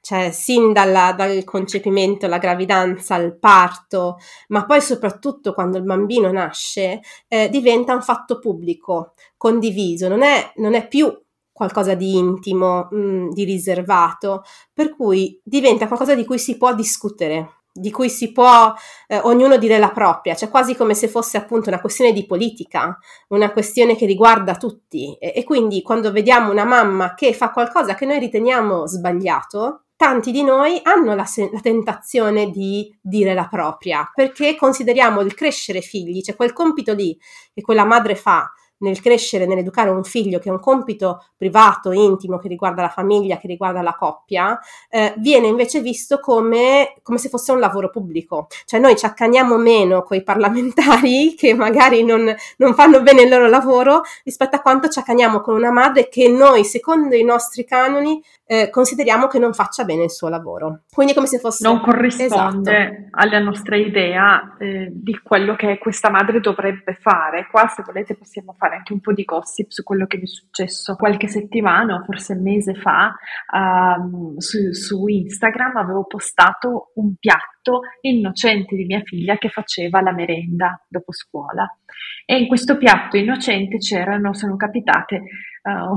cioè 0.01 0.31
sin 0.31 0.73
dalla, 0.73 1.13
dal 1.13 1.43
concepimento, 1.43 2.27
la 2.27 2.37
gravidanza, 2.37 3.15
il 3.17 3.37
parto, 3.37 4.17
ma 4.49 4.65
poi 4.65 4.81
soprattutto 4.81 5.53
quando 5.53 5.77
il 5.77 5.83
bambino 5.83 6.31
nasce, 6.31 7.01
eh, 7.27 7.49
diventa 7.49 7.93
un 7.93 8.01
fatto 8.01 8.39
pubblico, 8.39 9.13
condiviso, 9.37 10.07
non 10.07 10.21
è, 10.23 10.51
non 10.57 10.73
è 10.73 10.87
più 10.87 11.11
qualcosa 11.51 11.95
di 11.95 12.15
intimo, 12.15 12.87
mh, 12.91 12.97
mm, 12.97 13.29
di 13.31 13.43
riservato, 13.43 14.43
per 14.71 14.95
cui 14.95 15.39
diventa 15.43 15.87
qualcosa 15.87 16.13
di 16.13 16.23
cui 16.23 16.37
si 16.37 16.55
può 16.55 16.73
discutere 16.75 17.56
di 17.79 17.91
cui 17.91 18.09
si 18.09 18.31
può 18.31 18.73
eh, 19.07 19.19
ognuno 19.23 19.57
dire 19.57 19.77
la 19.79 19.89
propria, 19.89 20.35
cioè 20.35 20.49
quasi 20.49 20.75
come 20.75 20.93
se 20.93 21.07
fosse 21.07 21.37
appunto 21.37 21.69
una 21.69 21.81
questione 21.81 22.11
di 22.11 22.25
politica, 22.25 22.97
una 23.29 23.51
questione 23.51 23.95
che 23.95 24.05
riguarda 24.05 24.55
tutti. 24.55 25.15
E, 25.19 25.33
e 25.35 25.43
quindi 25.43 25.81
quando 25.81 26.11
vediamo 26.11 26.51
una 26.51 26.65
mamma 26.65 27.13
che 27.13 27.33
fa 27.33 27.51
qualcosa 27.51 27.95
che 27.95 28.05
noi 28.05 28.19
riteniamo 28.19 28.87
sbagliato, 28.87 29.83
tanti 29.97 30.31
di 30.31 30.43
noi 30.43 30.79
hanno 30.83 31.15
la, 31.15 31.25
se- 31.25 31.49
la, 31.51 31.59
tentazione 31.59 32.49
di 32.51 32.95
dire 33.01 33.33
la 33.33 33.47
propria, 33.47 34.09
perché 34.13 34.55
consideriamo 34.55 35.21
il 35.21 35.33
crescere 35.33 35.81
figli, 35.81 36.21
cioè 36.21 36.35
quel 36.35 36.53
compito 36.53 36.93
lì 36.93 37.17
che 37.53 37.61
quella 37.61 37.83
madre 37.83 38.15
fa 38.15 38.49
nel 38.79 39.01
crescere, 39.01 39.45
nell'educare 39.45 39.89
un 39.89 40.03
figlio 40.03 40.39
che 40.39 40.49
è 40.49 40.51
un 40.51 40.59
compito 40.59 41.25
privato, 41.35 41.91
intimo, 41.91 42.37
che 42.37 42.47
riguarda 42.47 42.81
la 42.81 42.89
famiglia, 42.89 43.37
che 43.37 43.47
riguarda 43.47 43.81
la 43.81 43.95
coppia, 43.95 44.59
eh, 44.89 45.13
viene 45.17 45.47
invece 45.47 45.81
visto 45.81 46.19
come, 46.19 46.95
come, 47.01 47.17
se 47.17 47.29
fosse 47.29 47.51
un 47.51 47.59
lavoro 47.59 47.89
pubblico. 47.89 48.47
Cioè 48.65 48.79
noi 48.79 48.95
ci 48.95 49.05
accaniamo 49.05 49.57
meno 49.57 50.03
con 50.03 50.17
i 50.17 50.23
parlamentari 50.23 51.33
che 51.37 51.53
magari 51.53 52.03
non, 52.03 52.33
non, 52.57 52.73
fanno 52.73 53.01
bene 53.01 53.23
il 53.23 53.29
loro 53.29 53.47
lavoro 53.47 54.01
rispetto 54.23 54.55
a 54.55 54.61
quanto 54.61 54.89
ci 54.89 54.99
accaniamo 54.99 55.41
con 55.41 55.55
una 55.55 55.71
madre 55.71 56.09
che 56.09 56.27
noi, 56.27 56.63
secondo 56.63 57.15
i 57.15 57.23
nostri 57.23 57.65
canoni, 57.65 58.21
eh, 58.45 58.69
consideriamo 58.69 59.27
che 59.27 59.39
non 59.39 59.53
faccia 59.53 59.83
bene 59.83 60.03
il 60.03 60.11
suo 60.11 60.29
lavoro. 60.29 60.81
Quindi 60.91 61.11
è 61.11 61.15
come 61.15 61.27
se 61.27 61.39
fosse... 61.39 61.67
Non 61.67 61.81
corrisponde 61.81 62.25
esatto. 62.25 63.07
alla 63.11 63.39
nostra 63.39 63.75
idea 63.75 64.55
eh, 64.57 64.87
di 64.89 65.19
quello 65.21 65.55
che 65.55 65.77
questa 65.77 66.09
madre 66.09 66.39
dovrebbe 66.39 66.97
fare. 66.99 67.47
Qua, 67.51 67.67
se 67.67 67.83
volete, 67.85 68.15
possiamo 68.15 68.55
fare 68.57 68.66
anche 68.75 68.93
un 68.93 68.99
po' 68.99 69.13
di 69.13 69.23
gossip 69.23 69.69
su 69.69 69.83
quello 69.83 70.05
che 70.05 70.17
mi 70.17 70.23
è 70.23 70.27
successo 70.27 70.95
qualche 70.95 71.27
settimana, 71.27 72.03
forse 72.05 72.35
mese 72.35 72.75
fa, 72.75 73.15
um, 73.53 74.37
su, 74.37 74.73
su 74.73 75.07
Instagram 75.07 75.77
avevo 75.77 76.05
postato 76.05 76.91
un 76.95 77.15
piatto 77.15 77.81
innocente 78.01 78.75
di 78.75 78.85
mia 78.85 79.01
figlia 79.03 79.37
che 79.37 79.49
faceva 79.49 80.01
la 80.01 80.11
merenda 80.11 80.83
dopo 80.87 81.11
scuola. 81.11 81.67
E 82.25 82.37
in 82.37 82.47
questo 82.47 82.77
piatto 82.77 83.17
innocente 83.17 83.77
c'erano, 83.77 84.33
sono 84.33 84.55
capitate 84.55 85.23
uh, 85.91 85.93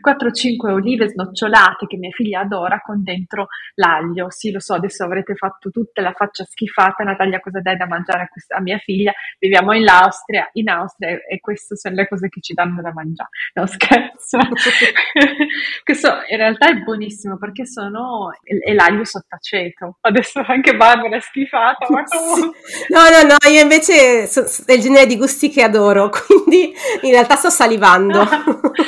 4-5 0.00 0.70
olive 0.70 1.08
snocciolate 1.08 1.86
che 1.86 1.96
mia 1.96 2.10
figlia 2.10 2.40
adora 2.40 2.80
con 2.80 3.02
dentro 3.02 3.48
l'aglio. 3.74 4.30
Sì, 4.30 4.50
lo 4.50 4.60
so, 4.60 4.74
adesso 4.74 5.04
avrete 5.04 5.34
fatto 5.34 5.70
tutta 5.70 6.02
la 6.02 6.12
faccia 6.12 6.44
schifata. 6.44 7.02
Natalia, 7.02 7.40
cosa 7.40 7.60
dai 7.60 7.76
da 7.76 7.86
mangiare 7.86 8.22
a, 8.22 8.28
questa, 8.28 8.56
a 8.56 8.60
mia 8.60 8.78
figlia? 8.78 9.12
Viviamo 9.38 9.72
in 9.72 9.88
Austria, 9.88 10.48
in 10.52 10.68
Austria 10.68 11.18
e 11.28 11.40
queste 11.40 11.76
sono 11.76 11.96
le 11.96 12.08
cose 12.08 12.28
che 12.28 12.40
ci 12.40 12.54
danno 12.54 12.80
da 12.80 12.92
mangiare. 12.92 13.30
No, 13.54 13.66
scherzo. 13.66 14.38
Questo 15.84 16.08
in 16.28 16.36
realtà 16.38 16.70
è 16.70 16.74
buonissimo 16.74 17.36
perché 17.36 17.66
sono 17.66 18.30
è 18.42 18.72
l'aglio 18.72 19.04
sott'aceto. 19.04 19.98
Adesso 20.00 20.42
anche 20.46 20.74
Barbara 20.74 21.16
è 21.16 21.20
schifata, 21.20 21.86
ma 21.88 22.02
comunque... 22.04 22.58
No, 22.88 23.00
no, 23.10 23.22
no, 23.28 23.50
io 23.50 23.60
invece 23.60 24.26
sono 24.26 24.46
del 24.64 24.80
genere 24.80 25.06
di 25.06 25.16
gusti 25.16 25.50
che 25.50 25.62
adoro, 25.62 26.08
quindi 26.26 26.72
in 27.02 27.10
realtà 27.10 27.36
sto 27.36 27.50
salivando. 27.50 28.26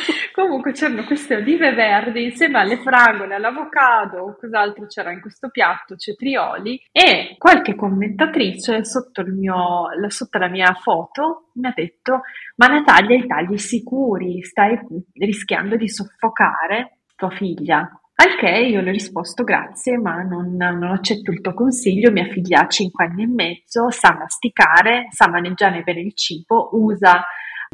Comunque 0.33 0.73
c'erano 0.73 1.05
queste 1.05 1.37
olive 1.37 1.73
verdi 1.75 2.25
insieme 2.25 2.59
alle 2.59 2.79
fragole, 2.79 3.35
all'avocado, 3.35 4.37
cos'altro 4.39 4.87
c'era 4.87 5.13
in 5.13 5.21
questo 5.21 5.51
piatto, 5.51 5.97
cetrioli. 5.97 6.81
E 6.93 7.37
qualche 7.39 7.75
commentatrice 7.75 8.85
sotto, 8.85 9.23
mio, 9.25 9.87
sotto 10.09 10.39
la 10.39 10.49
mia 10.49 10.73
foto 10.75 11.51
mi 11.55 11.69
ha 11.69 11.73
detto 11.75 12.23
ma 12.57 12.67
Natalia 12.67 13.17
i 13.17 13.27
tagli 13.27 13.57
sicuri, 13.59 14.43
stai 14.43 14.79
rischiando 15.15 15.77
di 15.77 15.89
soffocare 15.89 16.99
tua 17.17 17.31
figlia. 17.31 17.89
Al 18.17 18.37
che 18.37 18.49
io 18.49 18.81
le 18.81 18.91
ho 18.91 18.93
risposto 18.93 19.43
grazie, 19.43 19.99
ma 19.99 20.23
non, 20.23 20.55
non, 20.55 20.85
accetto 20.85 21.33
il 21.33 21.41
tuo 21.41 21.53
consiglio, 21.53 22.13
mia 22.13 22.27
figlia 22.27 22.61
ha 22.61 22.69
5 22.69 23.05
anni 23.05 23.25
e 23.25 23.27
mezzo, 23.27 23.91
sa 23.91 24.15
masticare, 24.17 25.09
sa 25.11 25.29
maneggiare 25.29 25.83
bene 25.83 26.01
il 26.01 26.15
cibo, 26.15 26.69
usa 26.73 27.25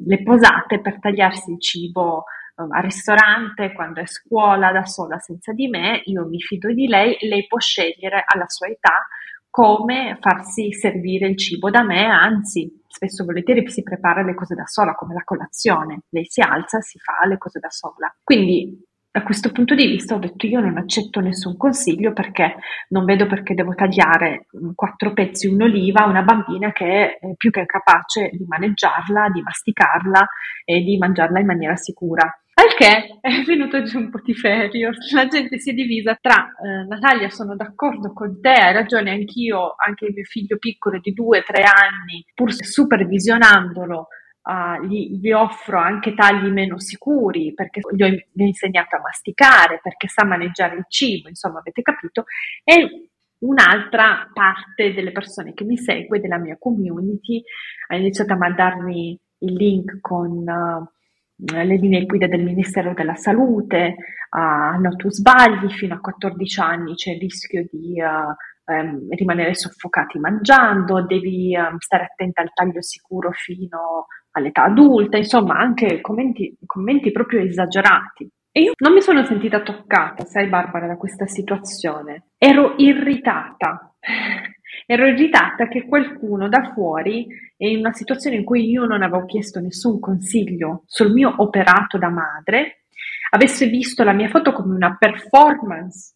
le 0.05 0.23
posate 0.23 0.81
per 0.81 0.99
tagliarsi 0.99 1.53
il 1.53 1.61
cibo 1.61 2.25
eh, 2.57 2.63
al 2.69 2.83
ristorante, 2.83 3.73
quando 3.73 4.01
è 4.01 4.05
a 4.05 4.07
scuola 4.07 4.73
da 4.73 4.85
sola 4.85 5.19
senza 5.19 5.53
di 5.53 5.69
me, 5.69 6.03
io 6.05 6.27
mi 6.27 6.41
fido 6.41 6.73
di 6.73 6.87
lei, 6.87 7.17
lei 7.21 7.47
può 7.47 7.59
scegliere 7.59 8.25
alla 8.27 8.49
sua 8.49 8.69
età 8.69 9.07
come 9.51 10.17
farsi 10.21 10.73
servire 10.73 11.27
il 11.27 11.37
cibo 11.37 11.71
da 11.71 11.83
me, 11.83 12.05
anzi, 12.05 12.83
spesso 12.87 13.25
volentieri 13.25 13.69
si 13.69 13.83
prepara 13.83 14.23
le 14.23 14.35
cose 14.35 14.55
da 14.55 14.65
sola, 14.65 14.95
come 14.95 15.15
la 15.15 15.25
colazione, 15.25 16.03
lei 16.11 16.25
si 16.27 16.41
alza 16.41 16.81
si 16.81 16.99
fa 16.99 17.27
le 17.27 17.37
cose 17.37 17.59
da 17.59 17.71
sola. 17.71 18.15
Quindi 18.23 18.81
da 19.13 19.23
questo 19.25 19.51
punto 19.51 19.75
di 19.75 19.87
vista 19.87 20.15
ho 20.15 20.19
detto 20.19 20.47
io 20.47 20.61
non 20.61 20.79
accetto 20.79 21.19
nessun 21.19 21.57
consiglio 21.57 22.13
perché 22.13 22.57
non 22.91 23.05
vedo 23.05 23.27
perché 23.27 23.55
devo 23.55 23.75
tagliare 23.75 24.47
mm, 24.57 24.71
quattro 24.75 25.13
pezzi 25.13 25.49
un'oliva 25.49 26.05
a 26.05 26.09
una 26.09 26.23
bambina 26.23 26.71
che 26.71 27.19
è 27.19 27.35
più 27.37 27.51
che 27.51 27.67
capace 27.67 28.31
di 28.33 28.45
maneggiarla, 28.47 29.31
di 29.33 29.43
masticarla 29.43 30.27
e 30.65 30.81
di 30.83 30.97
mangiarla 30.97 31.41
in 31.41 31.47
maniera 31.47 31.75
sicura. 31.75 32.23
Al 32.55 32.75
che 32.77 33.19
è 33.21 33.43
venuto 33.45 33.83
giù 33.83 33.99
un 33.99 34.11
putiferio, 34.11 34.91
la 35.13 35.27
gente 35.27 35.59
si 35.59 35.71
è 35.71 35.73
divisa 35.73 36.17
tra 36.21 36.47
eh, 36.47 36.87
Natalia 36.87 37.31
sono 37.31 37.57
d'accordo 37.57 38.13
con 38.13 38.41
te, 38.41 38.51
hai 38.51 38.73
ragione 38.73 39.11
anch'io, 39.11 39.75
anche 39.85 40.07
il 40.07 40.13
mio 40.15 40.25
figlio 40.25 40.57
piccolo 40.57 41.01
di 41.01 41.13
due, 41.13 41.43
tre 41.43 41.63
anni, 41.63 42.25
pur 42.33 42.53
supervisionandolo, 42.53 44.07
Uh, 44.43 44.87
gli, 44.87 45.19
gli, 45.21 45.33
offro 45.33 45.79
anche 45.79 46.15
tagli 46.15 46.49
meno 46.49 46.79
sicuri 46.79 47.53
perché 47.53 47.81
gli 47.93 48.03
ho, 48.03 48.09
gli 48.09 48.43
ho, 48.43 48.47
insegnato 48.47 48.97
a 48.97 49.01
masticare, 49.01 49.81
perché 49.83 50.09
sa 50.09 50.25
maneggiare 50.25 50.77
il 50.77 50.87
cibo, 50.89 51.29
insomma 51.29 51.59
avete 51.59 51.83
capito, 51.83 52.25
e 52.65 53.11
un'altra 53.41 54.31
parte 54.33 54.95
delle 54.95 55.13
persone 55.13 55.53
che 55.53 55.65
mi 55.65 55.77
segue, 55.77 56.21
della 56.21 56.39
mia 56.39 56.57
community, 56.59 57.43
ha 57.89 57.97
iniziato 57.97 58.33
a 58.33 58.37
mandarmi 58.37 59.19
il 59.41 59.53
link 59.53 60.01
con 60.01 60.31
uh, 60.31 60.89
le 61.37 61.77
linee 61.77 62.07
guida 62.07 62.27
del 62.27 62.43
Ministero 62.43 62.95
della 62.95 63.15
Salute, 63.15 63.95
uh, 64.31 64.81
no 64.81 64.97
tu 64.97 65.11
sbagli, 65.11 65.71
fino 65.71 65.95
a 65.95 66.01
14 66.01 66.61
anni 66.61 66.95
c'è 66.95 67.13
il 67.13 67.21
rischio 67.21 67.67
di 67.71 68.01
um, 68.01 69.07
rimanere 69.11 69.55
soffocati 69.55 70.19
mangiando, 70.19 71.05
devi 71.05 71.57
um, 71.57 71.79
stare 71.79 72.05
attenta 72.05 72.43
al 72.43 72.53
taglio 72.53 72.83
sicuro 72.83 73.31
fino 73.33 73.79
a 73.79 74.07
all'età 74.33 74.65
adulta, 74.65 75.17
insomma 75.17 75.59
anche 75.59 76.01
commenti, 76.01 76.57
commenti 76.67 77.11
proprio 77.11 77.41
esagerati. 77.41 78.29
E 78.53 78.63
io 78.63 78.73
non 78.79 78.93
mi 78.93 79.01
sono 79.01 79.25
sentita 79.25 79.63
toccata, 79.63 80.25
sai 80.25 80.49
Barbara, 80.49 80.87
da 80.87 80.97
questa 80.97 81.27
situazione. 81.27 82.31
Ero 82.39 82.75
irritata. 82.79 83.95
Ero 84.87 85.07
irritata 85.07 85.69
che 85.69 85.85
qualcuno 85.87 86.49
da 86.49 86.73
fuori, 86.73 87.27
in 87.59 87.79
una 87.79 87.93
situazione 87.93 88.37
in 88.37 88.45
cui 88.45 88.69
io 88.69 88.87
non 88.87 89.03
avevo 89.03 89.25
chiesto 89.25 89.61
nessun 89.61 90.01
consiglio 90.01 90.83
sul 90.87 91.13
mio 91.13 91.33
operato 91.39 91.97
da 91.97 92.09
madre, 92.09 92.85
avesse 93.31 93.67
visto 93.67 94.03
la 94.03 94.13
mia 94.13 94.29
foto 94.29 94.53
come 94.53 94.75
una 94.75 94.97
performance 94.99 96.15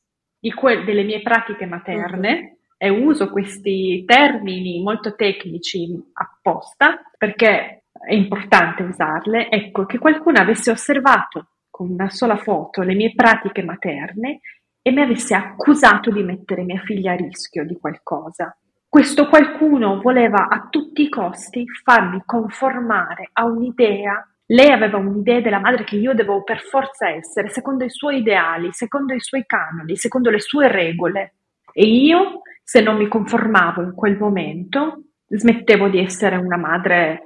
que- 0.53 0.85
delle 0.85 1.05
mie 1.05 1.23
pratiche 1.23 1.67
materne 1.67 2.59
e 2.77 2.89
uso 2.89 3.31
questi 3.31 4.05
termini 4.05 4.83
molto 4.83 5.15
tecnici 5.15 5.89
apposta 6.13 7.01
perché 7.17 7.84
è 8.07 8.15
importante 8.15 8.83
usarle, 8.83 9.51
ecco, 9.51 9.87
che 9.87 9.99
qualcuno 9.99 10.39
avesse 10.39 10.71
osservato 10.71 11.49
con 11.71 11.91
una 11.91 12.09
sola 12.09 12.37
foto 12.37 12.83
le 12.83 12.95
mie 12.95 13.15
pratiche 13.15 13.63
materne 13.63 14.41
e 14.81 14.93
mi 14.93 15.01
avesse 15.01 15.35
accusato 15.35 16.11
di 16.11 16.23
mettere 16.23 16.63
mia 16.63 16.81
figlia 16.85 17.13
a 17.13 17.17
rischio 17.17 17.65
di 17.65 17.77
qualcosa. 17.81 18.57
Questo 18.87 19.29
qualcuno 19.29 20.01
voleva 20.01 20.47
a 20.49 20.69
tutti 20.71 21.03
i 21.03 21.09
costi 21.09 21.65
farmi 21.83 22.23
conformare 22.25 23.31
a 23.33 23.45
un'idea. 23.45 24.25
Lei 24.47 24.71
aveva 24.71 24.99
un'idea 24.99 25.41
della 25.41 25.59
madre 25.59 25.83
che 25.83 25.97
io 25.97 26.15
devo 26.15 26.45
per 26.45 26.61
forza 26.61 27.09
essere, 27.09 27.49
secondo 27.49 27.83
i 27.83 27.91
suoi 27.91 28.19
ideali, 28.19 28.69
secondo 28.73 29.15
i 29.15 29.21
suoi 29.21 29.45
canoni, 29.47 29.97
secondo 29.97 30.31
le 30.31 30.39
sue 30.39 30.69
regole. 30.69 31.35
E 31.73 31.87
io, 31.87 32.43
se 32.63 32.83
non 32.83 32.97
mi 32.99 33.09
conformavo 33.09 33.83
in 33.83 33.95
quel 33.95 34.17
momento, 34.17 35.07
smettevo 35.27 35.89
di 35.89 35.99
essere 35.99 36.37
una 36.37 36.57
madre 36.57 37.23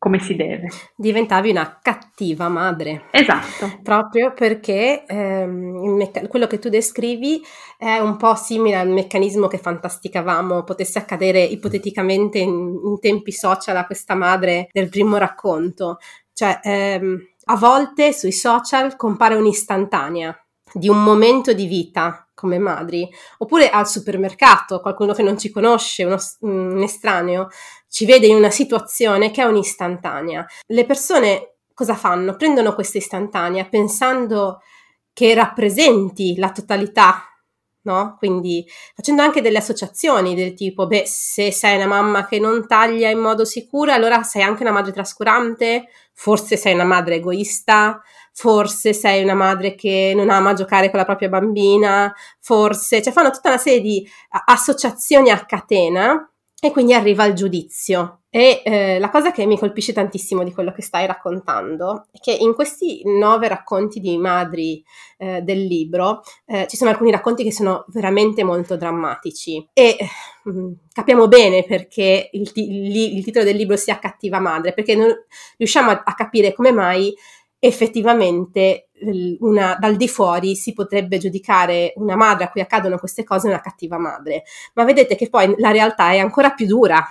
come 0.00 0.18
si 0.18 0.34
deve. 0.34 0.68
Diventavi 0.96 1.50
una 1.50 1.78
cattiva 1.82 2.48
madre. 2.48 3.08
Esatto. 3.10 3.80
Proprio 3.82 4.32
perché 4.32 5.04
ehm, 5.06 5.94
mecca- 5.94 6.26
quello 6.26 6.46
che 6.46 6.58
tu 6.58 6.70
descrivi 6.70 7.42
è 7.76 7.98
un 7.98 8.16
po' 8.16 8.34
simile 8.34 8.76
al 8.76 8.88
meccanismo 8.88 9.46
che 9.46 9.58
fantasticavamo 9.58 10.64
potesse 10.64 10.98
accadere 10.98 11.42
ipoteticamente 11.42 12.38
in, 12.38 12.80
in 12.82 12.98
tempi 12.98 13.30
social 13.30 13.76
a 13.76 13.84
questa 13.84 14.14
madre 14.14 14.68
del 14.72 14.88
primo 14.88 15.18
racconto. 15.18 15.98
Cioè, 16.32 16.60
ehm, 16.62 17.18
a 17.44 17.56
volte 17.56 18.14
sui 18.14 18.32
social 18.32 18.96
compare 18.96 19.34
un'istantanea 19.34 20.34
di 20.72 20.88
un 20.88 21.02
momento 21.02 21.52
di 21.52 21.66
vita 21.66 22.26
come 22.34 22.58
madri, 22.58 23.08
oppure 23.38 23.68
al 23.68 23.86
supermercato, 23.86 24.80
qualcuno 24.80 25.12
che 25.12 25.22
non 25.22 25.38
ci 25.38 25.50
conosce, 25.50 26.04
uno, 26.04 26.16
un 26.40 26.80
estraneo, 26.82 27.48
ci 27.88 28.06
vede 28.06 28.26
in 28.26 28.36
una 28.36 28.50
situazione 28.50 29.30
che 29.30 29.42
è 29.42 29.44
un'istantanea. 29.44 30.46
Le 30.66 30.86
persone 30.86 31.56
cosa 31.74 31.94
fanno? 31.94 32.36
Prendono 32.36 32.74
questa 32.74 32.98
istantanea 32.98 33.64
pensando 33.66 34.60
che 35.12 35.34
rappresenti 35.34 36.36
la 36.36 36.50
totalità 36.50 37.29
no? 37.82 38.16
Quindi 38.18 38.66
facendo 38.94 39.22
anche 39.22 39.40
delle 39.40 39.58
associazioni 39.58 40.34
del 40.34 40.54
tipo, 40.54 40.86
beh, 40.86 41.04
se 41.06 41.52
sei 41.52 41.76
una 41.76 41.86
mamma 41.86 42.26
che 42.26 42.38
non 42.38 42.66
taglia 42.66 43.08
in 43.10 43.18
modo 43.18 43.44
sicuro, 43.44 43.92
allora 43.92 44.22
sei 44.22 44.42
anche 44.42 44.62
una 44.62 44.72
madre 44.72 44.92
trascurante, 44.92 45.88
forse 46.12 46.56
sei 46.56 46.74
una 46.74 46.84
madre 46.84 47.16
egoista, 47.16 48.00
forse 48.32 48.92
sei 48.92 49.22
una 49.22 49.34
madre 49.34 49.74
che 49.74 50.12
non 50.14 50.30
ama 50.30 50.54
giocare 50.54 50.90
con 50.90 50.98
la 50.98 51.04
propria 51.04 51.28
bambina, 51.28 52.12
forse, 52.40 53.02
cioè 53.02 53.12
fanno 53.12 53.30
tutta 53.30 53.48
una 53.48 53.58
serie 53.58 53.80
di 53.80 54.08
associazioni 54.46 55.30
a 55.30 55.44
catena 55.44 56.29
e 56.60 56.70
quindi 56.70 56.92
arriva 56.92 57.24
il 57.24 57.34
giudizio. 57.34 58.20
E 58.28 58.62
eh, 58.64 58.98
la 59.00 59.10
cosa 59.10 59.32
che 59.32 59.44
mi 59.44 59.58
colpisce 59.58 59.92
tantissimo 59.92 60.44
di 60.44 60.52
quello 60.52 60.70
che 60.70 60.82
stai 60.82 61.04
raccontando 61.04 62.06
è 62.12 62.18
che 62.20 62.32
in 62.32 62.54
questi 62.54 63.02
nove 63.04 63.48
racconti 63.48 63.98
di 63.98 64.16
madri 64.18 64.84
eh, 65.18 65.40
del 65.40 65.64
libro 65.64 66.20
eh, 66.46 66.68
ci 66.68 66.76
sono 66.76 66.90
alcuni 66.90 67.10
racconti 67.10 67.42
che 67.42 67.50
sono 67.50 67.86
veramente 67.88 68.44
molto 68.44 68.76
drammatici 68.76 69.68
e 69.72 69.96
mh, 70.44 70.50
mm, 70.50 70.72
capiamo 70.92 71.26
bene 71.26 71.64
perché 71.64 72.28
il, 72.32 72.48
il, 72.54 73.16
il, 73.16 73.24
titolo 73.24 73.44
del 73.44 73.56
libro 73.56 73.76
sia 73.76 73.98
Cattiva 73.98 74.38
madre, 74.38 74.74
perché 74.74 74.94
non 74.94 75.12
riusciamo 75.56 75.90
a, 75.90 76.02
a 76.04 76.14
capire 76.14 76.52
come 76.52 76.70
mai 76.70 77.12
effettivamente 77.58 78.89
una, 79.40 79.76
dal 79.78 79.96
di 79.96 80.08
fuori 80.08 80.54
si 80.54 80.72
potrebbe 80.72 81.18
giudicare 81.18 81.92
una 81.96 82.16
madre 82.16 82.44
a 82.44 82.50
cui 82.50 82.60
accadono 82.60 82.98
queste 82.98 83.24
cose 83.24 83.48
una 83.48 83.60
cattiva 83.60 83.98
madre, 83.98 84.44
ma 84.74 84.84
vedete 84.84 85.16
che 85.16 85.28
poi 85.28 85.54
la 85.58 85.70
realtà 85.70 86.10
è 86.10 86.18
ancora 86.18 86.50
più 86.50 86.66
dura, 86.66 87.04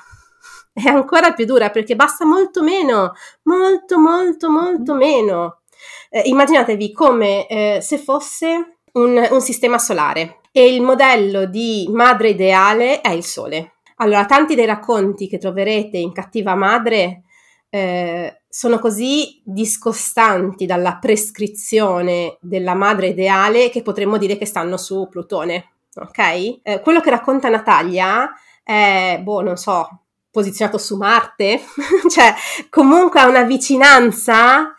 è 0.74 0.88
ancora 0.88 1.34
più 1.34 1.46
dura 1.46 1.70
perché 1.70 1.96
basta 1.96 2.26
molto 2.26 2.64
meno, 2.64 3.14
molto 3.44 4.00
molto 4.00 4.50
molto 4.50 4.96
meno. 4.96 5.62
Eh, 6.10 6.22
immaginatevi 6.26 6.92
come 6.92 7.48
eh, 7.48 7.80
se 7.82 7.98
fosse 7.98 8.80
un, 8.94 9.28
un 9.30 9.42
sistema 9.42 9.78
solare 9.78 10.40
e 10.52 10.74
il 10.74 10.82
modello 10.82 11.46
di 11.46 11.88
madre 11.92 12.30
ideale 12.30 13.02
è 13.02 13.12
il 13.12 13.24
sole. 13.24 13.74
Allora, 13.98 14.26
tanti 14.26 14.56
dei 14.56 14.66
racconti 14.66 15.28
che 15.28 15.38
troverete 15.38 15.98
in 15.98 16.14
Cattiva 16.14 16.56
Madre 16.56 17.24
eh, 17.70 18.42
sono 18.50 18.80
così 18.80 19.42
discostanti 19.44 20.66
dalla 20.66 20.98
prescrizione 20.98 22.38
della 22.42 22.74
madre 22.74 23.10
ideale 23.10 23.70
che 23.70 23.82
potremmo 23.82 24.18
dire 24.18 24.38
che 24.38 24.46
stanno 24.46 24.78
su 24.78 25.08
Plutone. 25.10 25.74
Ok? 25.96 26.60
Eh, 26.64 26.80
quello 26.82 27.00
che 27.00 27.10
racconta 27.10 27.50
Natalia 27.50 28.32
è, 28.64 29.20
boh, 29.22 29.42
non 29.42 29.58
so, 29.58 30.04
posizionato 30.32 30.78
su 30.78 30.96
Marte, 30.96 31.62
cioè 32.10 32.34
comunque 32.70 33.20
ha 33.20 33.28
una 33.28 33.44
vicinanza 33.44 34.74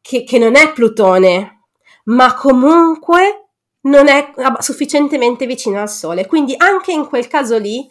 che, 0.00 0.24
che 0.24 0.38
non 0.38 0.56
è 0.56 0.72
Plutone, 0.72 1.64
ma 2.04 2.34
comunque 2.34 3.48
non 3.82 4.08
è 4.08 4.32
sufficientemente 4.58 5.46
vicino 5.46 5.80
al 5.80 5.90
Sole. 5.90 6.26
Quindi 6.26 6.54
anche 6.56 6.92
in 6.92 7.06
quel 7.06 7.26
caso 7.26 7.58
lì 7.58 7.88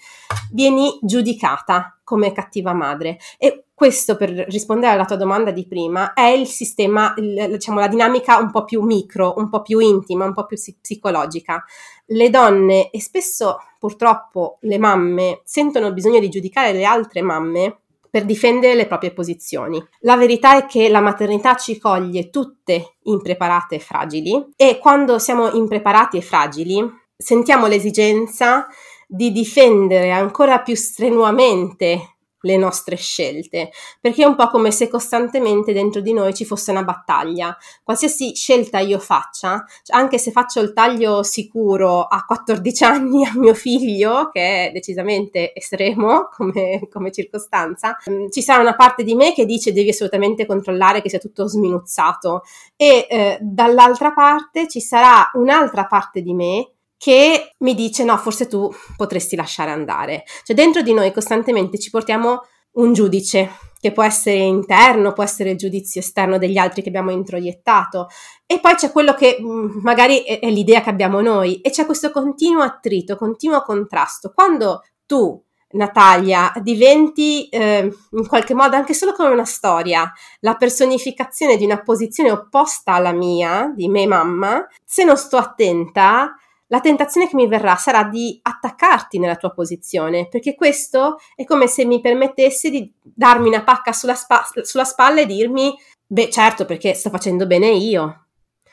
vieni 0.51 0.97
giudicata 1.01 1.99
come 2.03 2.31
cattiva 2.31 2.73
madre. 2.73 3.17
E 3.37 3.65
questo, 3.81 4.15
per 4.15 4.29
rispondere 4.29 4.93
alla 4.93 5.05
tua 5.05 5.15
domanda 5.15 5.49
di 5.49 5.65
prima, 5.65 6.13
è 6.13 6.27
il 6.27 6.45
sistema, 6.45 7.15
il, 7.17 7.47
diciamo, 7.49 7.79
la 7.79 7.87
dinamica 7.87 8.37
un 8.37 8.51
po' 8.51 8.63
più 8.63 8.83
micro, 8.83 9.33
un 9.37 9.49
po' 9.49 9.63
più 9.63 9.79
intima, 9.79 10.23
un 10.23 10.35
po' 10.35 10.45
più 10.45 10.55
psicologica. 10.55 11.65
Le 12.05 12.29
donne 12.29 12.91
e 12.91 13.01
spesso 13.01 13.57
purtroppo 13.79 14.59
le 14.61 14.77
mamme 14.77 15.41
sentono 15.45 15.91
bisogno 15.93 16.19
di 16.19 16.29
giudicare 16.29 16.73
le 16.73 16.83
altre 16.83 17.23
mamme 17.23 17.79
per 18.07 18.23
difendere 18.25 18.75
le 18.75 18.85
proprie 18.85 19.13
posizioni. 19.13 19.83
La 20.01 20.15
verità 20.15 20.57
è 20.57 20.67
che 20.67 20.87
la 20.87 21.01
maternità 21.01 21.55
ci 21.55 21.79
coglie 21.79 22.29
tutte 22.29 22.97
impreparate 23.05 23.77
e 23.77 23.79
fragili 23.79 24.49
e 24.55 24.77
quando 24.77 25.17
siamo 25.17 25.49
impreparati 25.49 26.17
e 26.17 26.21
fragili 26.21 26.87
sentiamo 27.17 27.65
l'esigenza 27.65 28.67
di 29.07 29.31
difendere 29.31 30.11
ancora 30.11 30.59
più 30.59 30.75
strenuamente 30.75 32.10
le 32.41 32.57
nostre 32.57 32.95
scelte, 32.95 33.71
perché 33.99 34.23
è 34.23 34.27
un 34.27 34.35
po' 34.35 34.47
come 34.49 34.71
se 34.71 34.87
costantemente 34.87 35.73
dentro 35.73 36.01
di 36.01 36.13
noi 36.13 36.33
ci 36.33 36.45
fosse 36.45 36.71
una 36.71 36.83
battaglia. 36.83 37.55
Qualsiasi 37.83 38.33
scelta 38.35 38.79
io 38.79 38.99
faccia, 38.99 39.63
cioè 39.83 39.97
anche 39.97 40.17
se 40.17 40.31
faccio 40.31 40.59
il 40.59 40.73
taglio 40.73 41.23
sicuro 41.23 42.03
a 42.03 42.23
14 42.25 42.83
anni 42.85 43.25
a 43.25 43.31
mio 43.35 43.53
figlio, 43.53 44.29
che 44.31 44.67
è 44.67 44.71
decisamente 44.71 45.53
estremo 45.53 46.29
come, 46.31 46.87
come 46.91 47.11
circostanza, 47.11 47.97
mm, 48.09 48.29
ci 48.29 48.41
sarà 48.41 48.61
una 48.61 48.75
parte 48.75 49.03
di 49.03 49.15
me 49.15 49.33
che 49.33 49.45
dice 49.45 49.73
devi 49.73 49.89
assolutamente 49.89 50.45
controllare 50.45 51.01
che 51.01 51.09
sia 51.09 51.19
tutto 51.19 51.47
sminuzzato 51.47 52.43
e 52.75 53.07
eh, 53.09 53.37
dall'altra 53.41 54.11
parte 54.11 54.67
ci 54.67 54.81
sarà 54.81 55.29
un'altra 55.33 55.85
parte 55.85 56.21
di 56.21 56.33
me 56.33 56.71
che 57.01 57.55
mi 57.57 57.73
dice 57.73 58.03
no, 58.03 58.15
forse 58.17 58.45
tu 58.45 58.71
potresti 58.95 59.35
lasciare 59.35 59.71
andare. 59.71 60.23
Cioè 60.43 60.55
dentro 60.55 60.83
di 60.83 60.93
noi 60.93 61.11
costantemente 61.11 61.79
ci 61.79 61.89
portiamo 61.89 62.41
un 62.73 62.93
giudice 62.93 63.49
che 63.79 63.91
può 63.91 64.03
essere 64.03 64.37
interno, 64.37 65.11
può 65.11 65.23
essere 65.23 65.49
il 65.49 65.57
giudizio 65.57 65.99
esterno 65.99 66.37
degli 66.37 66.59
altri 66.59 66.83
che 66.83 66.89
abbiamo 66.89 67.09
introiettato 67.09 68.07
e 68.45 68.59
poi 68.59 68.75
c'è 68.75 68.91
quello 68.91 69.15
che 69.15 69.39
mm, 69.41 69.79
magari 69.81 70.19
è, 70.19 70.47
l'idea 70.51 70.81
che 70.81 70.91
abbiamo 70.91 71.21
noi 71.21 71.59
e 71.61 71.71
c'è 71.71 71.87
questo 71.87 72.11
continuo 72.11 72.61
attrito, 72.61 73.15
continuo 73.15 73.63
contrasto. 73.63 74.31
Quando 74.31 74.83
tu 75.07 75.43
Natalia, 75.71 76.53
diventi 76.61 77.49
eh, 77.49 77.91
in 78.11 78.27
qualche 78.27 78.53
modo 78.53 78.75
anche 78.75 78.93
solo 78.93 79.13
come 79.13 79.29
una 79.29 79.45
storia, 79.45 80.11
la 80.41 80.53
personificazione 80.53 81.57
di 81.57 81.65
una 81.65 81.81
posizione 81.81 82.29
opposta 82.29 82.93
alla 82.93 83.11
mia, 83.11 83.73
di 83.75 83.87
me 83.87 84.05
mamma, 84.05 84.67
se 84.85 85.03
non 85.03 85.17
sto 85.17 85.37
attenta, 85.37 86.35
la 86.71 86.79
tentazione 86.79 87.27
che 87.27 87.35
mi 87.35 87.47
verrà 87.47 87.75
sarà 87.75 88.05
di 88.05 88.39
attaccarti 88.41 89.19
nella 89.19 89.35
tua 89.35 89.51
posizione, 89.51 90.29
perché 90.29 90.55
questo 90.55 91.17
è 91.35 91.43
come 91.43 91.67
se 91.67 91.83
mi 91.83 91.99
permettesse 91.99 92.69
di 92.69 92.89
darmi 93.01 93.49
una 93.49 93.61
pacca 93.61 93.91
sulla, 93.91 94.15
spa- 94.15 94.47
sulla 94.61 94.85
spalla 94.85 95.19
e 95.19 95.25
dirmi, 95.25 95.77
beh 96.07 96.29
certo 96.29 96.63
perché 96.63 96.93
sto 96.93 97.09
facendo 97.09 97.45
bene 97.45 97.67
io, 97.71 98.27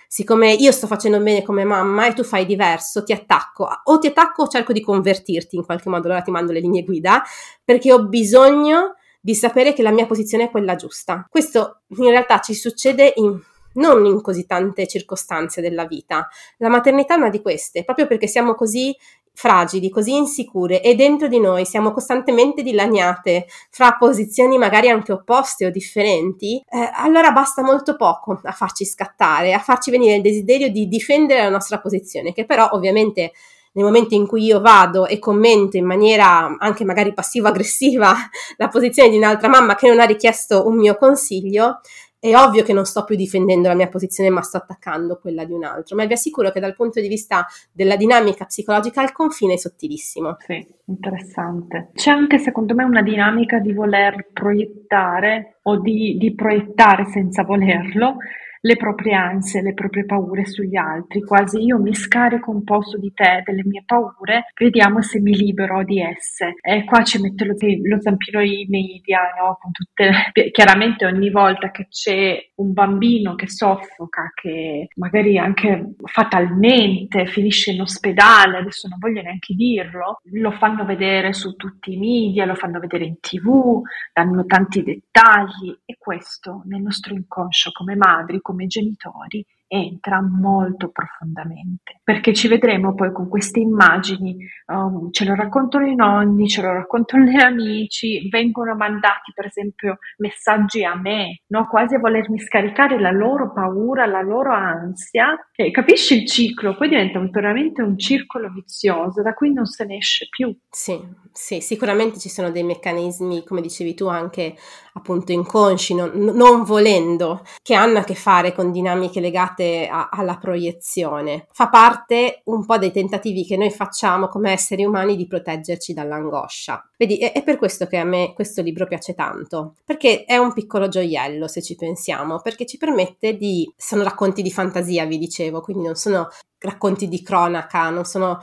siccome 0.06 0.52
io 0.52 0.70
sto 0.70 0.86
facendo 0.86 1.20
bene 1.20 1.42
come 1.42 1.64
mamma 1.64 2.06
e 2.06 2.12
tu 2.12 2.22
fai 2.22 2.46
diverso, 2.46 3.02
ti 3.02 3.12
attacco. 3.12 3.68
O 3.84 3.98
ti 3.98 4.06
attacco 4.06 4.44
o 4.44 4.48
cerco 4.48 4.72
di 4.72 4.80
convertirti 4.80 5.56
in 5.56 5.64
qualche 5.64 5.88
modo, 5.88 6.06
allora 6.06 6.22
ti 6.22 6.30
mando 6.30 6.52
le 6.52 6.60
linee 6.60 6.84
guida, 6.84 7.24
perché 7.64 7.92
ho 7.92 8.06
bisogno 8.06 8.94
di 9.20 9.34
sapere 9.34 9.72
che 9.72 9.82
la 9.82 9.90
mia 9.90 10.06
posizione 10.06 10.44
è 10.44 10.50
quella 10.50 10.76
giusta. 10.76 11.26
Questo 11.28 11.80
in 11.96 12.10
realtà 12.10 12.38
ci 12.38 12.54
succede 12.54 13.12
in 13.16 13.40
non 13.78 14.04
in 14.04 14.20
così 14.20 14.46
tante 14.46 14.86
circostanze 14.86 15.60
della 15.60 15.86
vita. 15.86 16.28
La 16.58 16.68
maternità 16.68 17.14
è 17.14 17.18
una 17.18 17.30
di 17.30 17.42
queste, 17.42 17.84
proprio 17.84 18.06
perché 18.06 18.26
siamo 18.26 18.54
così 18.54 18.94
fragili, 19.38 19.88
così 19.88 20.16
insicure 20.16 20.82
e 20.82 20.96
dentro 20.96 21.28
di 21.28 21.38
noi 21.38 21.64
siamo 21.64 21.92
costantemente 21.92 22.64
dilaniate 22.64 23.46
fra 23.70 23.92
posizioni 23.96 24.58
magari 24.58 24.88
anche 24.88 25.12
opposte 25.12 25.64
o 25.64 25.70
differenti, 25.70 26.60
eh, 26.68 26.90
allora 26.92 27.30
basta 27.30 27.62
molto 27.62 27.94
poco 27.94 28.40
a 28.42 28.50
farci 28.50 28.84
scattare, 28.84 29.52
a 29.52 29.60
farci 29.60 29.92
venire 29.92 30.16
il 30.16 30.22
desiderio 30.22 30.68
di 30.70 30.88
difendere 30.88 31.44
la 31.44 31.50
nostra 31.50 31.78
posizione, 31.78 32.32
che 32.32 32.46
però 32.46 32.70
ovviamente 32.72 33.30
nel 33.74 33.84
momento 33.84 34.16
in 34.16 34.26
cui 34.26 34.42
io 34.42 34.60
vado 34.60 35.06
e 35.06 35.20
commento 35.20 35.76
in 35.76 35.84
maniera 35.84 36.56
anche 36.58 36.84
magari 36.84 37.14
passivo-aggressiva 37.14 38.12
la 38.56 38.66
posizione 38.66 39.08
di 39.08 39.18
un'altra 39.18 39.48
mamma 39.48 39.76
che 39.76 39.86
non 39.86 40.00
ha 40.00 40.04
richiesto 40.04 40.66
un 40.66 40.76
mio 40.76 40.96
consiglio, 40.96 41.80
è 42.20 42.34
ovvio 42.34 42.64
che 42.64 42.72
non 42.72 42.84
sto 42.84 43.04
più 43.04 43.14
difendendo 43.14 43.68
la 43.68 43.74
mia 43.74 43.88
posizione, 43.88 44.30
ma 44.30 44.42
sto 44.42 44.56
attaccando 44.56 45.18
quella 45.18 45.44
di 45.44 45.52
un 45.52 45.64
altro. 45.64 45.96
Ma 45.96 46.04
vi 46.04 46.12
assicuro 46.14 46.50
che 46.50 46.60
dal 46.60 46.74
punto 46.74 47.00
di 47.00 47.08
vista 47.08 47.46
della 47.72 47.96
dinamica 47.96 48.44
psicologica 48.44 49.02
il 49.02 49.12
confine 49.12 49.54
è 49.54 49.56
sottilissimo. 49.56 50.36
Sì, 50.40 50.66
interessante. 50.86 51.90
C'è 51.94 52.10
anche 52.10 52.38
secondo 52.38 52.74
me 52.74 52.84
una 52.84 53.02
dinamica 53.02 53.58
di 53.58 53.72
voler 53.72 54.28
proiettare 54.32 55.58
o 55.62 55.80
di, 55.80 56.16
di 56.18 56.34
proiettare 56.34 57.06
senza 57.06 57.44
volerlo 57.44 58.16
le 58.60 58.76
proprie 58.76 59.14
ansie, 59.14 59.62
le 59.62 59.74
proprie 59.74 60.04
paure 60.04 60.44
sugli 60.46 60.76
altri, 60.76 61.22
quasi 61.22 61.62
io 61.62 61.78
mi 61.78 61.94
scarico 61.94 62.50
un 62.50 62.64
po' 62.64 62.82
su 62.82 62.98
di 62.98 63.12
te 63.12 63.42
delle 63.44 63.62
mie 63.64 63.82
paure, 63.84 64.52
vediamo 64.58 65.02
se 65.02 65.20
mi 65.20 65.36
libero 65.36 65.84
di 65.84 66.00
esse. 66.00 66.54
E 66.60 66.84
qua 66.84 67.02
ci 67.02 67.20
mette 67.20 67.44
lo, 67.44 67.54
lo 67.54 68.00
zampino 68.00 68.40
i 68.40 68.66
media, 68.68 69.20
no? 69.38 69.58
Tutte, 69.70 70.10
chiaramente 70.50 71.06
ogni 71.06 71.30
volta 71.30 71.70
che 71.70 71.88
c'è 71.88 72.50
un 72.56 72.72
bambino 72.72 73.34
che 73.34 73.48
soffoca, 73.48 74.32
che 74.34 74.88
magari 74.96 75.38
anche 75.38 75.94
fatalmente 76.04 77.26
finisce 77.26 77.72
in 77.72 77.80
ospedale, 77.80 78.58
adesso 78.58 78.88
non 78.88 78.98
voglio 78.98 79.22
neanche 79.22 79.54
dirlo, 79.54 80.20
lo 80.32 80.50
fanno 80.52 80.84
vedere 80.84 81.32
su 81.32 81.54
tutti 81.54 81.92
i 81.92 81.98
media, 81.98 82.44
lo 82.44 82.54
fanno 82.54 82.78
vedere 82.80 83.04
in 83.04 83.18
tv, 83.20 83.80
danno 84.12 84.44
tanti 84.46 84.82
dettagli 84.82 85.76
e 85.84 85.96
questo 85.98 86.62
nel 86.66 86.82
nostro 86.82 87.14
inconscio 87.14 87.70
come 87.72 87.96
madri, 87.96 88.40
come 88.48 88.66
genitori 88.66 89.44
entra 89.68 90.22
molto 90.22 90.88
profondamente, 90.88 92.00
perché 92.02 92.32
ci 92.32 92.48
vedremo 92.48 92.94
poi 92.94 93.12
con 93.12 93.28
queste 93.28 93.60
immagini, 93.60 94.36
um, 94.66 95.10
ce 95.12 95.26
lo 95.26 95.34
raccontano 95.34 95.86
i 95.86 95.94
nonni, 95.94 96.48
ce 96.48 96.62
lo 96.62 96.72
raccontano 96.72 97.24
gli 97.24 97.38
amici, 97.38 98.28
vengono 98.30 98.74
mandati 98.74 99.32
per 99.34 99.46
esempio 99.46 99.98
messaggi 100.16 100.84
a 100.84 100.96
me, 100.96 101.42
no? 101.48 101.66
quasi 101.68 101.96
a 101.96 101.98
volermi 101.98 102.38
scaricare 102.40 102.98
la 102.98 103.10
loro 103.10 103.52
paura, 103.52 104.06
la 104.06 104.22
loro 104.22 104.52
ansia, 104.52 105.36
e 105.54 105.70
capisci 105.70 106.22
il 106.22 106.26
ciclo, 106.26 106.74
poi 106.74 106.88
diventa 106.88 107.20
veramente 107.30 107.82
un 107.82 107.98
circolo 107.98 108.48
vizioso 108.50 109.20
da 109.22 109.34
cui 109.34 109.52
non 109.52 109.66
se 109.66 109.84
ne 109.84 109.98
esce 109.98 110.28
più. 110.30 110.56
Sì, 110.70 110.98
sì, 111.30 111.60
sicuramente 111.60 112.18
ci 112.18 112.30
sono 112.30 112.50
dei 112.50 112.62
meccanismi, 112.62 113.44
come 113.44 113.60
dicevi 113.60 113.94
tu, 113.94 114.06
anche 114.06 114.56
appunto 114.94 115.32
inconsci, 115.32 115.94
non, 115.94 116.10
non 116.14 116.64
volendo, 116.64 117.42
che 117.62 117.74
hanno 117.74 117.98
a 117.98 118.04
che 118.04 118.14
fare 118.14 118.52
con 118.52 118.72
dinamiche 118.72 119.20
legate 119.20 119.57
legate 119.58 119.88
a, 119.88 120.08
alla 120.10 120.38
proiezione. 120.38 121.46
Fa 121.52 121.68
parte 121.68 122.42
un 122.44 122.64
po' 122.64 122.78
dei 122.78 122.92
tentativi 122.92 123.44
che 123.44 123.56
noi 123.56 123.70
facciamo 123.70 124.28
come 124.28 124.52
esseri 124.52 124.84
umani 124.84 125.16
di 125.16 125.26
proteggerci 125.26 125.92
dall'angoscia. 125.92 126.88
Vedi, 126.96 127.18
è, 127.18 127.32
è 127.32 127.42
per 127.42 127.58
questo 127.58 127.86
che 127.86 127.96
a 127.96 128.04
me 128.04 128.32
questo 128.34 128.62
libro 128.62 128.86
piace 128.86 129.14
tanto, 129.14 129.74
perché 129.84 130.24
è 130.24 130.36
un 130.36 130.52
piccolo 130.52 130.88
gioiello 130.88 131.48
se 131.48 131.62
ci 131.62 131.74
pensiamo, 131.74 132.40
perché 132.40 132.64
ci 132.64 132.78
permette 132.78 133.36
di... 133.36 133.70
sono 133.76 134.02
racconti 134.02 134.42
di 134.42 134.52
fantasia, 134.52 135.04
vi 135.04 135.18
dicevo, 135.18 135.60
quindi 135.60 135.84
non 135.84 135.96
sono 135.96 136.28
racconti 136.60 137.08
di 137.08 137.22
cronaca, 137.22 137.88
non 137.90 138.04
sono 138.04 138.40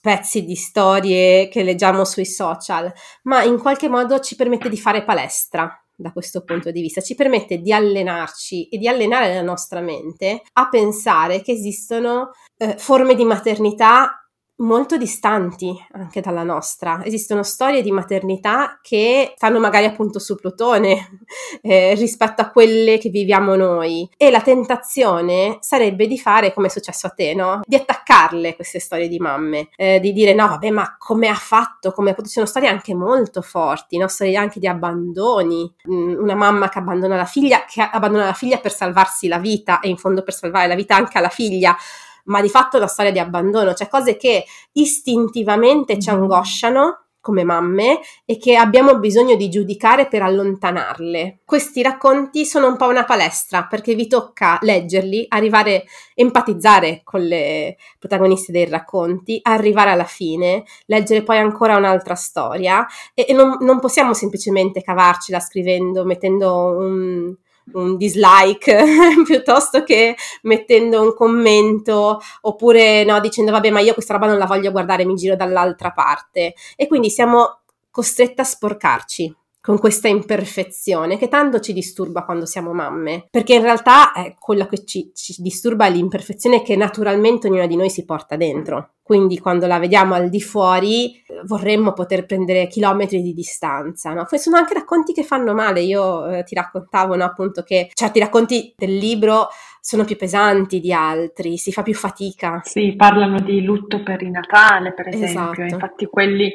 pezzi 0.00 0.44
di 0.44 0.54
storie 0.54 1.48
che 1.48 1.64
leggiamo 1.64 2.04
sui 2.04 2.26
social, 2.26 2.92
ma 3.22 3.42
in 3.42 3.58
qualche 3.58 3.88
modo 3.88 4.20
ci 4.20 4.36
permette 4.36 4.68
di 4.68 4.78
fare 4.78 5.02
palestra, 5.02 5.81
da 6.02 6.12
questo 6.12 6.42
punto 6.42 6.70
di 6.70 6.82
vista, 6.82 7.00
ci 7.00 7.14
permette 7.14 7.58
di 7.58 7.72
allenarci 7.72 8.68
e 8.68 8.76
di 8.76 8.88
allenare 8.88 9.32
la 9.34 9.42
nostra 9.42 9.80
mente 9.80 10.42
a 10.52 10.68
pensare 10.68 11.40
che 11.40 11.52
esistono 11.52 12.32
eh, 12.58 12.76
forme 12.76 13.14
di 13.14 13.24
maternità 13.24 14.21
molto 14.56 14.96
distanti 14.96 15.74
anche 15.92 16.20
dalla 16.20 16.42
nostra. 16.42 17.04
Esistono 17.04 17.42
storie 17.42 17.82
di 17.82 17.90
maternità 17.90 18.78
che 18.82 19.34
fanno 19.36 19.58
magari 19.58 19.86
appunto 19.86 20.18
su 20.18 20.36
Plutone 20.36 21.20
eh, 21.62 21.94
rispetto 21.94 22.42
a 22.42 22.50
quelle 22.50 22.98
che 22.98 23.08
viviamo 23.08 23.54
noi 23.56 24.08
e 24.16 24.30
la 24.30 24.40
tentazione 24.40 25.58
sarebbe 25.60 26.06
di 26.06 26.18
fare 26.18 26.52
come 26.52 26.66
è 26.68 26.70
successo 26.70 27.06
a 27.06 27.10
te, 27.10 27.34
no? 27.34 27.60
Di 27.64 27.76
attaccarle 27.76 28.54
queste 28.54 28.78
storie 28.78 29.08
di 29.08 29.18
mamme, 29.18 29.68
eh, 29.76 30.00
di 30.00 30.12
dire 30.12 30.34
no, 30.34 30.48
vabbè, 30.48 30.70
ma 30.70 30.96
come 30.98 31.28
ha 31.28 31.34
fatto, 31.34 31.92
come 31.92 32.10
ha 32.10 32.14
potuto, 32.14 32.32
sono 32.32 32.46
storie 32.46 32.68
anche 32.68 32.94
molto 32.94 33.42
forti, 33.42 33.96
no? 33.96 34.08
Storie 34.08 34.36
anche 34.36 34.60
di 34.60 34.66
abbandoni, 34.66 35.72
mm, 35.90 36.18
una 36.18 36.34
mamma 36.34 36.68
che 36.68 36.78
abbandona 36.78 37.16
la 37.16 37.24
figlia, 37.24 37.64
che 37.64 37.80
abbandona 37.82 38.26
la 38.26 38.32
figlia 38.32 38.58
per 38.58 38.72
salvarsi 38.72 39.28
la 39.28 39.38
vita 39.38 39.80
e 39.80 39.88
in 39.88 39.96
fondo 39.96 40.22
per 40.22 40.34
salvare 40.34 40.68
la 40.68 40.74
vita 40.74 40.94
anche 40.94 41.18
alla 41.18 41.28
figlia 41.28 41.76
ma 42.24 42.40
di 42.40 42.48
fatto 42.48 42.76
una 42.76 42.86
storia 42.86 43.12
di 43.12 43.18
abbandono, 43.18 43.74
cioè 43.74 43.88
cose 43.88 44.16
che 44.16 44.44
istintivamente 44.72 45.98
ci 45.98 46.10
mm-hmm. 46.10 46.20
angosciano 46.20 46.96
come 47.22 47.44
mamme 47.44 48.00
e 48.24 48.36
che 48.36 48.56
abbiamo 48.56 48.98
bisogno 48.98 49.36
di 49.36 49.48
giudicare 49.48 50.08
per 50.08 50.22
allontanarle. 50.22 51.38
Questi 51.44 51.80
racconti 51.80 52.44
sono 52.44 52.66
un 52.66 52.76
po' 52.76 52.88
una 52.88 53.04
palestra 53.04 53.64
perché 53.64 53.94
vi 53.94 54.08
tocca 54.08 54.58
leggerli, 54.60 55.26
arrivare, 55.28 55.84
empatizzare 56.14 57.02
con 57.04 57.22
le 57.22 57.76
protagoniste 57.98 58.50
dei 58.50 58.68
racconti, 58.68 59.38
arrivare 59.40 59.90
alla 59.90 60.04
fine, 60.04 60.64
leggere 60.86 61.22
poi 61.22 61.38
ancora 61.38 61.76
un'altra 61.76 62.16
storia 62.16 62.84
e, 63.14 63.26
e 63.28 63.32
non, 63.32 63.56
non 63.60 63.78
possiamo 63.78 64.14
semplicemente 64.14 64.82
cavarcela 64.82 65.38
scrivendo, 65.38 66.04
mettendo 66.04 66.76
un, 66.76 67.36
un 67.72 67.96
dislike 67.96 68.84
piuttosto 69.24 69.82
che 69.82 70.16
mettendo 70.42 71.02
un 71.02 71.14
commento 71.14 72.20
oppure 72.42 73.04
no, 73.04 73.20
dicendo 73.20 73.50
vabbè 73.52 73.70
ma 73.70 73.80
io 73.80 73.94
questa 73.94 74.14
roba 74.14 74.26
non 74.26 74.38
la 74.38 74.46
voglio 74.46 74.70
guardare, 74.70 75.04
mi 75.04 75.14
giro 75.14 75.36
dall'altra 75.36 75.90
parte 75.90 76.54
e 76.76 76.86
quindi 76.86 77.10
siamo 77.10 77.60
costrette 77.90 78.40
a 78.42 78.44
sporcarci 78.44 79.34
con 79.62 79.78
questa 79.78 80.08
imperfezione 80.08 81.16
che 81.16 81.28
tanto 81.28 81.60
ci 81.60 81.72
disturba 81.72 82.24
quando 82.24 82.46
siamo 82.46 82.72
mamme, 82.72 83.28
perché 83.30 83.54
in 83.54 83.62
realtà 83.62 84.12
eh, 84.12 84.34
quello 84.36 84.66
che 84.66 84.84
ci, 84.84 85.12
ci 85.14 85.36
disturba 85.38 85.86
è 85.86 85.90
l'imperfezione 85.90 86.62
che 86.62 86.74
naturalmente 86.74 87.46
ognuna 87.46 87.66
di 87.66 87.76
noi 87.76 87.88
si 87.88 88.04
porta 88.04 88.34
dentro. 88.34 88.94
Quindi 89.04 89.38
quando 89.38 89.66
la 89.66 89.78
vediamo 89.78 90.14
al 90.14 90.28
di 90.30 90.40
fuori 90.40 91.14
eh, 91.14 91.42
vorremmo 91.44 91.92
poter 91.92 92.26
prendere 92.26 92.66
chilometri 92.66 93.22
di 93.22 93.32
distanza. 93.32 94.12
No? 94.12 94.26
Poi 94.28 94.38
sono 94.40 94.56
anche 94.56 94.74
racconti 94.74 95.12
che 95.12 95.22
fanno 95.22 95.54
male. 95.54 95.80
Io 95.80 96.26
eh, 96.26 96.42
ti 96.42 96.56
raccontavo 96.56 97.14
no, 97.14 97.24
appunto 97.24 97.62
che 97.62 97.88
certi 97.94 98.18
racconti 98.18 98.74
del 98.76 98.96
libro 98.96 99.48
sono 99.80 100.04
più 100.04 100.16
pesanti 100.16 100.80
di 100.80 100.92
altri, 100.92 101.56
si 101.56 101.70
fa 101.70 101.82
più 101.82 101.94
fatica. 101.94 102.60
Sì, 102.64 102.94
parlano 102.96 103.40
di 103.40 103.62
lutto 103.62 104.02
per 104.02 104.22
il 104.22 104.30
Natale, 104.30 104.92
per 104.92 105.08
esempio. 105.08 105.52
Esatto. 105.52 105.62
Infatti 105.62 106.06
quelli 106.06 106.52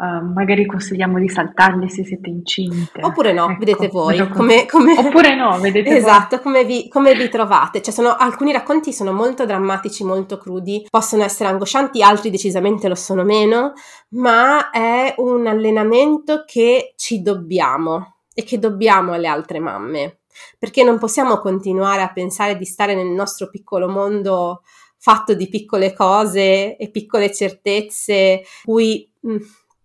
Uh, 0.00 0.24
magari 0.32 0.64
consigliamo 0.64 1.18
di 1.18 1.28
saltarli 1.28 1.86
se 1.90 2.06
siete 2.06 2.30
incinte. 2.30 3.02
Oppure 3.02 3.34
no, 3.34 3.50
ecco, 3.50 3.58
vedete 3.58 3.88
voi. 3.88 4.26
Come, 4.30 4.64
come... 4.64 4.96
Oppure 4.96 5.34
no, 5.34 5.58
vedete 5.60 5.94
esatto, 5.94 6.36
voi. 6.36 6.44
Come, 6.44 6.64
vi, 6.64 6.88
come 6.88 7.12
vi 7.12 7.28
trovate. 7.28 7.82
Cioè, 7.82 7.92
sono, 7.92 8.16
alcuni 8.16 8.50
racconti 8.50 8.94
sono 8.94 9.12
molto 9.12 9.44
drammatici, 9.44 10.02
molto 10.02 10.38
crudi, 10.38 10.86
possono 10.88 11.22
essere 11.22 11.50
angoscianti, 11.50 12.02
altri 12.02 12.30
decisamente 12.30 12.88
lo 12.88 12.94
sono 12.94 13.24
meno, 13.24 13.74
ma 14.12 14.70
è 14.70 15.12
un 15.18 15.46
allenamento 15.46 16.44
che 16.46 16.94
ci 16.96 17.20
dobbiamo 17.20 18.20
e 18.32 18.42
che 18.42 18.58
dobbiamo 18.58 19.12
alle 19.12 19.28
altre 19.28 19.58
mamme. 19.58 20.20
Perché 20.58 20.82
non 20.82 20.98
possiamo 20.98 21.36
continuare 21.40 22.00
a 22.00 22.10
pensare 22.10 22.56
di 22.56 22.64
stare 22.64 22.94
nel 22.94 23.08
nostro 23.08 23.50
piccolo 23.50 23.86
mondo 23.86 24.62
fatto 24.96 25.34
di 25.34 25.48
piccole 25.48 25.92
cose 25.94 26.76
e 26.76 26.90
piccole 26.90 27.32
certezze, 27.32 28.42
cui 28.64 29.10
mh, 29.20 29.32
mm, 29.32 29.36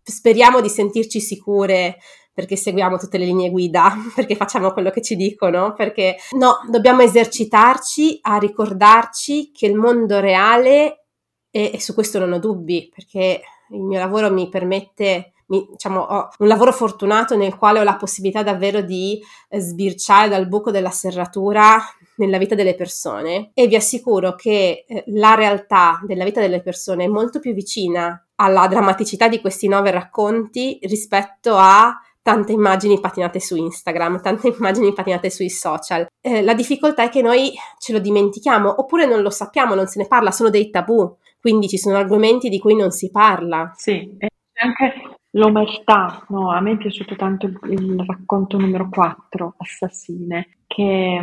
speriamo 0.06 0.62
di 0.62 0.70
sentirci 0.70 1.20
sicure 1.20 1.98
perché 2.32 2.58
seguiamo 2.58 2.98
tutte 2.98 3.18
le 3.18 3.26
linee 3.26 3.50
guida, 3.50 3.96
perché 4.14 4.36
facciamo 4.36 4.72
quello 4.72 4.92
che 4.92 5.02
ci 5.02 5.16
dicono, 5.16 5.74
perché 5.74 6.18
no, 6.32 6.60
dobbiamo 6.70 7.02
esercitarci 7.02 8.20
a 8.24 8.38
ricordarci 8.38 9.52
che 9.52 9.66
il 9.68 9.76
mondo 9.76 10.20
reale, 10.20 11.06
e, 11.50 11.72
e 11.74 11.82
su 11.82 11.94
questo 11.94 12.20
non 12.20 12.34
ho 12.34 12.40
dubbi, 12.40 12.92
perché 12.94 13.42
il 13.70 13.82
mio 13.82 14.00
lavoro 14.00 14.32
mi 14.32 14.50
permette 14.50 15.32
mi, 15.48 15.66
diciamo, 15.70 16.02
ho 16.02 16.30
un 16.40 16.48
lavoro 16.48 16.74
fortunato 16.74 17.38
nel 17.38 17.56
quale 17.56 17.80
ho 17.80 17.84
la 17.84 17.96
possibilità 17.96 18.44
davvero 18.44 18.82
di 18.82 19.22
sbirciare 19.50 20.28
dal 20.28 20.48
buco 20.48 20.72
della 20.72 20.90
serratura 20.90 21.80
nella 22.18 22.38
vita 22.38 22.56
delle 22.56 22.76
persone 22.76 23.52
e 23.54 23.68
vi 23.68 23.76
assicuro 23.76 24.36
che 24.36 24.86
eh, 24.88 25.04
la 25.08 25.36
realtà 25.36 26.00
della 26.06 26.24
vita 26.24 26.42
delle 26.42 26.62
persone 26.62 27.06
è 27.06 27.08
molto 27.08 27.40
più 27.40 27.54
vicina 27.54 28.28
alla 28.36 28.68
drammaticità 28.68 29.28
di 29.28 29.42
questi 29.42 29.68
nove 29.68 29.92
racconti 29.92 30.80
rispetto 30.84 31.56
a 31.56 32.00
tante 32.22 32.54
immagini 32.54 33.00
patinate 33.00 33.40
su 33.40 33.56
Instagram, 33.56 34.20
tante 34.20 34.48
immagini 34.48 34.94
patinate 34.94 35.30
sui 35.30 35.50
social. 35.50 36.08
Eh, 36.20 36.42
la 36.42 36.56
difficoltà 36.56 37.04
è 37.04 37.10
che 37.10 37.22
noi 37.22 37.54
ce 37.78 37.94
lo 37.94 38.00
dimentichiamo 38.00 38.82
oppure 38.82 39.06
non 39.06 39.22
lo 39.22 39.30
sappiamo, 39.30 39.76
non 39.76 39.86
se 39.86 40.00
ne 40.00 40.08
parla, 40.08 40.32
sono 40.32 40.50
dei 40.50 40.72
tabù, 40.72 41.16
quindi 41.40 41.68
ci 41.68 41.78
sono 41.78 41.98
argomenti 41.98 42.50
di 42.50 42.58
cui 42.58 42.76
non 42.76 42.90
si 42.90 43.12
parla. 43.12 43.72
Sì, 43.76 44.16
e 44.18 44.28
anche 44.60 45.18
l'omertà, 45.36 46.26
no? 46.30 46.52
a 46.52 46.60
me 46.62 46.72
è 46.72 46.78
piaciuto 46.78 47.16
tanto 47.16 47.46
il, 47.46 48.04
racconto 48.06 48.58
numero 48.58 48.90
4, 48.90 49.56
Assassine, 49.58 50.58
che 50.66 51.22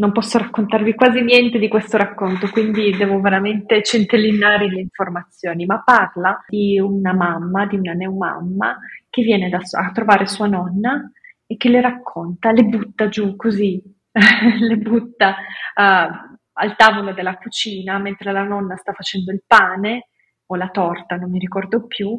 non 0.00 0.12
posso 0.12 0.38
raccontarvi 0.38 0.94
quasi 0.94 1.20
niente 1.20 1.58
di 1.58 1.68
questo 1.68 1.98
racconto, 1.98 2.48
quindi 2.48 2.90
devo 2.96 3.20
veramente 3.20 3.82
centellinare 3.82 4.66
le 4.66 4.80
informazioni, 4.80 5.66
ma 5.66 5.82
parla 5.84 6.42
di 6.48 6.80
una 6.80 7.12
mamma, 7.12 7.66
di 7.66 7.76
una 7.76 7.92
neomamma 7.92 8.78
che 9.10 9.22
viene 9.22 9.50
da, 9.50 9.58
a 9.58 9.92
trovare 9.92 10.26
sua 10.26 10.46
nonna 10.46 11.08
e 11.46 11.56
che 11.58 11.68
le 11.68 11.82
racconta, 11.82 12.50
le 12.50 12.64
butta 12.64 13.08
giù 13.08 13.36
così, 13.36 13.80
le 14.10 14.76
butta 14.78 15.36
uh, 15.74 16.38
al 16.52 16.76
tavolo 16.76 17.12
della 17.12 17.36
cucina 17.36 17.98
mentre 17.98 18.32
la 18.32 18.42
nonna 18.42 18.76
sta 18.76 18.92
facendo 18.94 19.32
il 19.32 19.42
pane 19.46 20.08
o 20.46 20.56
la 20.56 20.68
torta, 20.70 21.16
non 21.16 21.30
mi 21.30 21.38
ricordo 21.38 21.86
più, 21.86 22.18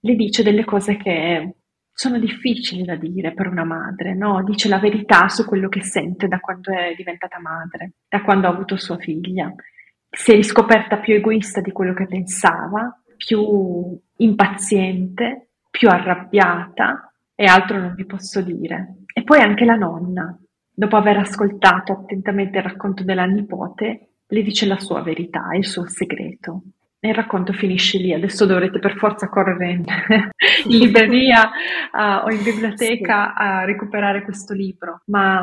le 0.00 0.14
dice 0.14 0.44
delle 0.44 0.64
cose 0.64 0.96
che 0.96 1.54
sono 1.98 2.20
difficili 2.20 2.84
da 2.84 2.94
dire 2.94 3.32
per 3.32 3.48
una 3.48 3.64
madre, 3.64 4.14
no? 4.14 4.44
Dice 4.44 4.68
la 4.68 4.78
verità 4.78 5.26
su 5.26 5.44
quello 5.44 5.68
che 5.68 5.82
sente 5.82 6.28
da 6.28 6.38
quando 6.38 6.72
è 6.72 6.94
diventata 6.96 7.40
madre, 7.40 7.94
da 8.08 8.22
quando 8.22 8.46
ha 8.46 8.50
avuto 8.50 8.76
sua 8.76 8.96
figlia. 8.98 9.52
Si 10.08 10.30
è 10.30 10.36
riscoperta 10.36 10.98
più 10.98 11.14
egoista 11.14 11.60
di 11.60 11.72
quello 11.72 11.94
che 11.94 12.06
pensava, 12.06 13.02
più 13.16 13.98
impaziente, 14.18 15.48
più 15.68 15.88
arrabbiata 15.88 17.12
e 17.34 17.46
altro 17.46 17.80
non 17.80 17.94
vi 17.96 18.06
posso 18.06 18.42
dire. 18.42 18.98
E 19.12 19.24
poi 19.24 19.40
anche 19.40 19.64
la 19.64 19.74
nonna, 19.74 20.38
dopo 20.72 20.94
aver 20.94 21.16
ascoltato 21.16 21.90
attentamente 21.90 22.58
il 22.58 22.64
racconto 22.64 23.02
della 23.02 23.24
nipote, 23.24 24.18
le 24.24 24.42
dice 24.42 24.66
la 24.66 24.78
sua 24.78 25.02
verità, 25.02 25.48
il 25.54 25.66
suo 25.66 25.88
segreto. 25.88 26.62
Il 27.00 27.14
racconto 27.14 27.52
finisce 27.52 27.96
lì, 27.98 28.12
adesso 28.12 28.44
dovrete 28.44 28.80
per 28.80 28.96
forza 28.96 29.28
correre 29.28 29.70
in, 29.70 29.84
in 30.66 30.78
libreria 30.78 31.48
uh, 31.92 32.26
o 32.26 32.30
in 32.30 32.42
biblioteca 32.42 33.34
a 33.34 33.64
recuperare 33.64 34.24
questo 34.24 34.52
libro, 34.52 35.02
ma 35.06 35.40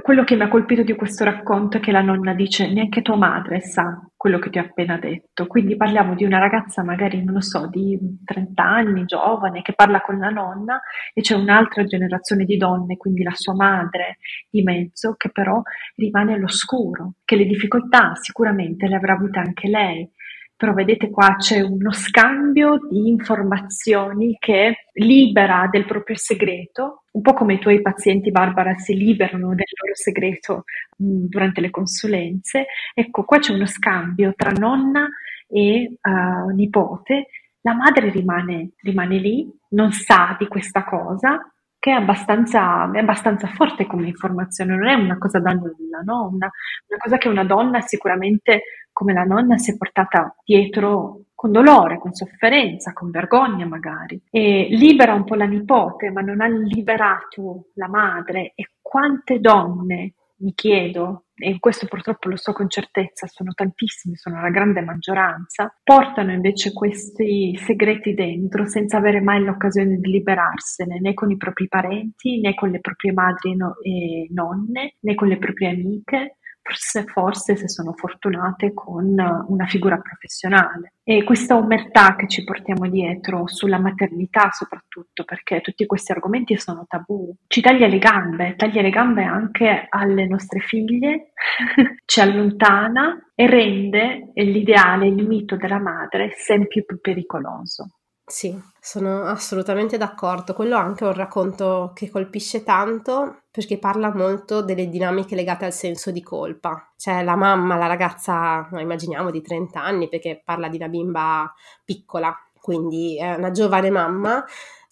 quello 0.00 0.24
che 0.24 0.36
mi 0.36 0.42
ha 0.42 0.48
colpito 0.48 0.82
di 0.82 0.94
questo 0.94 1.24
racconto 1.24 1.76
è 1.76 1.80
che 1.80 1.92
la 1.92 2.00
nonna 2.00 2.32
dice 2.32 2.72
neanche 2.72 3.02
tua 3.02 3.16
madre 3.16 3.60
sa 3.60 4.08
quello 4.16 4.38
che 4.38 4.48
ti 4.48 4.58
ho 4.58 4.62
appena 4.62 4.98
detto, 4.98 5.46
quindi 5.46 5.76
parliamo 5.76 6.14
di 6.14 6.24
una 6.24 6.38
ragazza 6.38 6.82
magari, 6.82 7.22
non 7.22 7.34
lo 7.34 7.42
so, 7.42 7.68
di 7.68 7.98
30 8.24 8.62
anni, 8.62 9.04
giovane, 9.04 9.60
che 9.60 9.74
parla 9.74 10.00
con 10.00 10.18
la 10.18 10.30
nonna 10.30 10.80
e 11.12 11.20
c'è 11.20 11.34
un'altra 11.34 11.84
generazione 11.84 12.44
di 12.44 12.56
donne, 12.56 12.96
quindi 12.96 13.22
la 13.22 13.34
sua 13.34 13.54
madre 13.54 14.16
di 14.50 14.62
mezzo, 14.62 15.14
che 15.16 15.30
però 15.30 15.60
rimane 15.94 16.32
all'oscuro, 16.32 17.16
che 17.24 17.36
le 17.36 17.44
difficoltà 17.44 18.14
sicuramente 18.14 18.88
le 18.88 18.96
avrà 18.96 19.12
avute 19.12 19.38
anche 19.38 19.68
lei 19.68 20.10
però 20.56 20.72
vedete 20.72 21.10
qua 21.10 21.36
c'è 21.36 21.60
uno 21.60 21.92
scambio 21.92 22.78
di 22.88 23.08
informazioni 23.08 24.36
che 24.38 24.86
libera 24.94 25.68
del 25.70 25.84
proprio 25.84 26.16
segreto, 26.16 27.02
un 27.12 27.20
po' 27.20 27.34
come 27.34 27.54
i 27.54 27.58
tuoi 27.58 27.82
pazienti, 27.82 28.30
Barbara, 28.30 28.74
si 28.76 28.96
liberano 28.96 29.48
del 29.48 29.66
loro 29.80 29.94
segreto 29.94 30.64
mh, 30.96 31.26
durante 31.26 31.60
le 31.60 31.70
consulenze. 31.70 32.66
Ecco, 32.94 33.24
qua 33.24 33.38
c'è 33.38 33.52
uno 33.52 33.66
scambio 33.66 34.32
tra 34.34 34.50
nonna 34.50 35.06
e 35.46 35.98
uh, 36.00 36.48
nipote. 36.54 37.26
La 37.60 37.74
madre 37.74 38.10
rimane, 38.10 38.70
rimane 38.82 39.18
lì, 39.18 39.50
non 39.70 39.92
sa 39.92 40.36
di 40.38 40.46
questa 40.46 40.84
cosa, 40.84 41.38
che 41.86 41.92
è 41.92 41.94
abbastanza, 41.94 42.90
è 42.90 42.98
abbastanza, 42.98 43.46
forte 43.46 43.86
come 43.86 44.08
informazione, 44.08 44.74
non 44.74 44.88
è 44.88 44.94
una 44.94 45.18
cosa 45.18 45.38
da 45.38 45.52
nulla, 45.52 46.00
no? 46.04 46.30
una, 46.32 46.50
una, 46.88 46.98
cosa 46.98 47.16
che 47.16 47.28
una 47.28 47.44
donna 47.44 47.80
sicuramente 47.80 48.62
come 48.90 49.12
la 49.12 49.22
nonna 49.22 49.56
si 49.56 49.70
è 49.70 49.76
portata 49.76 50.34
dietro 50.44 51.26
con 51.32 51.52
dolore, 51.52 52.00
con 52.00 52.12
sofferenza, 52.12 52.92
con 52.92 53.12
vergogna 53.12 53.66
magari, 53.66 54.20
e 54.32 54.66
libera 54.68 55.14
un 55.14 55.22
po' 55.22 55.36
la 55.36 55.44
nipote, 55.44 56.10
ma 56.10 56.22
non 56.22 56.40
ha 56.40 56.48
liberato 56.48 57.68
la 57.74 57.86
madre 57.86 58.50
e 58.56 58.70
quante 58.82 59.38
donne 59.38 60.14
mi 60.38 60.52
chiedo, 60.54 61.24
e 61.34 61.58
questo 61.58 61.86
purtroppo 61.86 62.28
lo 62.28 62.36
so 62.36 62.52
con 62.52 62.68
certezza, 62.68 63.26
sono 63.26 63.52
tantissimi, 63.52 64.16
sono 64.16 64.40
la 64.40 64.50
grande 64.50 64.80
maggioranza, 64.80 65.74
portano 65.82 66.32
invece 66.32 66.72
questi 66.72 67.56
segreti 67.56 68.14
dentro 68.14 68.66
senza 68.66 68.98
avere 68.98 69.20
mai 69.20 69.42
l'occasione 69.42 69.96
di 69.96 70.10
liberarsene, 70.10 70.98
né 71.00 71.14
con 71.14 71.30
i 71.30 71.36
propri 71.36 71.68
parenti, 71.68 72.40
né 72.40 72.54
con 72.54 72.70
le 72.70 72.80
proprie 72.80 73.12
madri 73.12 73.56
e 73.82 74.28
nonne, 74.32 74.96
né 75.00 75.14
con 75.14 75.28
le 75.28 75.38
proprie 75.38 75.70
amiche, 75.70 76.36
forse, 76.66 77.04
forse 77.04 77.56
se 77.56 77.68
sono 77.68 77.92
fortunate 77.92 78.74
con 78.74 79.14
una 79.46 79.66
figura 79.66 79.98
professionale. 79.98 80.94
E 81.04 81.22
questa 81.22 81.56
omertà 81.56 82.16
che 82.16 82.26
ci 82.26 82.42
portiamo 82.42 82.88
dietro 82.88 83.46
sulla 83.46 83.78
maternità 83.78 84.50
soprattutto, 84.50 85.22
perché 85.22 85.60
tutti 85.60 85.86
questi 85.86 86.10
argomenti 86.10 86.58
sono 86.58 86.84
tabù, 86.88 87.32
ci 87.46 87.60
taglia 87.60 87.86
le 87.86 87.98
gambe, 87.98 88.56
taglia 88.56 88.82
le 88.82 88.90
gambe 88.90 89.22
anche 89.22 89.86
alle 89.88 90.26
nostre 90.26 90.58
figlie, 90.58 91.30
ci 92.04 92.20
allontana 92.20 93.30
e 93.36 93.46
rende 93.46 94.32
l'ideale, 94.34 95.06
il 95.06 95.24
mito 95.24 95.56
della 95.56 95.78
madre 95.78 96.32
sempre 96.34 96.82
più 96.82 97.00
pericoloso. 97.00 97.90
Sì, 98.28 98.60
sono 98.86 99.24
assolutamente 99.24 99.96
d'accordo. 99.96 100.54
Quello 100.54 100.76
anche 100.76 101.04
è 101.04 101.08
un 101.08 101.14
racconto 101.14 101.90
che 101.92 102.08
colpisce 102.08 102.62
tanto 102.62 103.40
perché 103.50 103.80
parla 103.80 104.14
molto 104.14 104.62
delle 104.62 104.88
dinamiche 104.88 105.34
legate 105.34 105.64
al 105.64 105.72
senso 105.72 106.12
di 106.12 106.22
colpa. 106.22 106.92
Cioè 106.96 107.24
la 107.24 107.34
mamma, 107.34 107.76
la 107.76 107.88
ragazza, 107.88 108.68
immaginiamo 108.70 109.32
di 109.32 109.42
30 109.42 109.82
anni 109.82 110.08
perché 110.08 110.40
parla 110.44 110.68
di 110.68 110.76
una 110.76 110.86
bimba 110.86 111.52
piccola, 111.84 112.32
quindi 112.60 113.18
è 113.18 113.34
una 113.34 113.50
giovane 113.50 113.90
mamma 113.90 114.44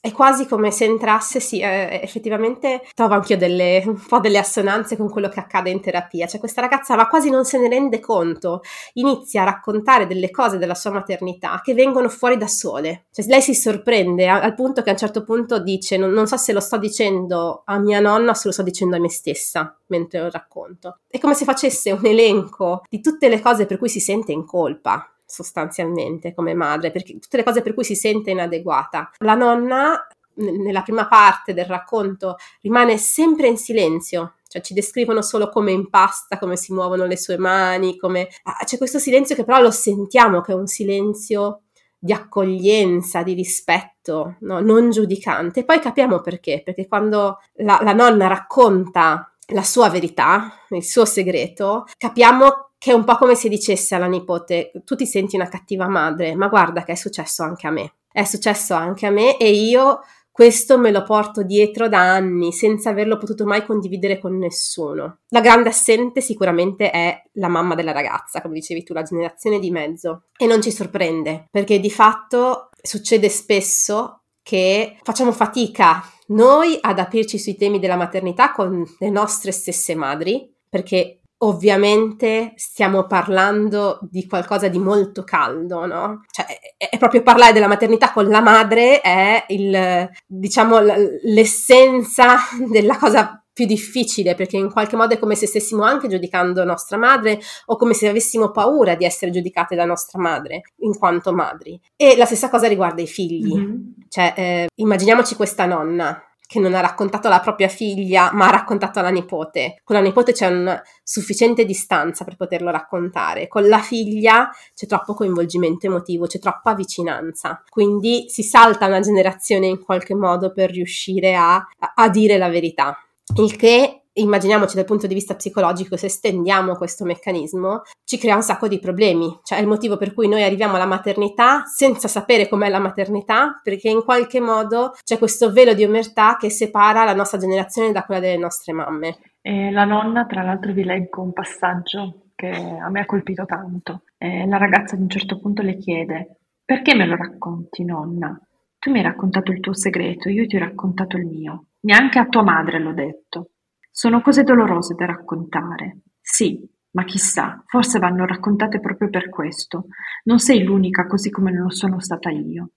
è 0.05 0.13
quasi 0.13 0.47
come 0.47 0.71
se 0.71 0.85
entrasse, 0.85 1.41
sì, 1.41 1.61
eh, 1.61 1.99
effettivamente 2.03 2.83
trovo 2.93 3.15
anch'io 3.15 3.39
delle, 3.39 3.83
un 3.87 3.99
po' 4.07 4.21
delle 4.21 4.37
assonanze 4.37 4.99
con 4.99 5.09
quello 5.09 5.31
che 5.31 5.41
accade 5.41 5.71
in 5.71 5.81
terapia. 5.81 6.27
Cioè 6.27 6.39
questa 6.39 6.61
ragazza 6.61 6.95
ma 6.95 7.09
quasi 7.09 7.31
non 7.31 7.47
se 7.47 7.59
ne 7.59 7.71
rende 7.71 8.01
conto, 8.01 8.61
inizia 8.95 9.41
a 9.41 9.45
raccontare 9.47 10.07
delle 10.07 10.31
cose 10.31 10.59
della 10.59 10.75
sua 10.75 10.91
maternità 10.91 11.59
che 11.65 11.73
vengono 11.73 12.11
fuori 12.11 12.37
da 12.37 12.49
sole. 12.49 13.07
Cioè 13.13 13.25
lei 13.29 13.41
si 13.41 13.55
sorprende 13.55 14.29
al 14.29 14.55
punto 14.55 14.83
che 14.83 14.91
a 14.91 14.93
un 14.93 14.99
certo 14.99 15.25
punto 15.25 15.59
dice 15.59 15.97
non, 15.97 16.11
non 16.11 16.27
so 16.27 16.37
se 16.37 16.53
lo 16.53 16.61
sto 16.61 16.77
dicendo 16.77 17.63
a 17.65 17.79
mia 17.79 18.01
nonna 18.01 18.33
o 18.33 18.35
se 18.35 18.49
lo 18.49 18.53
sto 18.53 18.63
dicendo 18.63 18.97
a 18.97 19.01
me 19.01 19.09
stessa 19.09 19.75
mentre 19.87 20.21
lo 20.21 20.29
racconto. 20.29 20.99
È 21.09 21.19
come 21.19 21.33
se 21.33 21.47
facesse 21.47 21.93
un 21.93 22.05
elenco 22.05 22.83
di 22.91 23.01
tutte 23.01 23.31
le 23.31 23.41
cose 23.41 23.65
per 23.65 23.79
cui 23.79 23.89
si 23.89 24.01
sente 24.01 24.33
in 24.33 24.45
colpa 24.45 25.14
sostanzialmente 25.35 26.33
come 26.33 26.55
madre, 26.55 26.93
perché 26.93 27.19
tutte 27.19 27.37
le 27.37 27.43
cose 27.43 27.61
per 27.61 27.75
cui 27.75 27.85
si 27.85 27.97
sente 27.97 28.31
inadeguata. 28.31 29.11
La 29.19 29.35
nonna 29.35 30.07
nella 30.37 30.83
prima 30.83 31.07
parte 31.07 31.55
del 31.55 31.67
racconto 31.67 32.37
rimane 32.61 32.97
sempre 32.99 33.49
in 33.49 33.57
silenzio, 33.57 34.35
cioè 34.49 34.63
ci 34.63 34.75
descrivono 34.75 35.23
solo 35.23 35.49
come 35.49 35.73
impasta, 35.73 36.39
come 36.39 36.57
si 36.57 36.73
muovono 36.73 37.05
le 37.05 37.17
sue 37.17 37.37
mani, 37.37 37.97
come 37.97 38.29
ah, 38.45 38.65
c'è 38.65 38.79
questo 38.79 38.99
silenzio 38.99 39.35
che 39.35 39.45
però 39.45 39.61
lo 39.61 39.71
sentiamo 39.71 40.41
che 40.41 40.53
è 40.53 40.57
un 40.57 40.67
silenzio 40.67 41.63
di 41.99 42.13
accoglienza, 42.13 43.23
di 43.23 43.33
rispetto, 43.33 44.37
no? 44.41 44.61
non 44.61 44.91
giudicante. 44.91 45.61
E 45.61 45.65
poi 45.65 45.81
capiamo 45.81 46.21
perché, 46.21 46.63
perché 46.65 46.87
quando 46.87 47.39
la, 47.55 47.79
la 47.83 47.93
nonna 47.93 48.27
racconta 48.27 49.33
la 49.49 49.63
sua 49.63 49.89
verità, 49.89 50.53
il 50.71 50.85
suo 50.85 51.05
segreto, 51.05 51.87
capiamo 51.97 52.73
che 52.85 52.91
è 52.91 52.95
un 52.95 53.05
po' 53.05 53.17
come 53.17 53.35
se 53.35 53.49
dicesse 53.49 53.95
alla 53.95 54.05
nipote, 54.05 54.71
tu 54.85 54.95
ti 54.95 55.07
senti 55.07 55.37
una 55.37 55.49
cattiva 55.49 55.89
madre, 55.89 56.35
ma 56.35 56.49
guarda 56.49 56.85
che 56.85 56.93
è 56.93 56.95
successo 56.95 57.43
anche 57.43 57.67
a 57.67 57.71
me. 57.71 57.95
È 58.13 58.25
successo 58.25 58.75
anche 58.75 59.07
a 59.07 59.11
me 59.11 59.39
e 59.39 59.53
io 59.53 60.01
questo 60.31 60.77
me 60.77 60.91
lo 60.91 61.03
porto 61.03 61.43
dietro 61.45 61.89
da 61.89 62.01
anni 62.01 62.53
senza 62.53 62.91
averlo 62.91 63.17
potuto 63.17 63.47
mai 63.47 63.65
condividere 63.65 64.19
con 64.19 64.37
nessuno. 64.37 65.21
La 65.29 65.41
grande 65.41 65.71
assente 65.71 66.21
sicuramente 66.21 66.91
è 66.91 67.23
la 67.37 67.49
mamma 67.49 67.75
della 67.75 67.93
ragazza, 67.93 68.43
come 68.43 68.53
dicevi 68.53 68.83
tu, 68.83 68.93
la 68.93 69.03
generazione 69.03 69.59
di 69.59 69.71
mezzo. 69.71 70.25
E 70.37 70.45
non 70.45 70.61
ci 70.61 70.71
sorprende, 70.71 71.47
perché 71.51 71.81
di 71.81 71.91
fatto 71.91 72.69
succede 72.83 73.31
spesso 73.31 74.25
che 74.43 74.99
facciamo 75.03 75.33
fatica 75.33 76.05
noi 76.27 76.77
ad 76.83 76.99
aprirci 76.99 77.39
sui 77.39 77.57
temi 77.57 77.79
della 77.79 77.97
maternità 77.97 78.53
con 78.53 78.85
le 78.99 79.09
nostre 79.09 79.53
stesse 79.53 79.95
madri, 79.95 80.55
perché 80.69 81.21
ovviamente 81.45 82.53
stiamo 82.57 83.07
parlando 83.07 83.99
di 84.03 84.27
qualcosa 84.27 84.69
di 84.69 84.79
molto 84.79 85.25
caldo, 85.25 85.87
no? 85.87 86.25
Cioè, 86.31 86.47
è, 86.77 86.89
è 86.91 86.99
proprio 86.99 87.23
parlare 87.23 87.53
della 87.53 87.69
maternità 87.69 88.13
con 88.13 88.29
la 88.29 88.41
madre 88.41 89.01
è 89.01 89.45
il, 89.49 90.09
diciamo, 90.27 90.79
l'essenza 91.23 92.37
della 92.69 92.97
cosa 92.97 93.39
più 93.53 93.67
difficile 93.67 94.35
perché 94.35 94.57
in 94.57 94.73
qualche 94.73 94.97
modo 94.97 95.15
è 95.15 95.19
come 95.19 95.37
se 95.37 95.47
stessimo 95.47 95.85
anche 95.85 96.09
giudicando 96.09 96.65
nostra 96.65 96.97
madre 96.97 97.39
o 97.67 97.77
come 97.77 97.95
se 97.95 98.09
avessimo 98.09 98.51
paura 98.51 98.97
di 98.97 99.05
essere 99.05 99.31
giudicate 99.31 99.77
da 99.77 99.85
nostra 99.85 100.21
madre 100.21 100.63
in 100.79 100.99
quanto 100.99 101.33
madri. 101.33 101.81
E 101.95 102.17
la 102.17 102.27
stessa 102.27 102.49
cosa 102.49 102.67
riguarda 102.67 103.01
i 103.01 103.07
figli. 103.07 103.55
Mm-hmm. 103.55 103.81
Cioè, 104.09 104.35
eh, 104.37 104.69
immaginiamoci 104.75 105.37
questa 105.37 105.67
nonna 105.67 106.21
che 106.47 106.61
non 106.61 106.75
ha 106.75 106.81
raccontato 106.81 107.27
alla 107.27 107.41
propria 107.41 107.69
figlia, 107.69 108.31
ma 108.33 108.47
ha 108.47 108.51
raccontato 108.51 108.99
alla 108.99 109.09
nipote. 109.09 109.81
Con 109.83 109.97
la 109.97 110.03
nipote 110.03 110.33
c'è 110.33 110.47
una 110.47 110.81
sufficiente 111.03 111.65
distanza 111.65 112.25
per 112.25 112.37
poterlo 112.37 112.71
raccontare. 112.71 113.49
Con 113.49 113.67
la 113.67 113.81
figlia 113.81 114.51
c'è 114.75 114.87
troppo 114.87 115.15
coinvolgimento 115.15 115.87
emotivo, 115.87 116.27
c'è 116.27 116.39
troppa 116.39 116.75
vicinanza. 116.75 117.63
Quindi 117.69 118.27
si 118.29 118.43
salta 118.43 118.87
una 118.87 119.01
generazione 119.01 119.67
in 119.67 119.83
qualche 119.83 120.15
modo 120.15 120.53
per 120.53 120.71
riuscire 120.71 121.35
a, 121.35 121.67
a 121.95 122.09
dire 122.09 122.37
la 122.37 122.49
verità. 122.49 122.97
Il 123.37 123.57
che 123.57 124.04
immaginiamoci 124.15 124.77
dal 124.77 124.85
punto 124.85 125.07
di 125.07 125.15
vista 125.15 125.35
psicologico, 125.35 125.97
se 125.97 126.09
stendiamo 126.09 126.77
questo 126.77 127.05
meccanismo, 127.05 127.83
ci 128.05 128.19
crea 128.19 128.37
un 128.37 128.43
sacco 128.43 128.69
di 128.69 128.79
problemi. 128.79 129.41
Cioè 129.43 129.59
è 129.59 129.61
il 129.61 129.67
motivo 129.67 129.97
per 129.97 130.13
cui 130.13 130.29
noi 130.29 130.43
arriviamo 130.43 130.77
alla 130.77 130.87
maternità 130.87 131.65
senza 131.65 132.09
sapere 132.09 132.49
com'è 132.49 132.69
la 132.69 132.79
maternità, 132.79 133.61
perché 133.63 133.89
in 133.89 134.03
qualche 134.03 134.41
modo 134.41 134.93
c'è 135.03 135.19
questo 135.19 135.53
velo 135.53 135.75
di 135.75 135.85
omertà 135.85 136.37
che 136.37 136.51
separa 136.51 137.05
la 137.05 137.15
nostra 137.15 137.39
generazione 137.39 137.93
da 137.93 138.05
quella 138.05 138.21
delle 138.21 138.39
nostre 138.39 138.73
mamme. 138.73 139.19
E 139.41 139.71
la 139.71 139.85
nonna, 139.85 140.25
tra 140.27 140.43
l'altro, 140.43 140.73
vi 140.73 140.85
leggo 140.85 141.23
un 141.23 141.33
passaggio 141.33 142.31
che 142.35 142.51
a 142.51 142.89
me 142.91 143.01
ha 143.01 143.07
colpito 143.07 143.45
tanto. 143.45 144.03
Eh, 144.17 144.47
la 144.47 144.57
ragazza 144.57 144.95
ad 144.95 145.03
un 145.03 145.09
certo 145.09 145.39
punto 145.39 145.63
le 145.63 145.77
chiede: 145.77 146.39
Perché 146.65 146.95
me 146.95 147.07
lo 147.07 147.17
racconti, 147.17 147.85
nonna? 147.85 148.39
Tu 148.79 148.91
mi 148.91 148.99
hai 148.99 149.05
raccontato 149.05 149.51
il 149.51 149.61
tuo 149.61 149.75
segreto, 149.75 150.29
io 150.29 150.47
ti 150.47 150.57
ho 150.57 150.61
raccontato 150.61 151.17
il 151.17 151.27
mio. 151.27 151.67
Neanche 151.81 152.19
a 152.19 152.27
tua 152.27 152.43
madre 152.43 152.79
l'ho 152.79 152.93
detto. 152.93 153.51
Sono 153.97 154.23
cose 154.23 154.43
dolorose 154.43 154.95
da 154.95 155.07
raccontare. 155.07 156.01
Sì, 156.21 156.69
ma 156.95 157.05
chissà, 157.05 157.63
forse 157.65 158.01
vanno 158.01 158.27
raccontate 158.27 158.81
proprio 158.81 159.09
per 159.09 159.29
questo. 159.29 159.87
Non 160.25 160.41
sei 160.41 160.65
l'unica 160.65 161.07
così 161.07 161.31
come 161.31 161.53
non 161.53 161.63
lo 161.63 161.71
sono 161.71 162.01
stata 162.01 162.29
io. 162.29 162.71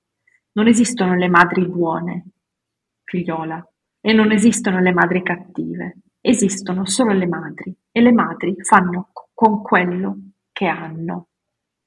Non 0.51 0.67
esistono 0.67 1.15
le 1.15 1.27
madri 1.27 1.67
buone, 1.67 2.25
figliola, 3.03 3.67
e 3.99 4.13
non 4.13 4.31
esistono 4.31 4.79
le 4.79 4.93
madri 4.93 5.23
cattive. 5.23 6.01
Esistono 6.21 6.85
solo 6.85 7.13
le 7.13 7.25
madri 7.25 7.75
e 7.91 7.99
le 7.99 8.11
madri 8.11 8.55
fanno 8.61 9.09
con 9.33 9.63
quello 9.63 10.33
che 10.51 10.67
hanno. 10.67 11.29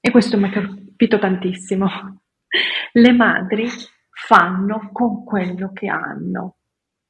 E 0.00 0.10
questo 0.10 0.38
mi 0.38 0.48
ha 0.48 0.52
colpito 0.52 1.20
tantissimo. 1.20 1.86
Le 2.94 3.12
madri 3.12 3.68
fanno 4.10 4.90
con 4.90 5.22
quello 5.22 5.70
che 5.72 5.86
hanno. 5.86 6.56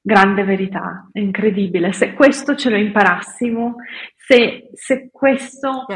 Grande 0.03 0.45
verità, 0.45 1.09
è 1.13 1.19
incredibile. 1.19 1.93
Se 1.93 2.15
questo 2.15 2.55
ce 2.55 2.71
lo 2.71 2.77
imparassimo, 2.77 3.77
se, 4.17 4.71
se 4.73 5.11
questo 5.13 5.87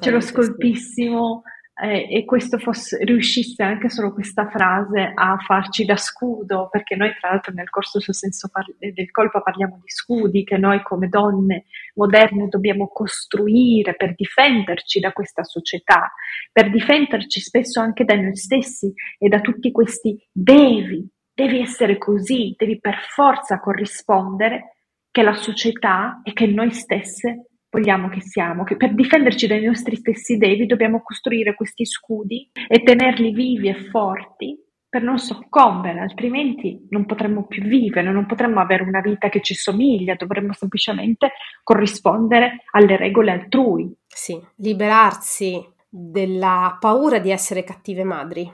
ce 0.00 0.10
lo 0.10 0.20
scolpissimo 0.20 1.42
eh, 1.82 2.06
e 2.08 2.24
questo 2.24 2.58
fosse, 2.58 3.02
riuscisse 3.04 3.62
anche 3.62 3.88
solo 3.88 4.12
questa 4.12 4.48
frase 4.48 5.12
a 5.14 5.36
farci 5.38 5.84
da 5.84 5.96
scudo, 5.96 6.68
perché 6.70 6.94
noi 6.94 7.14
tra 7.18 7.30
l'altro 7.30 7.52
nel 7.52 7.70
corso 7.70 8.00
sul 8.00 8.14
senso 8.14 8.48
par- 8.48 8.74
del 8.78 9.10
colpo 9.10 9.42
parliamo 9.42 9.80
di 9.82 9.90
scudi 9.90 10.44
che 10.44 10.56
noi 10.56 10.82
come 10.82 11.08
donne 11.08 11.64
moderne 11.94 12.48
dobbiamo 12.48 12.88
costruire 12.88 13.94
per 13.94 14.14
difenderci 14.14 15.00
da 15.00 15.12
questa 15.12 15.42
società, 15.42 16.12
per 16.52 16.70
difenderci 16.70 17.40
spesso 17.40 17.80
anche 17.80 18.04
da 18.04 18.14
noi 18.14 18.36
stessi 18.36 18.92
e 19.18 19.28
da 19.28 19.40
tutti 19.40 19.72
questi 19.72 20.16
devi 20.30 21.08
devi 21.34 21.60
essere 21.60 21.98
così, 21.98 22.54
devi 22.56 22.78
per 22.78 22.96
forza 23.10 23.58
corrispondere 23.58 24.76
che 25.10 25.22
la 25.22 25.34
società 25.34 26.20
e 26.22 26.32
che 26.32 26.46
noi 26.46 26.70
stesse 26.70 27.48
vogliamo 27.74 28.08
che 28.08 28.20
siamo, 28.20 28.62
che 28.62 28.76
per 28.76 28.94
difenderci 28.94 29.48
dai 29.48 29.64
nostri 29.64 29.96
stessi 29.96 30.36
devi 30.36 30.66
dobbiamo 30.66 31.02
costruire 31.02 31.56
questi 31.56 31.84
scudi 31.84 32.48
e 32.68 32.82
tenerli 32.84 33.32
vivi 33.32 33.68
e 33.68 33.74
forti 33.74 34.56
per 34.88 35.02
non 35.02 35.18
soccombere, 35.18 35.98
altrimenti 35.98 36.86
non 36.90 37.04
potremmo 37.04 37.46
più 37.46 37.62
vivere, 37.64 38.12
non 38.12 38.26
potremmo 38.26 38.60
avere 38.60 38.84
una 38.84 39.00
vita 39.00 39.28
che 39.28 39.40
ci 39.40 39.54
somiglia, 39.54 40.14
dovremmo 40.14 40.52
semplicemente 40.52 41.32
corrispondere 41.64 42.62
alle 42.70 42.96
regole 42.96 43.32
altrui. 43.32 43.92
Sì, 44.06 44.40
liberarsi 44.58 45.60
della 45.88 46.76
paura 46.78 47.18
di 47.18 47.32
essere 47.32 47.64
cattive 47.64 48.04
madri 48.04 48.48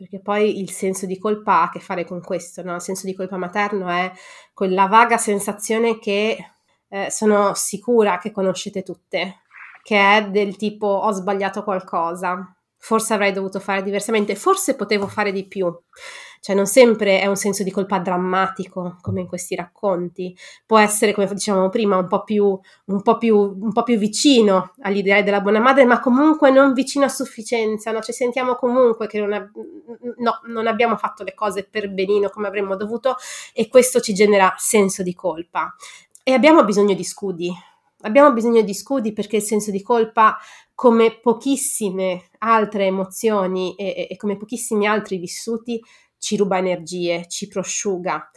perché 0.00 0.18
poi 0.18 0.60
il 0.60 0.70
senso 0.70 1.04
di 1.04 1.18
colpa 1.18 1.56
ha 1.56 1.62
a 1.64 1.70
che 1.70 1.78
fare 1.78 2.06
con 2.06 2.22
questo, 2.22 2.62
no? 2.62 2.76
il 2.76 2.80
senso 2.80 3.04
di 3.04 3.14
colpa 3.14 3.36
materno 3.36 3.86
è 3.90 4.10
quella 4.54 4.86
vaga 4.86 5.18
sensazione 5.18 5.98
che 5.98 6.38
eh, 6.88 7.10
sono 7.10 7.52
sicura 7.52 8.16
che 8.16 8.30
conoscete 8.30 8.82
tutte, 8.82 9.40
che 9.82 10.16
è 10.16 10.30
del 10.30 10.56
tipo 10.56 10.86
ho 10.86 11.12
sbagliato 11.12 11.62
qualcosa, 11.62 12.50
forse 12.78 13.12
avrei 13.12 13.32
dovuto 13.32 13.60
fare 13.60 13.82
diversamente, 13.82 14.36
forse 14.36 14.74
potevo 14.74 15.06
fare 15.06 15.32
di 15.32 15.46
più. 15.46 15.70
Cioè 16.40 16.56
non 16.56 16.66
sempre 16.66 17.20
è 17.20 17.26
un 17.26 17.36
senso 17.36 17.62
di 17.62 17.70
colpa 17.70 17.98
drammatico 17.98 18.96
come 19.02 19.20
in 19.20 19.26
questi 19.26 19.54
racconti, 19.54 20.34
può 20.64 20.78
essere, 20.78 21.12
come 21.12 21.26
dicevamo 21.28 21.68
prima, 21.68 21.98
un 21.98 22.06
po' 22.06 22.24
più, 22.24 22.58
un 22.86 23.02
po 23.02 23.18
più, 23.18 23.36
un 23.36 23.72
po 23.72 23.82
più 23.82 23.98
vicino 23.98 24.72
all'idea 24.80 25.20
della 25.20 25.42
buona 25.42 25.60
madre, 25.60 25.84
ma 25.84 26.00
comunque 26.00 26.50
non 26.50 26.72
vicino 26.72 27.04
a 27.04 27.08
sufficienza, 27.08 27.92
no? 27.92 28.00
ci 28.00 28.12
sentiamo 28.12 28.54
comunque 28.54 29.06
che 29.06 29.20
non, 29.20 29.34
ab- 29.34 29.50
no, 30.16 30.40
non 30.46 30.66
abbiamo 30.66 30.96
fatto 30.96 31.24
le 31.24 31.34
cose 31.34 31.68
per 31.70 31.90
benino 31.90 32.30
come 32.30 32.46
avremmo 32.46 32.74
dovuto 32.74 33.16
e 33.52 33.68
questo 33.68 34.00
ci 34.00 34.14
genera 34.14 34.54
senso 34.56 35.02
di 35.02 35.14
colpa. 35.14 35.74
E 36.22 36.32
abbiamo 36.32 36.64
bisogno 36.64 36.94
di 36.94 37.04
scudi, 37.04 37.52
abbiamo 38.02 38.32
bisogno 38.32 38.62
di 38.62 38.74
scudi 38.74 39.12
perché 39.12 39.36
il 39.36 39.42
senso 39.42 39.70
di 39.70 39.82
colpa 39.82 40.38
come 40.74 41.18
pochissime 41.20 42.30
altre 42.38 42.86
emozioni 42.86 43.74
e, 43.74 44.06
e, 44.08 44.16
come 44.16 44.38
pochissimi 44.38 44.86
altri 44.86 45.18
vissuti 45.18 45.78
ci 46.20 46.36
ruba 46.36 46.58
energie, 46.58 47.26
ci 47.26 47.48
prosciuga. 47.48 48.30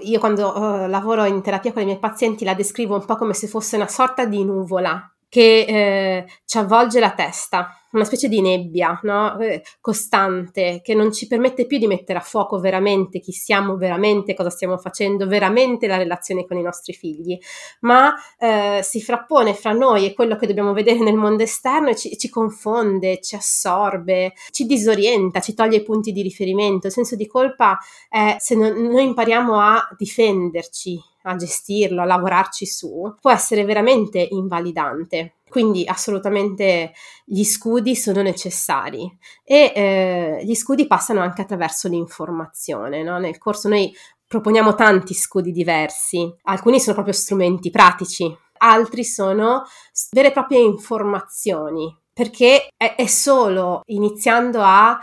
Io 0.00 0.18
quando 0.18 0.48
uh, 0.48 0.88
lavoro 0.88 1.24
in 1.26 1.42
terapia 1.42 1.72
con 1.72 1.82
i 1.82 1.84
miei 1.84 1.98
pazienti 1.98 2.44
la 2.44 2.54
descrivo 2.54 2.94
un 2.94 3.04
po' 3.04 3.16
come 3.16 3.34
se 3.34 3.46
fosse 3.46 3.76
una 3.76 3.88
sorta 3.88 4.24
di 4.24 4.42
nuvola 4.42 5.14
che 5.28 5.64
eh, 5.66 6.26
ci 6.44 6.58
avvolge 6.58 7.00
la 7.00 7.10
testa, 7.10 7.76
una 7.94 8.04
specie 8.04 8.28
di 8.28 8.40
nebbia 8.40 8.98
no? 9.02 9.38
eh, 9.38 9.62
costante 9.80 10.80
che 10.82 10.94
non 10.94 11.12
ci 11.12 11.26
permette 11.26 11.66
più 11.66 11.78
di 11.78 11.86
mettere 11.86 12.18
a 12.18 12.22
fuoco 12.22 12.58
veramente 12.58 13.20
chi 13.20 13.32
siamo, 13.32 13.76
veramente 13.76 14.34
cosa 14.34 14.50
stiamo 14.50 14.76
facendo, 14.76 15.26
veramente 15.26 15.86
la 15.86 15.96
relazione 15.96 16.44
con 16.46 16.58
i 16.58 16.62
nostri 16.62 16.92
figli, 16.92 17.38
ma 17.80 18.14
eh, 18.38 18.80
si 18.82 19.00
frappone 19.00 19.54
fra 19.54 19.72
noi 19.72 20.06
e 20.06 20.12
quello 20.12 20.36
che 20.36 20.46
dobbiamo 20.46 20.72
vedere 20.72 20.98
nel 21.00 21.14
mondo 21.14 21.42
esterno 21.42 21.88
e 21.88 21.96
ci, 21.96 22.16
ci 22.18 22.28
confonde, 22.28 23.20
ci 23.20 23.34
assorbe, 23.34 24.34
ci 24.50 24.66
disorienta, 24.66 25.40
ci 25.40 25.54
toglie 25.54 25.78
i 25.78 25.82
punti 25.82 26.12
di 26.12 26.22
riferimento. 26.22 26.88
Il 26.88 26.92
senso 26.92 27.16
di 27.16 27.26
colpa 27.26 27.78
è 28.08 28.36
se 28.38 28.54
non, 28.54 28.72
noi 28.72 29.04
impariamo 29.04 29.60
a 29.60 29.88
difenderci 29.96 31.12
a 31.26 31.36
gestirlo, 31.36 32.02
a 32.02 32.04
lavorarci 32.04 32.66
su, 32.66 33.14
può 33.20 33.30
essere 33.30 33.64
veramente 33.64 34.26
invalidante. 34.30 35.36
Quindi 35.54 35.84
assolutamente 35.86 36.92
gli 37.24 37.44
scudi 37.44 37.94
sono 37.94 38.22
necessari 38.22 39.08
e 39.44 39.72
eh, 39.72 40.40
gli 40.42 40.56
scudi 40.56 40.88
passano 40.88 41.20
anche 41.20 41.42
attraverso 41.42 41.86
l'informazione. 41.86 43.04
No? 43.04 43.20
Nel 43.20 43.38
corso 43.38 43.68
noi 43.68 43.94
proponiamo 44.26 44.74
tanti 44.74 45.14
scudi 45.14 45.52
diversi, 45.52 46.28
alcuni 46.42 46.80
sono 46.80 46.94
proprio 46.94 47.14
strumenti 47.14 47.70
pratici, 47.70 48.36
altri 48.58 49.04
sono 49.04 49.62
vere 50.10 50.26
e 50.26 50.32
proprie 50.32 50.58
informazioni, 50.58 51.96
perché 52.12 52.66
è, 52.76 52.96
è 52.96 53.06
solo 53.06 53.82
iniziando 53.84 54.58
a 54.60 54.98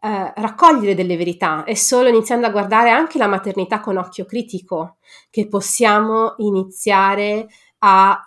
eh, 0.00 0.32
raccogliere 0.36 0.94
delle 0.94 1.16
verità, 1.16 1.64
è 1.64 1.74
solo 1.74 2.06
iniziando 2.08 2.46
a 2.46 2.50
guardare 2.50 2.90
anche 2.90 3.18
la 3.18 3.26
maternità 3.26 3.80
con 3.80 3.96
occhio 3.96 4.26
critico 4.26 4.98
che 5.28 5.48
possiamo 5.48 6.34
iniziare 6.36 7.40
a 7.40 7.46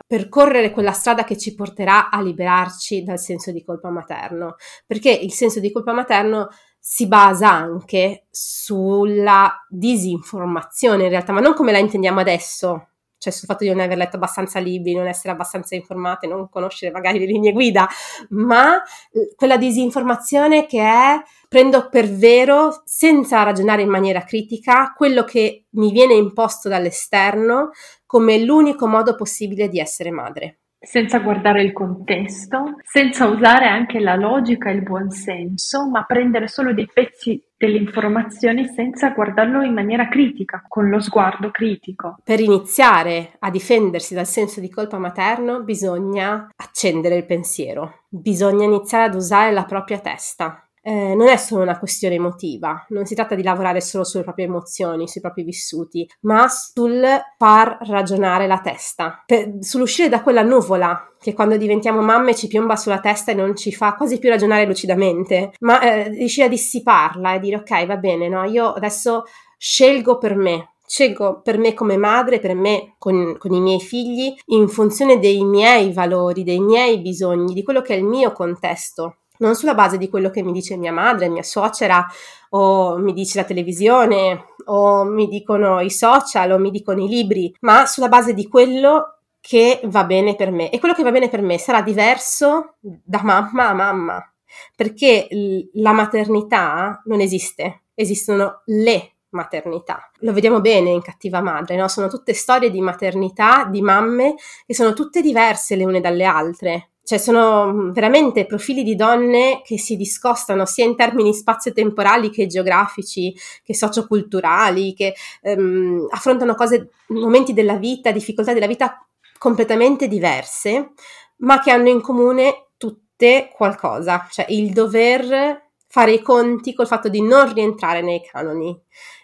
percorrere 0.08 0.72
quella 0.72 0.92
strada 0.92 1.24
che 1.24 1.38
ci 1.38 1.56
porterà 1.56 2.10
a 2.10 2.22
liberarci 2.22 3.04
dal 3.04 3.20
senso 3.20 3.52
di 3.52 3.64
colpa 3.64 3.90
materno, 3.90 4.56
perché 4.86 5.12
il 5.12 5.34
senso 5.34 5.60
di 5.60 5.72
colpa 5.72 5.94
materno 5.94 6.50
si 6.80 7.08
basa 7.08 7.52
anche 7.52 8.26
sulla 8.32 9.66
disinformazione 9.70 11.04
in 11.04 11.10
realtà, 11.10 11.32
ma 11.32 11.40
non 11.40 11.54
come 11.54 11.72
la 11.72 11.78
intendiamo 11.78 12.20
adesso, 12.20 12.88
cioè 13.22 13.32
sul 13.32 13.48
fatto 13.48 13.64
di 13.64 13.70
non 13.70 13.82
aver 13.82 13.98
letto 13.98 14.16
abbastanza 14.16 14.58
libri, 14.58 14.96
non 14.96 15.06
essere 15.06 15.32
abbastanza 15.32 15.76
informate, 15.76 16.26
non 16.26 16.50
conoscere 16.50 16.92
magari 16.92 17.20
le 17.20 17.28
linee 17.28 17.52
guida, 17.52 17.88
ma 18.30 18.82
eh, 19.12 19.36
quella 19.36 19.58
disinformazione 19.58 20.66
che 20.66 20.82
è 20.82 21.22
prendo 21.48 21.88
per 21.90 22.10
vero, 22.10 22.82
senza 22.84 23.44
ragionare 23.44 23.84
in 23.84 23.90
maniera 23.90 24.24
critica, 24.24 24.94
quello 24.96 25.24
che 25.24 25.66
mi 25.72 25.92
viene 25.92 26.16
imposto 26.16 26.68
dall'esterno 26.68 27.70
come 28.12 28.44
l'unico 28.44 28.88
modo 28.88 29.16
possibile 29.16 29.70
di 29.70 29.80
essere 29.80 30.12
madre. 30.12 30.58
Senza 30.78 31.20
guardare 31.20 31.64
il 31.64 31.72
contesto, 31.72 32.76
senza 32.84 33.28
usare 33.28 33.68
anche 33.68 34.02
la 34.02 34.16
logica 34.16 34.70
e 34.70 34.74
il 34.74 34.84
buonsenso, 34.84 35.88
ma 35.88 36.04
prendere 36.04 36.50
solo 36.50 36.74
dei 36.74 36.90
pezzi 36.94 37.42
delle 37.56 37.78
informazioni 37.78 38.66
senza 38.66 39.12
guardarlo 39.12 39.62
in 39.62 39.72
maniera 39.72 40.10
critica, 40.10 40.62
con 40.68 40.90
lo 40.90 41.00
sguardo 41.00 41.52
critico. 41.52 42.18
Per 42.22 42.42
iniziare 42.42 43.38
a 43.40 43.50
difendersi 43.50 44.14
dal 44.14 44.28
senso 44.28 44.60
di 44.60 44.70
colpa 44.70 44.98
materno 44.98 45.64
bisogna 45.64 46.50
accendere 46.54 47.16
il 47.16 47.26
pensiero, 47.26 48.08
bisogna 48.10 48.66
iniziare 48.66 49.06
ad 49.06 49.16
usare 49.16 49.54
la 49.54 49.64
propria 49.64 50.00
testa, 50.00 50.70
eh, 50.82 51.14
non 51.16 51.28
è 51.28 51.38
solo 51.38 51.62
una 51.64 51.78
questione 51.78 52.16
emotiva, 52.16 52.86
non 52.90 53.06
si 53.06 53.16
tratta 53.16 53.36
di 53.36 53.44
lavorare 53.44 53.82
solo 53.82 54.04
sulle 54.04 54.24
proprie 54.24 54.46
emozioni, 54.46 55.08
sui 55.08 55.22
propri 55.22 55.44
vissuti, 55.44 56.10
ma 56.22 56.48
sul 56.48 57.06
far 57.38 57.78
ragionare 57.82 58.48
la 58.48 58.60
testa, 58.60 59.24
per, 59.26 59.58
sull'uscire 59.60 60.10
da 60.10 60.22
quella 60.22 60.42
nuvola 60.42 61.12
che 61.20 61.34
quando 61.34 61.56
diventiamo 61.56 62.02
mamme 62.02 62.34
ci 62.34 62.48
piomba 62.48 62.76
sulla 62.76 63.00
testa 63.00 63.32
e 63.32 63.36
non 63.36 63.56
ci 63.56 63.72
fa 63.72 63.94
quasi 63.96 64.18
più 64.18 64.30
ragionare 64.30 64.66
lucidamente, 64.66 65.52
ma 65.60 65.80
eh, 65.82 66.10
riuscire 66.10 66.48
a 66.48 66.50
dissiparla 66.50 67.36
e 67.36 67.40
dire 67.40 67.58
ok, 67.58 67.86
va 67.86 67.98
bene, 67.98 68.28
no, 68.28 68.44
io 68.46 68.74
adesso 68.74 69.26
scelgo 69.58 70.18
per 70.18 70.36
me, 70.36 70.74
scelgo 70.88 71.42
per 71.42 71.60
me 71.60 71.76
come 71.76 71.96
madre, 71.96 72.40
per 72.40 72.56
me 72.56 72.96
con, 72.98 73.38
con, 73.38 73.54
i 73.54 73.62
miei 73.62 73.80
figli, 73.80 74.36
in 74.48 74.68
funzione 74.68 75.20
dei 75.20 75.44
miei 75.46 75.94
valori, 75.94 76.44
dei 76.44 76.60
miei 76.60 77.00
bisogni, 77.00 77.54
di 77.54 77.62
quello 77.62 77.82
che 77.82 77.94
è 77.94 77.98
il 77.98 78.04
mio 78.04 78.32
contesto, 78.32 79.18
non 79.42 79.56
sulla 79.56 79.74
base 79.74 79.98
di 79.98 80.10
quello 80.10 80.30
che 80.30 80.42
mi 80.42 80.52
dice 80.52 80.78
mia 80.78 80.94
madre, 80.94 81.30
mia 81.30 81.44
suocera, 81.44 82.08
o 82.52 82.98
mi 82.98 83.14
dice 83.14 83.40
la 83.40 83.46
televisione, 83.46 84.46
o 84.66 85.04
mi 85.04 85.28
dicono 85.28 85.82
i 85.82 85.92
social, 85.92 86.52
o 86.52 86.58
mi 86.58 86.72
dicono 86.72 87.04
i 87.04 87.08
libri, 87.08 87.54
ma 87.62 87.86
sulla 87.86 88.08
base 88.08 88.34
di 88.34 88.48
quello 88.48 89.18
che 89.40 89.82
va 89.86 90.04
bene 90.06 90.36
per 90.36 90.52
me. 90.52 90.70
E 90.70 90.80
quello 90.80 90.94
che 90.94 91.04
va 91.04 91.12
bene 91.12 91.30
per 91.30 91.42
me 91.42 91.58
sarà 91.58 91.82
diverso 91.82 92.76
da 92.80 93.22
mamma 93.24 93.70
a 93.70 93.74
mamma, 93.74 94.34
perché 94.76 95.28
la 95.74 95.92
maternità 95.92 97.02
non 97.06 97.20
esiste, 97.20 97.84
esistono 97.96 98.62
le 98.66 99.16
maternità. 99.30 100.12
Lo 100.20 100.34
vediamo 100.34 100.62
bene 100.62 100.90
in 100.92 101.02
Cattiva 101.02 101.42
Madre, 101.42 101.76
no? 101.78 101.88
Sono 101.88 102.08
tutte 102.08 102.34
storie 102.34 102.70
di 102.70 102.82
maternità, 102.82 103.66
di 103.66 103.82
mamme, 103.82 104.36
che 104.66 104.76
sono 104.76 104.94
tutte 104.94 105.22
diverse 105.22 105.76
le 105.76 105.86
une 105.86 106.02
dalle 106.02 106.26
altre. 106.26 106.91
Cioè 107.04 107.18
sono 107.18 107.92
veramente 107.92 108.46
profili 108.46 108.84
di 108.84 108.96
donne 108.96 109.62
che 109.64 109.78
si 109.80 109.96
discostano 109.96 110.66
sia 110.66 110.86
in 110.86 110.96
termini 110.96 111.34
spazio-temporali 111.34 112.30
che 112.30 112.48
geografici, 112.48 113.36
che 113.64 113.76
socioculturali, 113.76 114.94
che 114.94 115.16
ehm, 115.42 116.08
affrontano 116.12 116.56
cose, 116.56 116.90
momenti 117.08 117.54
della 117.54 117.76
vita, 117.76 118.12
difficoltà 118.12 118.54
della 118.54 118.68
vita 118.68 119.06
completamente 119.38 120.08
diverse, 120.08 120.92
ma 121.38 121.60
che 121.60 121.72
hanno 121.72 121.90
in 121.90 122.02
comune 122.02 122.68
tutte 122.78 123.50
qualcosa, 123.52 124.28
cioè 124.30 124.46
il 124.50 124.72
dover 124.72 125.70
fare 125.88 126.14
i 126.14 126.22
conti 126.22 126.74
col 126.74 126.88
fatto 126.88 127.10
di 127.10 127.22
non 127.22 127.54
rientrare 127.54 128.02
nei 128.02 128.22
canoni. 128.22 128.80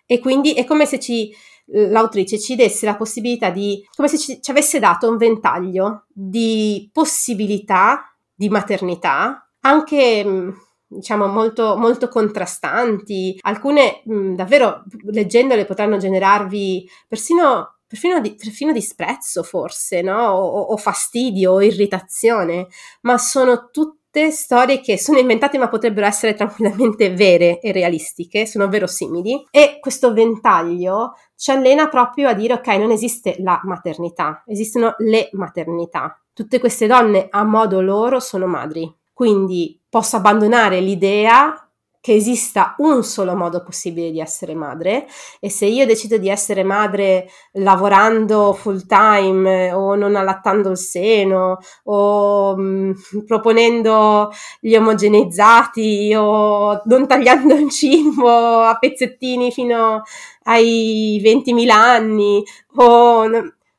E 0.06 0.20
quindi 0.20 0.54
è 0.54 0.66
come 0.66 0.86
se 0.86 1.00
ci, 1.00 1.34
l'autrice 1.68 2.40
ci 2.40 2.56
desse 2.56 2.86
la 2.86 2.96
possibilità 2.96 3.50
di, 3.50 3.86
come 3.96 4.08
se 4.08 4.18
ci, 4.18 4.42
ci 4.42 4.52
avesse 4.52 4.80
dato 4.80 5.10
un 5.10 5.18
ventaglio 5.18 6.06
di 6.14 6.90
possibilità 6.92 8.14
di 8.34 8.50
maternità, 8.50 9.50
anche 9.62 10.24
mm, 10.24 10.50
diciamo 10.88 11.28
molto, 11.28 11.76
molto 11.78 12.08
contrastanti, 12.08 13.38
alcune 13.42 14.02
mh, 14.06 14.14
mm, 14.14 14.36
davvero 14.36 14.84
leggendole 15.06 15.66
potranno 15.66 15.98
generarvi 15.98 16.90
persino 17.08 17.78
perfino, 17.88 18.20
di, 18.20 18.36
perfino 18.36 18.74
disprezzo 18.74 19.44
forse, 19.44 20.02
no? 20.02 20.32
O, 20.32 20.60
o, 20.74 20.78
fastidio 20.78 21.54
o 21.54 21.62
irritazione, 21.62 22.68
ma 23.02 23.18
sono 23.18 23.70
tutte 23.72 23.97
storie 24.32 24.82
che 24.82 24.98
sono 24.98 25.20
inventate 25.20 25.58
ma 25.58 25.68
potrebbero 25.68 26.06
essere 26.06 26.34
tranquillamente 26.34 27.14
vere 27.14 27.60
e 27.60 27.72
realistiche, 27.72 28.46
sono 28.46 28.68
verosimili 28.68 29.48
e 29.52 29.78
questo 29.80 30.14
ventaglio 30.14 31.14
ci 31.36 31.52
allena 31.52 31.88
proprio 31.88 32.30
a 32.30 32.34
dire 32.34 32.54
ok, 32.54 32.68
non 32.78 32.92
esiste 32.92 33.36
la 33.40 33.62
maternità, 33.64 34.44
esistono 34.46 34.96
le 34.98 35.30
maternità. 35.34 36.20
Tutte 36.34 36.60
queste 36.60 36.88
donne 36.88 37.28
a 37.30 37.44
modo 37.44 37.82
loro 37.82 38.20
sono 38.20 38.48
madri, 38.48 38.92
quindi 39.14 39.80
posso 39.90 40.18
abbandonare 40.18 40.80
l'idea 40.80 41.67
che 42.08 42.14
esista 42.14 42.74
un 42.78 43.04
solo 43.04 43.36
modo 43.36 43.62
possibile 43.62 44.12
di 44.12 44.22
essere 44.22 44.56
madre 44.56 45.08
e 45.42 45.50
se 45.50 45.66
io 45.66 45.86
decido 45.86 46.16
di 46.16 46.30
essere 46.30 46.64
madre 46.64 47.30
lavorando 47.56 48.54
full 48.54 48.86
time 48.86 49.74
o 49.74 49.94
non 49.96 50.16
allattando 50.16 50.70
il 50.70 50.78
seno 50.78 51.58
o 51.84 52.56
mh, 52.56 52.62
mm, 52.62 53.20
proponendo 53.26 54.32
gli 54.62 54.74
omogeneizzati 54.74 56.14
o 56.16 56.82
non 56.86 57.08
tagliando 57.08 57.56
il 57.56 57.70
cibo 57.70 58.62
a 58.62 58.78
pezzettini 58.78 59.52
fino 59.52 60.04
ai 60.44 61.22
20.000 61.22 61.70
anni 61.70 62.42
o 62.76 63.30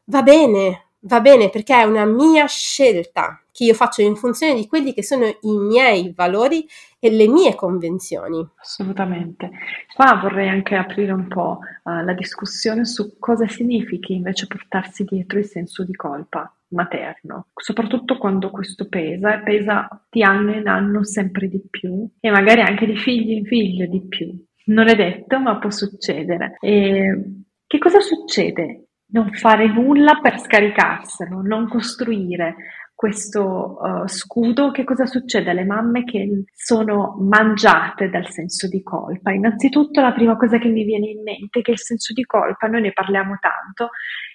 va 0.05 0.23
bene, 0.23 0.89
va 1.01 1.21
bene 1.23 1.49
perché 1.49 1.81
è 1.81 1.85
una 1.85 2.05
mia 2.05 2.45
scelta 2.45 3.43
che 3.59 3.65
io 3.65 3.75
faccio 3.75 4.03
in 4.03 4.15
funzione 4.15 4.55
di 4.55 4.69
quelli 4.69 4.95
che 4.95 5.03
sono 5.03 5.27
i 5.27 5.57
miei 5.57 6.13
valori 6.15 6.65
e 7.01 7.11
le 7.11 7.27
mie 7.27 7.57
convenzioni. 7.57 8.47
Assolutamente. 8.61 9.51
Qua 9.93 10.17
vorrei 10.23 10.49
anche 10.49 10.77
aprire 10.77 11.11
un 11.11 11.27
po' 11.27 11.59
uh, 11.83 12.05
la 12.05 12.13
discussione 12.13 12.85
su 12.85 13.19
cosa 13.19 13.49
significhi 13.49 14.13
invece 14.13 14.47
portarsi 14.47 15.03
dietro 15.03 15.41
il 15.41 15.45
senso 15.45 15.85
di 15.85 15.93
colpa 15.97 16.55
materno, 16.69 17.47
soprattutto 17.53 18.17
quando 18.17 18.51
questo 18.51 18.87
pesa 18.87 19.35
e 19.35 19.43
pesa 19.43 19.89
di 20.09 20.23
anno 20.23 20.53
in 20.53 20.69
anno 20.69 21.03
sempre 21.03 21.49
di 21.49 21.61
più 21.69 22.09
e 22.21 22.31
magari 22.31 22.61
anche 22.61 22.87
di 22.87 22.97
figlio 22.97 23.33
in 23.33 23.45
figlio 23.45 23.87
di 23.87 24.07
più. 24.07 24.33
Non 24.67 24.87
è 24.87 24.95
detto, 24.95 25.41
ma 25.41 25.59
può 25.59 25.71
succedere. 25.71 26.59
E 26.61 27.43
che 27.67 27.79
cosa 27.79 27.99
succede? 27.99 28.85
Non 29.11 29.33
fare 29.33 29.67
nulla 29.67 30.21
per 30.21 30.39
scaricarselo, 30.39 31.41
non 31.41 31.67
costruire 31.67 32.55
questo 32.99 33.77
uh, 33.81 34.09
scudo, 34.09 34.73
che 34.73 34.83
cosa 34.83 35.07
succede 35.07 35.51
alle 35.51 35.65
mamme 35.65 36.03
che 36.03 36.43
sono 36.53 37.15
mangiate 37.21 38.11
dal 38.11 38.29
senso 38.29 38.67
di 38.67 38.83
colpa? 38.83 39.31
Innanzitutto 39.31 40.01
la 40.01 40.11
prima 40.11 40.37
cosa 40.37 40.59
che 40.59 40.67
mi 40.67 40.83
viene 40.83 41.07
in 41.07 41.23
mente 41.23 41.61
è 41.61 41.63
che 41.63 41.71
il 41.71 41.79
senso 41.79 42.13
di 42.13 42.25
colpa, 42.25 42.67
noi 42.67 42.81
ne 42.81 42.93
parliamo 42.93 43.39
tanto, 43.39 43.91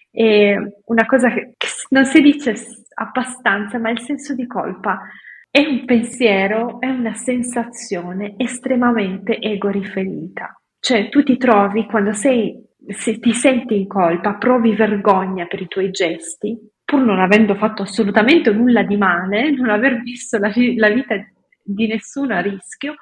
è 0.10 0.56
una 0.86 1.06
cosa 1.06 1.28
che, 1.28 1.56
che 1.58 1.68
non 1.90 2.06
si 2.06 2.22
dice 2.22 2.56
abbastanza, 2.94 3.80
ma 3.80 3.90
il 3.90 4.00
senso 4.00 4.34
di 4.34 4.48
colpa 4.48 5.10
è 5.52 5.66
un 5.68 5.84
pensiero, 5.84 6.80
è 6.80 6.88
una 6.88 7.16
sensazione 7.16 8.36
estremamente 8.38 9.40
ego-riferita. 9.40 10.58
Cioè 10.80 11.10
tu 11.10 11.22
ti 11.22 11.36
trovi 11.36 11.86
quando 11.86 12.14
sei, 12.14 12.66
se 12.88 13.20
ti 13.20 13.34
senti 13.34 13.76
in 13.76 13.88
colpa, 13.88 14.36
provi 14.36 14.74
vergogna 14.74 15.48
per 15.48 15.60
i 15.60 15.68
tuoi 15.68 15.92
gesti, 15.92 16.58
pur 16.94 17.02
non 17.02 17.20
avendo 17.20 17.56
fatto 17.56 17.82
assolutamente 17.82 18.52
nulla 18.52 18.84
di 18.84 18.98
male, 18.98 19.50
non 19.50 19.72
aver 19.72 20.04
visto 20.04 20.38
la, 20.38 20.52
la 20.76 20.90
vita 20.90 21.16
di 21.64 21.88
nessuno 21.88 22.36
a 22.36 22.40
rischio, 22.40 22.94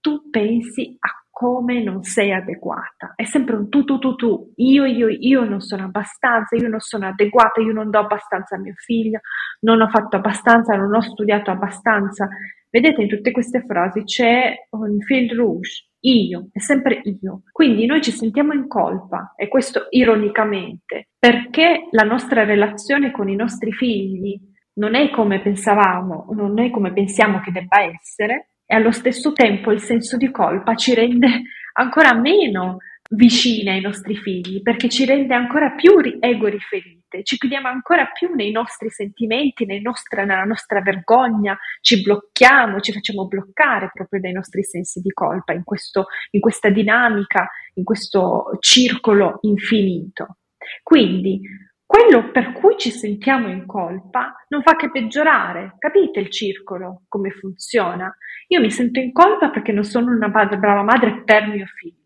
tu 0.00 0.28
pensi 0.28 0.94
a 0.98 1.08
come 1.30 1.82
non 1.82 2.02
sei 2.02 2.32
adeguata. 2.32 3.14
È 3.14 3.24
sempre 3.24 3.56
un 3.56 3.70
tu, 3.70 3.84
tu, 3.84 3.98
tu, 3.98 4.16
tu. 4.16 4.52
Io, 4.56 4.84
io, 4.84 5.06
io 5.08 5.44
non 5.44 5.60
sono 5.60 5.84
abbastanza, 5.84 6.56
io 6.56 6.68
non 6.68 6.80
sono 6.80 7.06
adeguata, 7.06 7.62
io 7.62 7.72
non 7.72 7.88
do 7.88 7.98
abbastanza 7.98 8.56
a 8.56 8.58
mio 8.58 8.74
figlio, 8.76 9.20
non 9.60 9.80
ho 9.80 9.88
fatto 9.88 10.16
abbastanza, 10.16 10.76
non 10.76 10.94
ho 10.94 11.00
studiato 11.00 11.50
abbastanza. 11.50 12.28
Vedete, 12.68 13.00
in 13.00 13.08
tutte 13.08 13.30
queste 13.30 13.64
frasi 13.64 14.02
c'è 14.02 14.66
un 14.70 15.00
fil 15.00 15.34
rouge. 15.34 15.86
Io, 16.00 16.48
è 16.52 16.58
sempre 16.58 17.00
io. 17.02 17.44
Quindi 17.50 17.86
noi 17.86 18.02
ci 18.02 18.10
sentiamo 18.10 18.52
in 18.52 18.68
colpa, 18.68 19.32
e 19.36 19.48
questo 19.48 19.86
ironicamente, 19.90 21.07
perché 21.18 21.88
la 21.90 22.04
nostra 22.04 22.44
relazione 22.44 23.10
con 23.10 23.28
i 23.28 23.34
nostri 23.34 23.72
figli 23.72 24.38
non 24.74 24.94
è 24.94 25.10
come 25.10 25.40
pensavamo, 25.40 26.28
non 26.30 26.58
è 26.60 26.70
come 26.70 26.92
pensiamo 26.92 27.40
che 27.40 27.50
debba 27.50 27.82
essere, 27.82 28.50
e 28.64 28.76
allo 28.76 28.92
stesso 28.92 29.32
tempo 29.32 29.72
il 29.72 29.80
senso 29.80 30.16
di 30.16 30.30
colpa 30.30 30.74
ci 30.74 30.94
rende 30.94 31.42
ancora 31.72 32.14
meno 32.14 32.76
vicine 33.10 33.72
ai 33.72 33.80
nostri 33.80 34.14
figli, 34.14 34.60
perché 34.62 34.88
ci 34.88 35.06
rende 35.06 35.34
ancora 35.34 35.70
più 35.70 35.98
ego 36.20 36.46
riferite, 36.46 37.22
ci 37.22 37.38
chiudiamo 37.38 37.66
ancora 37.66 38.06
più 38.06 38.34
nei 38.34 38.50
nostri 38.50 38.90
sentimenti, 38.90 39.64
nostra, 39.80 40.24
nella 40.24 40.44
nostra 40.44 40.82
vergogna, 40.82 41.58
ci 41.80 42.02
blocchiamo, 42.02 42.80
ci 42.80 42.92
facciamo 42.92 43.26
bloccare 43.26 43.90
proprio 43.92 44.20
dai 44.20 44.32
nostri 44.32 44.62
sensi 44.62 45.00
di 45.00 45.10
colpa 45.10 45.54
in, 45.54 45.64
questo, 45.64 46.06
in 46.32 46.40
questa 46.40 46.68
dinamica, 46.68 47.48
in 47.74 47.84
questo 47.84 48.56
circolo 48.60 49.38
infinito. 49.40 50.36
Quindi 50.82 51.40
quello 51.84 52.30
per 52.30 52.52
cui 52.52 52.76
ci 52.76 52.90
sentiamo 52.90 53.48
in 53.48 53.64
colpa 53.66 54.34
non 54.48 54.62
fa 54.62 54.76
che 54.76 54.90
peggiorare. 54.90 55.76
Capite 55.78 56.20
il 56.20 56.30
circolo, 56.30 57.04
come 57.08 57.30
funziona? 57.30 58.14
Io 58.48 58.60
mi 58.60 58.70
sento 58.70 59.00
in 59.00 59.12
colpa 59.12 59.50
perché 59.50 59.72
non 59.72 59.84
sono 59.84 60.10
una 60.10 60.28
brava 60.28 60.82
madre 60.82 61.22
per 61.24 61.46
mio 61.46 61.66
figlio 61.66 61.98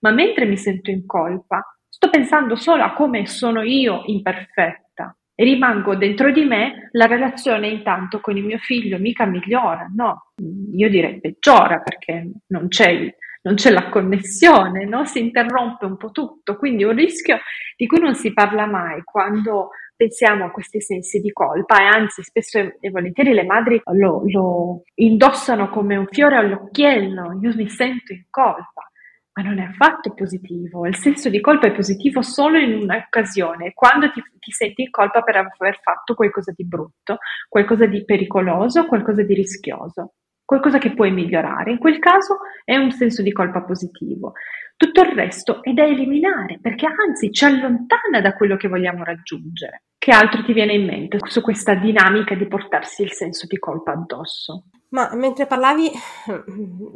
ma 0.00 0.10
mentre 0.10 0.46
mi 0.46 0.56
sento 0.56 0.90
in 0.90 1.06
colpa, 1.06 1.64
sto 1.88 2.10
pensando 2.10 2.56
solo 2.56 2.82
a 2.82 2.92
come 2.92 3.26
sono 3.26 3.62
io 3.62 4.02
imperfetta 4.06 5.16
e 5.34 5.44
rimango 5.44 5.96
dentro 5.96 6.30
di 6.30 6.44
me, 6.44 6.88
la 6.92 7.06
relazione 7.06 7.68
intanto 7.68 8.20
con 8.20 8.36
il 8.36 8.44
mio 8.44 8.58
figlio 8.58 8.98
mica 8.98 9.24
migliora, 9.24 9.90
no, 9.94 10.32
io 10.74 10.88
direi 10.88 11.20
peggiora 11.20 11.80
perché 11.80 12.30
non 12.48 12.68
c'è, 12.68 13.14
non 13.42 13.54
c'è 13.54 13.70
la 13.70 13.88
connessione, 13.88 14.84
no? 14.84 15.04
si 15.04 15.20
interrompe 15.20 15.86
un 15.86 15.96
po' 15.96 16.10
tutto, 16.10 16.56
quindi 16.56 16.84
un 16.84 16.94
rischio 16.94 17.38
di 17.76 17.86
cui 17.86 18.00
non 18.00 18.14
si 18.14 18.32
parla 18.32 18.66
mai 18.66 19.02
quando 19.02 19.70
pensiamo 19.96 20.46
a 20.46 20.50
questi 20.50 20.80
sensi 20.80 21.20
di 21.20 21.30
colpa 21.30 21.80
e 21.80 21.84
anzi 21.84 22.22
spesso 22.22 22.58
e 22.58 22.90
volentieri 22.90 23.34
le 23.34 23.44
madri 23.44 23.80
lo, 23.92 24.22
lo 24.26 24.82
indossano 24.94 25.68
come 25.68 25.96
un 25.96 26.06
fiore 26.06 26.36
all'occhiello, 26.36 27.38
io 27.40 27.54
mi 27.54 27.68
sento 27.68 28.12
in 28.12 28.24
colpa 28.30 28.90
ma 29.32 29.42
non 29.42 29.58
è 29.60 29.64
affatto 29.64 30.12
positivo. 30.12 30.86
Il 30.86 30.96
senso 30.96 31.28
di 31.28 31.40
colpa 31.40 31.68
è 31.68 31.72
positivo 31.72 32.20
solo 32.20 32.58
in 32.58 32.74
un'occasione, 32.74 33.72
quando 33.74 34.10
ti, 34.10 34.20
ti, 34.38 34.50
senti 34.50 34.82
in 34.82 34.90
colpa 34.90 35.22
per 35.22 35.36
aver 35.36 35.78
fatto 35.80 36.14
qualcosa 36.14 36.52
di 36.54 36.66
brutto, 36.66 37.18
qualcosa 37.48 37.86
di 37.86 38.04
pericoloso, 38.04 38.86
qualcosa 38.86 39.22
di 39.22 39.34
rischioso, 39.34 40.14
qualcosa 40.50 40.78
che 40.78 40.94
puoi 40.94 41.12
migliorare. 41.12 41.70
In 41.70 41.78
quel 41.78 42.00
caso 42.00 42.38
è 42.64 42.76
un 42.76 42.90
senso 42.90 43.22
di 43.22 43.30
colpa 43.30 43.62
positivo. 43.62 44.32
tutto 44.74 45.02
il 45.02 45.12
resto 45.12 45.62
è 45.62 45.72
da 45.72 45.84
eliminare 45.84 46.58
perché 46.60 46.86
anzi 46.86 47.30
ci 47.30 47.44
allontana 47.44 48.20
da 48.20 48.34
quello 48.34 48.56
che 48.56 48.66
vogliamo 48.66 49.04
raggiungere. 49.04 49.84
Che 49.96 50.10
altro 50.10 50.42
ti 50.42 50.52
viene 50.52 50.72
in 50.72 50.86
mente 50.86 51.18
su 51.22 51.40
questa 51.40 51.74
dinamica 51.74 52.34
di 52.34 52.48
portarsi 52.48 53.02
il 53.02 53.12
senso 53.12 53.46
di 53.46 53.60
colpa 53.60 53.92
addosso? 53.92 54.64
Ma 54.88 55.14
mentre 55.14 55.46
parlavi, 55.46 55.88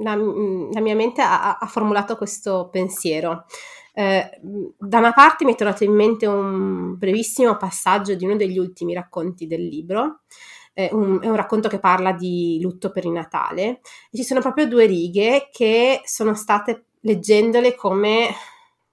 la, 0.02 0.16
la 0.16 0.80
mia 0.80 0.96
mente 0.96 1.22
ha, 1.22 1.58
ha, 1.58 1.66
formulato 1.66 2.16
questo 2.16 2.70
pensiero. 2.72 3.44
Eh, 3.92 4.40
da 4.78 4.98
una 4.98 5.12
parte 5.12 5.44
mi 5.44 5.52
è 5.52 5.54
tornato 5.54 5.84
in 5.84 5.92
mente 5.92 6.26
un 6.26 6.98
brevissimo 6.98 7.56
passaggio 7.56 8.16
di 8.16 8.24
uno 8.24 8.34
degli 8.34 8.58
ultimi 8.58 8.94
racconti 8.94 9.46
del 9.46 9.64
libro. 9.64 10.22
Eh, 10.74 10.90
un, 10.92 11.20
è 11.22 11.28
un 11.28 11.36
racconto 11.36 11.68
che 11.68 11.78
parla 11.78 12.12
di 12.12 12.58
lutto 12.60 12.90
per 12.90 13.04
il 13.04 13.12
Natale. 13.12 13.80
E 14.10 14.16
ci 14.16 14.24
sono 14.24 14.40
proprio 14.40 14.66
due 14.66 14.86
righe 14.86 15.48
che 15.50 16.02
sono 16.04 16.34
state 16.34 16.86
leggendole 17.00 17.74
come 17.74 18.28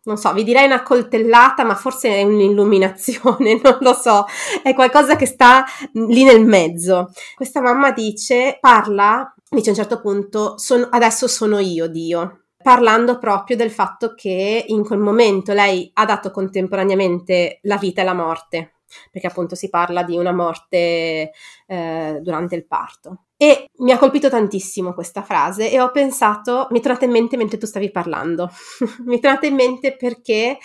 non 0.03 0.17
so, 0.17 0.33
vi 0.33 0.43
direi 0.43 0.65
una 0.65 0.81
coltellata, 0.81 1.63
ma 1.63 1.75
forse 1.75 2.09
è 2.09 2.23
un'illuminazione, 2.23 3.59
non 3.61 3.77
lo 3.81 3.93
so, 3.93 4.25
è 4.63 4.73
qualcosa 4.73 5.15
che 5.15 5.25
sta 5.25 5.63
lì 5.93 6.23
nel 6.23 6.43
mezzo. 6.43 7.11
Questa 7.35 7.61
mamma 7.61 7.91
dice, 7.91 8.57
parla, 8.59 9.31
dice 9.49 9.69
a 9.69 9.73
un 9.73 9.77
certo 9.77 10.01
punto, 10.01 10.57
son, 10.57 10.87
adesso 10.91 11.27
sono 11.27 11.59
io 11.59 11.87
Dio, 11.87 12.45
parlando 12.61 13.19
proprio 13.19 13.55
del 13.55 13.71
fatto 13.71 14.13
che 14.15 14.65
in 14.67 14.83
quel 14.83 14.99
momento 14.99 15.53
lei 15.53 15.89
ha 15.93 16.05
dato 16.05 16.31
contemporaneamente 16.31 17.59
la 17.63 17.77
vita 17.77 18.01
e 18.01 18.05
la 18.05 18.13
morte, 18.13 18.73
perché 19.11 19.27
appunto 19.27 19.55
si 19.55 19.69
parla 19.69 20.03
di 20.03 20.17
una 20.17 20.31
morte 20.31 21.31
eh, 21.67 22.19
durante 22.21 22.55
il 22.55 22.65
parto. 22.65 23.25
E 23.37 23.69
mi 23.77 23.91
ha 23.91 23.97
colpito 23.97 24.29
tantissimo 24.29 24.93
questa 24.93 25.23
frase 25.23 25.71
e 25.71 25.79
ho 25.79 25.91
pensato, 25.91 26.67
mi 26.71 26.79
è 26.79 26.81
tornata 26.81 27.05
in 27.05 27.11
mente 27.11 27.37
mentre 27.37 27.57
tu 27.57 27.65
stavi 27.65 27.89
parlando, 27.89 28.51
mi 29.05 29.17
è 29.17 29.19
tornata 29.19 29.47
in 29.47 29.55
mente 29.55 29.95
perché 29.95 30.57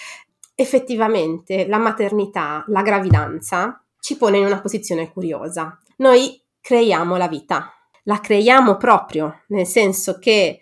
effettivamente 0.54 1.66
la 1.66 1.78
maternità, 1.78 2.64
la 2.68 2.82
gravidanza 2.82 3.82
ci 3.98 4.16
pone 4.16 4.38
in 4.38 4.46
una 4.46 4.60
posizione 4.60 5.10
curiosa. 5.10 5.78
Noi 5.96 6.42
creiamo 6.60 7.16
la 7.16 7.28
vita, 7.28 7.72
la 8.04 8.20
creiamo 8.20 8.76
proprio, 8.76 9.42
nel 9.48 9.66
senso 9.66 10.18
che 10.18 10.60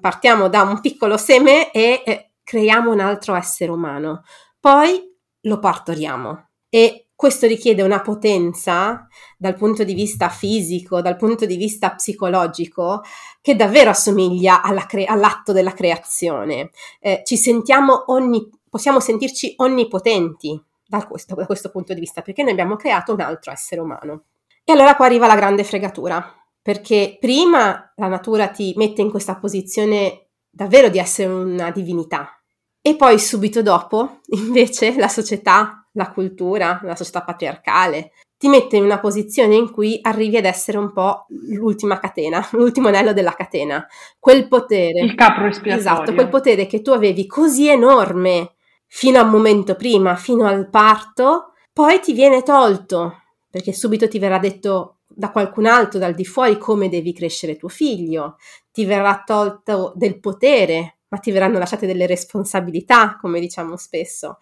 partiamo 0.00 0.48
da 0.48 0.62
un 0.62 0.80
piccolo 0.80 1.16
seme 1.16 1.70
e 1.70 2.02
eh, 2.04 2.30
creiamo 2.42 2.92
un 2.92 3.00
altro 3.00 3.34
essere 3.34 3.70
umano, 3.70 4.22
poi 4.60 5.14
lo 5.40 5.58
partoriamo 5.58 6.45
e 6.76 7.06
questo 7.14 7.46
richiede 7.46 7.80
una 7.80 8.02
potenza 8.02 9.08
dal 9.38 9.54
punto 9.54 9.82
di 9.82 9.94
vista 9.94 10.28
fisico, 10.28 11.00
dal 11.00 11.16
punto 11.16 11.46
di 11.46 11.56
vista 11.56 11.94
psicologico, 11.94 13.00
che 13.40 13.56
davvero 13.56 13.88
assomiglia 13.88 14.60
cre- 14.86 15.06
all'atto 15.06 15.52
della 15.52 15.72
creazione. 15.72 16.68
Eh, 17.00 17.22
ci 17.24 17.38
sentiamo 17.38 18.04
ogni, 18.08 18.46
possiamo 18.68 19.00
sentirci 19.00 19.54
onnipotenti 19.56 20.62
da 20.86 21.06
questo, 21.06 21.34
da 21.34 21.46
questo 21.46 21.70
punto 21.70 21.94
di 21.94 22.00
vista, 22.00 22.20
perché 22.20 22.42
noi 22.42 22.52
abbiamo 22.52 22.76
creato 22.76 23.14
un 23.14 23.22
altro 23.22 23.52
essere 23.52 23.80
umano. 23.80 24.24
E 24.62 24.72
allora 24.72 24.96
qua 24.96 25.06
arriva 25.06 25.26
la 25.26 25.34
grande 25.34 25.64
fregatura, 25.64 26.30
perché 26.60 27.16
prima 27.18 27.90
la 27.96 28.08
natura 28.08 28.48
ti 28.48 28.74
mette 28.76 29.00
in 29.00 29.08
questa 29.08 29.36
posizione 29.36 30.26
davvero 30.50 30.90
di 30.90 30.98
essere 30.98 31.32
una 31.32 31.70
divinità, 31.70 32.38
e 32.82 32.96
poi 32.96 33.18
subito 33.18 33.62
dopo, 33.62 34.20
invece, 34.26 34.94
la 34.96 35.08
società 35.08 35.85
la 35.96 36.12
cultura, 36.12 36.80
la 36.82 36.94
società 36.94 37.22
patriarcale, 37.22 38.12
ti 38.38 38.48
mette 38.48 38.76
in 38.76 38.84
una 38.84 39.00
posizione 39.00 39.54
in 39.54 39.70
cui 39.70 39.98
arrivi 40.02 40.36
ad 40.36 40.44
essere 40.44 40.78
un 40.78 40.92
po' 40.92 41.26
l'ultima 41.48 41.98
catena, 41.98 42.46
l'ultimo 42.52 42.88
anello 42.88 43.12
della 43.12 43.32
catena, 43.32 43.84
quel 44.18 44.46
potere. 44.46 45.00
Il 45.00 45.14
capro 45.14 45.46
espiatorio. 45.46 45.78
Esatto, 45.78 46.14
quel 46.14 46.28
potere 46.28 46.66
che 46.66 46.82
tu 46.82 46.90
avevi 46.90 47.26
così 47.26 47.68
enorme 47.68 48.54
fino 48.86 49.18
a 49.18 49.22
un 49.22 49.30
momento 49.30 49.74
prima, 49.74 50.16
fino 50.16 50.46
al 50.46 50.68
parto, 50.68 51.54
poi 51.72 51.98
ti 52.00 52.12
viene 52.12 52.42
tolto, 52.42 53.22
perché 53.50 53.72
subito 53.72 54.06
ti 54.06 54.18
verrà 54.18 54.38
detto 54.38 54.98
da 55.08 55.30
qualcun 55.30 55.66
altro 55.66 55.98
dal 55.98 56.14
di 56.14 56.24
fuori 56.26 56.58
come 56.58 56.90
devi 56.90 57.14
crescere 57.14 57.56
tuo 57.56 57.68
figlio, 57.68 58.36
ti 58.70 58.84
verrà 58.84 59.22
tolto 59.24 59.92
del 59.96 60.20
potere, 60.20 60.98
ma 61.08 61.18
ti 61.18 61.30
verranno 61.30 61.58
lasciate 61.58 61.86
delle 61.86 62.06
responsabilità, 62.06 63.16
come 63.18 63.40
diciamo 63.40 63.76
spesso. 63.76 64.38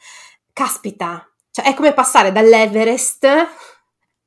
Caspita, 0.52 1.28
cioè 1.54 1.66
è 1.66 1.74
come 1.74 1.92
passare 1.92 2.32
dall'Everest 2.32 3.28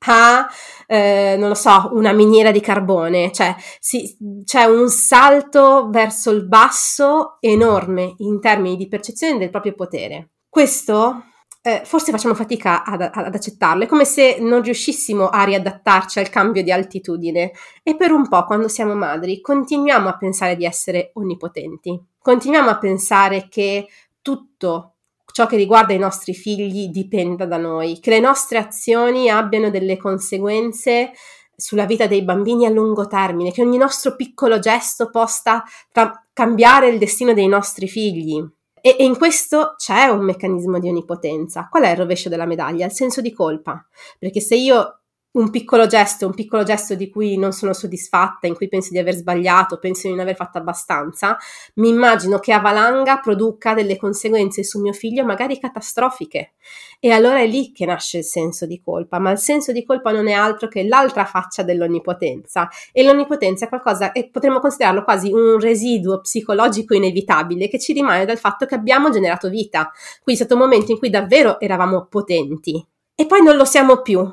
a, 0.06 0.48
eh, 0.86 1.36
non 1.38 1.48
lo 1.48 1.54
so, 1.54 1.90
una 1.92 2.12
miniera 2.12 2.50
di 2.50 2.60
carbone, 2.60 3.30
cioè 3.32 3.54
si, 3.78 4.16
c'è 4.44 4.64
un 4.64 4.88
salto 4.88 5.90
verso 5.90 6.30
il 6.30 6.46
basso 6.46 7.36
enorme 7.40 8.14
in 8.18 8.40
termini 8.40 8.76
di 8.76 8.88
percezione 8.88 9.36
del 9.36 9.50
proprio 9.50 9.74
potere. 9.74 10.30
Questo 10.48 11.24
eh, 11.60 11.82
forse 11.84 12.12
facciamo 12.12 12.32
fatica 12.32 12.82
ad, 12.82 13.02
ad, 13.02 13.34
accettarlo, 13.34 13.84
è 13.84 13.86
come 13.86 14.06
se 14.06 14.38
non 14.40 14.62
riuscissimo 14.62 15.28
a 15.28 15.44
riadattarci 15.44 16.20
al 16.20 16.30
cambio 16.30 16.62
di 16.62 16.72
altitudine. 16.72 17.52
E 17.82 17.94
per 17.94 18.10
un 18.10 18.26
po' 18.26 18.46
quando 18.46 18.68
siamo 18.68 18.94
madri 18.94 19.42
continuiamo 19.42 20.08
a 20.08 20.16
pensare 20.16 20.56
di 20.56 20.64
essere 20.64 21.10
onnipotenti, 21.12 22.02
continuiamo 22.18 22.70
a 22.70 22.78
pensare 22.78 23.48
che 23.50 23.86
tutto 24.22 24.94
ciò 25.38 25.46
che 25.46 25.56
riguarda 25.56 25.92
i 25.92 25.98
nostri 25.98 26.34
figli 26.34 26.88
dipenda 26.88 27.46
da 27.46 27.58
noi, 27.58 28.00
che 28.00 28.10
le 28.10 28.18
nostre 28.18 28.58
azioni 28.58 29.30
abbiano 29.30 29.70
delle 29.70 29.96
conseguenze 29.96 31.12
sulla 31.54 31.86
vita 31.86 32.08
dei 32.08 32.24
bambini 32.24 32.66
a 32.66 32.70
lungo 32.70 33.06
termine, 33.06 33.52
che 33.52 33.62
ogni 33.62 33.76
nostro 33.76 34.16
piccolo 34.16 34.58
gesto 34.58 35.10
possa 35.10 35.62
tra- 35.92 36.26
cambiare 36.32 36.88
il 36.88 36.98
destino 36.98 37.34
dei 37.34 37.46
nostri 37.46 37.86
figli. 37.86 38.44
E, 38.80 38.96
in 38.98 39.16
questo 39.16 39.74
c'è 39.76 40.06
un 40.06 40.24
meccanismo 40.24 40.80
di 40.80 40.88
onnipotenza. 40.88 41.68
Qual 41.70 41.84
è 41.84 41.90
il 41.90 41.96
rovescio 41.96 42.28
della 42.28 42.44
medaglia? 42.44 42.86
Il 42.86 42.92
senso 42.92 43.20
di 43.20 43.32
colpa. 43.32 43.86
Perché 44.18 44.40
se 44.40 44.56
io 44.56 44.97
un 45.38 45.50
piccolo 45.50 45.86
gesto, 45.86 46.26
un 46.26 46.34
piccolo 46.34 46.64
gesto 46.64 46.94
di 46.94 47.08
cui 47.08 47.38
non 47.38 47.52
sono 47.52 47.72
soddisfatta, 47.72 48.46
in 48.46 48.54
cui 48.54 48.68
penso 48.68 48.90
di 48.90 48.98
aver 48.98 49.14
sbagliato, 49.14 49.78
penso 49.78 50.08
di 50.08 50.14
non 50.14 50.22
aver 50.22 50.34
fatto 50.34 50.58
abbastanza, 50.58 51.36
mi 51.74 51.88
immagino 51.88 52.40
che 52.40 52.52
a 52.52 52.58
valanga 52.58 53.18
produca 53.18 53.72
delle 53.72 53.96
conseguenze 53.96 54.64
su 54.64 54.80
mio 54.80 54.92
figlio 54.92 55.24
magari 55.24 55.58
catastrofiche. 55.58 56.54
E 56.98 57.12
allora 57.12 57.38
è 57.38 57.46
lì 57.46 57.70
che 57.72 57.86
nasce 57.86 58.18
il 58.18 58.24
senso 58.24 58.66
di 58.66 58.80
colpa, 58.80 59.20
ma 59.20 59.30
il 59.30 59.38
senso 59.38 59.70
di 59.70 59.84
colpa 59.84 60.10
non 60.10 60.26
è 60.26 60.32
altro 60.32 60.66
che 60.66 60.84
l'altra 60.84 61.24
faccia 61.24 61.62
dell'onnipotenza 61.62 62.68
e 62.90 63.04
l'onnipotenza 63.04 63.66
è 63.66 63.68
qualcosa 63.68 64.10
e 64.10 64.28
potremmo 64.28 64.58
considerarlo 64.58 65.04
quasi 65.04 65.32
un 65.32 65.60
residuo 65.60 66.20
psicologico 66.20 66.94
inevitabile 66.94 67.68
che 67.68 67.78
ci 67.78 67.92
rimane 67.92 68.24
dal 68.24 68.38
fatto 68.38 68.66
che 68.66 68.74
abbiamo 68.74 69.10
generato 69.10 69.48
vita. 69.48 69.92
Quindi 70.20 70.42
è 70.42 70.44
stato 70.44 70.60
un 70.60 70.68
momento 70.68 70.90
in 70.90 70.98
cui 70.98 71.10
davvero 71.10 71.60
eravamo 71.60 72.06
potenti 72.06 72.84
e 73.14 73.26
poi 73.26 73.42
non 73.42 73.56
lo 73.56 73.64
siamo 73.64 74.02
più 74.02 74.28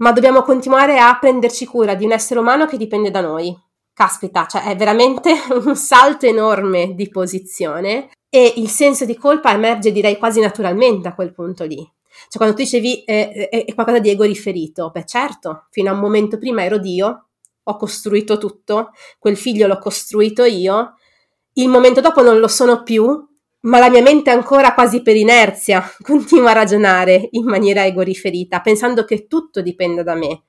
ma 0.00 0.12
dobbiamo 0.12 0.42
continuare 0.42 0.98
a 0.98 1.16
prenderci 1.18 1.66
cura 1.66 1.94
di 1.94 2.04
un 2.04 2.12
essere 2.12 2.40
umano 2.40 2.66
che 2.66 2.76
dipende 2.76 3.10
da 3.10 3.20
noi. 3.20 3.56
Caspita, 3.92 4.46
cioè 4.46 4.64
è 4.64 4.76
veramente 4.76 5.32
un 5.52 5.76
salto 5.76 6.26
enorme 6.26 6.94
di 6.94 7.08
posizione 7.08 8.10
e 8.28 8.54
il 8.56 8.68
senso 8.68 9.04
di 9.04 9.16
colpa 9.16 9.52
emerge 9.52 9.92
direi 9.92 10.16
quasi 10.16 10.40
naturalmente 10.40 11.08
a 11.08 11.14
quel 11.14 11.32
punto 11.32 11.64
lì. 11.64 11.76
Cioè 11.76 12.36
quando 12.36 12.54
tu 12.54 12.62
dicevi 12.62 13.04
eh, 13.04 13.48
è, 13.48 13.64
è 13.64 13.74
qualcosa 13.74 13.98
di 13.98 14.10
ego 14.10 14.24
riferito, 14.24 14.90
beh 14.90 15.04
certo, 15.04 15.66
fino 15.70 15.90
a 15.90 15.94
un 15.94 16.00
momento 16.00 16.38
prima 16.38 16.64
ero 16.64 16.78
Dio, 16.78 17.28
ho 17.62 17.76
costruito 17.76 18.38
tutto, 18.38 18.90
quel 19.18 19.36
figlio 19.36 19.66
l'ho 19.66 19.78
costruito 19.78 20.44
io, 20.44 20.94
il 21.54 21.68
momento 21.68 22.00
dopo 22.00 22.22
non 22.22 22.38
lo 22.38 22.48
sono 22.48 22.82
più 22.82 23.28
ma 23.62 23.78
la 23.78 23.90
mia 23.90 24.02
mente 24.02 24.30
ancora 24.30 24.74
quasi 24.74 25.02
per 25.02 25.16
inerzia 25.16 25.82
continua 26.02 26.50
a 26.50 26.54
ragionare 26.54 27.28
in 27.32 27.44
maniera 27.44 27.84
ego 27.84 28.02
riferita, 28.02 28.60
pensando 28.60 29.04
che 29.04 29.26
tutto 29.26 29.62
dipenda 29.62 30.02
da 30.02 30.14
me, 30.14 30.42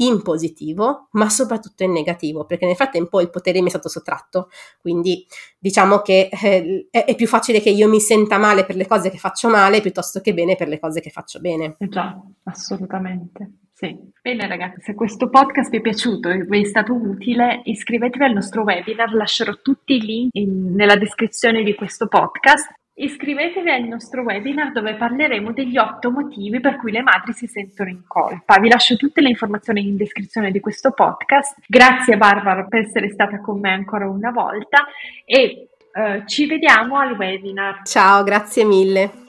in 0.00 0.22
positivo, 0.22 1.08
ma 1.12 1.28
soprattutto 1.28 1.82
in 1.84 1.92
negativo, 1.92 2.44
perché 2.44 2.66
nel 2.66 2.74
frattempo 2.74 3.20
il 3.20 3.30
potere 3.30 3.60
mi 3.60 3.66
è 3.66 3.70
stato 3.70 3.88
sottratto. 3.88 4.48
Quindi 4.80 5.26
diciamo 5.58 6.00
che 6.00 6.28
eh, 6.30 6.88
è, 6.90 7.14
più 7.14 7.26
facile 7.26 7.60
che 7.60 7.70
io 7.70 7.88
mi 7.88 8.00
senta 8.00 8.38
male 8.38 8.64
per 8.64 8.76
le 8.76 8.86
cose 8.86 9.10
che 9.10 9.18
faccio 9.18 9.48
male 9.48 9.80
piuttosto 9.80 10.20
che 10.20 10.32
bene 10.32 10.56
per 10.56 10.68
le 10.68 10.78
cose 10.78 11.00
che 11.00 11.10
faccio 11.10 11.38
bene. 11.38 11.76
Eh 11.78 11.88
già, 11.88 12.18
assolutamente. 12.44 13.50
Sì. 13.80 13.96
Bene 14.20 14.46
ragazzi, 14.46 14.82
se 14.82 14.94
questo 14.94 15.30
podcast 15.30 15.70
vi 15.70 15.78
è 15.78 15.80
piaciuto 15.80 16.28
e 16.28 16.42
vi 16.42 16.60
è 16.60 16.64
stato 16.64 16.92
utile, 16.92 17.62
iscrivetevi 17.64 18.22
al 18.22 18.34
nostro 18.34 18.62
webinar, 18.62 19.14
lascerò 19.14 19.54
tutti 19.62 19.94
i 19.94 20.00
link 20.00 20.28
in, 20.34 20.74
nella 20.74 20.96
descrizione 20.96 21.62
di 21.62 21.74
questo 21.74 22.06
podcast. 22.06 22.70
Iscrivetevi 22.92 23.70
al 23.70 23.84
nostro 23.84 24.20
webinar 24.20 24.72
dove 24.72 24.96
parleremo 24.96 25.52
degli 25.52 25.78
otto 25.78 26.10
motivi 26.10 26.60
per 26.60 26.76
cui 26.76 26.92
le 26.92 27.00
madri 27.00 27.32
si 27.32 27.46
sentono 27.46 27.88
in 27.88 28.02
colpa. 28.06 28.58
Vi 28.58 28.68
lascio 28.68 28.96
tutte 28.96 29.22
le 29.22 29.30
informazioni 29.30 29.88
in 29.88 29.96
descrizione 29.96 30.50
di 30.50 30.60
questo 30.60 30.90
podcast. 30.90 31.56
Grazie 31.66 32.18
Barbara 32.18 32.66
per 32.66 32.80
essere 32.80 33.08
stata 33.08 33.40
con 33.40 33.60
me 33.60 33.72
ancora 33.72 34.06
una 34.06 34.30
volta 34.30 34.84
e 35.24 35.68
uh, 35.94 36.26
ci 36.26 36.44
vediamo 36.44 36.98
al 36.98 37.16
webinar. 37.16 37.80
Ciao, 37.84 38.22
grazie 38.24 38.66
mille. 38.66 39.28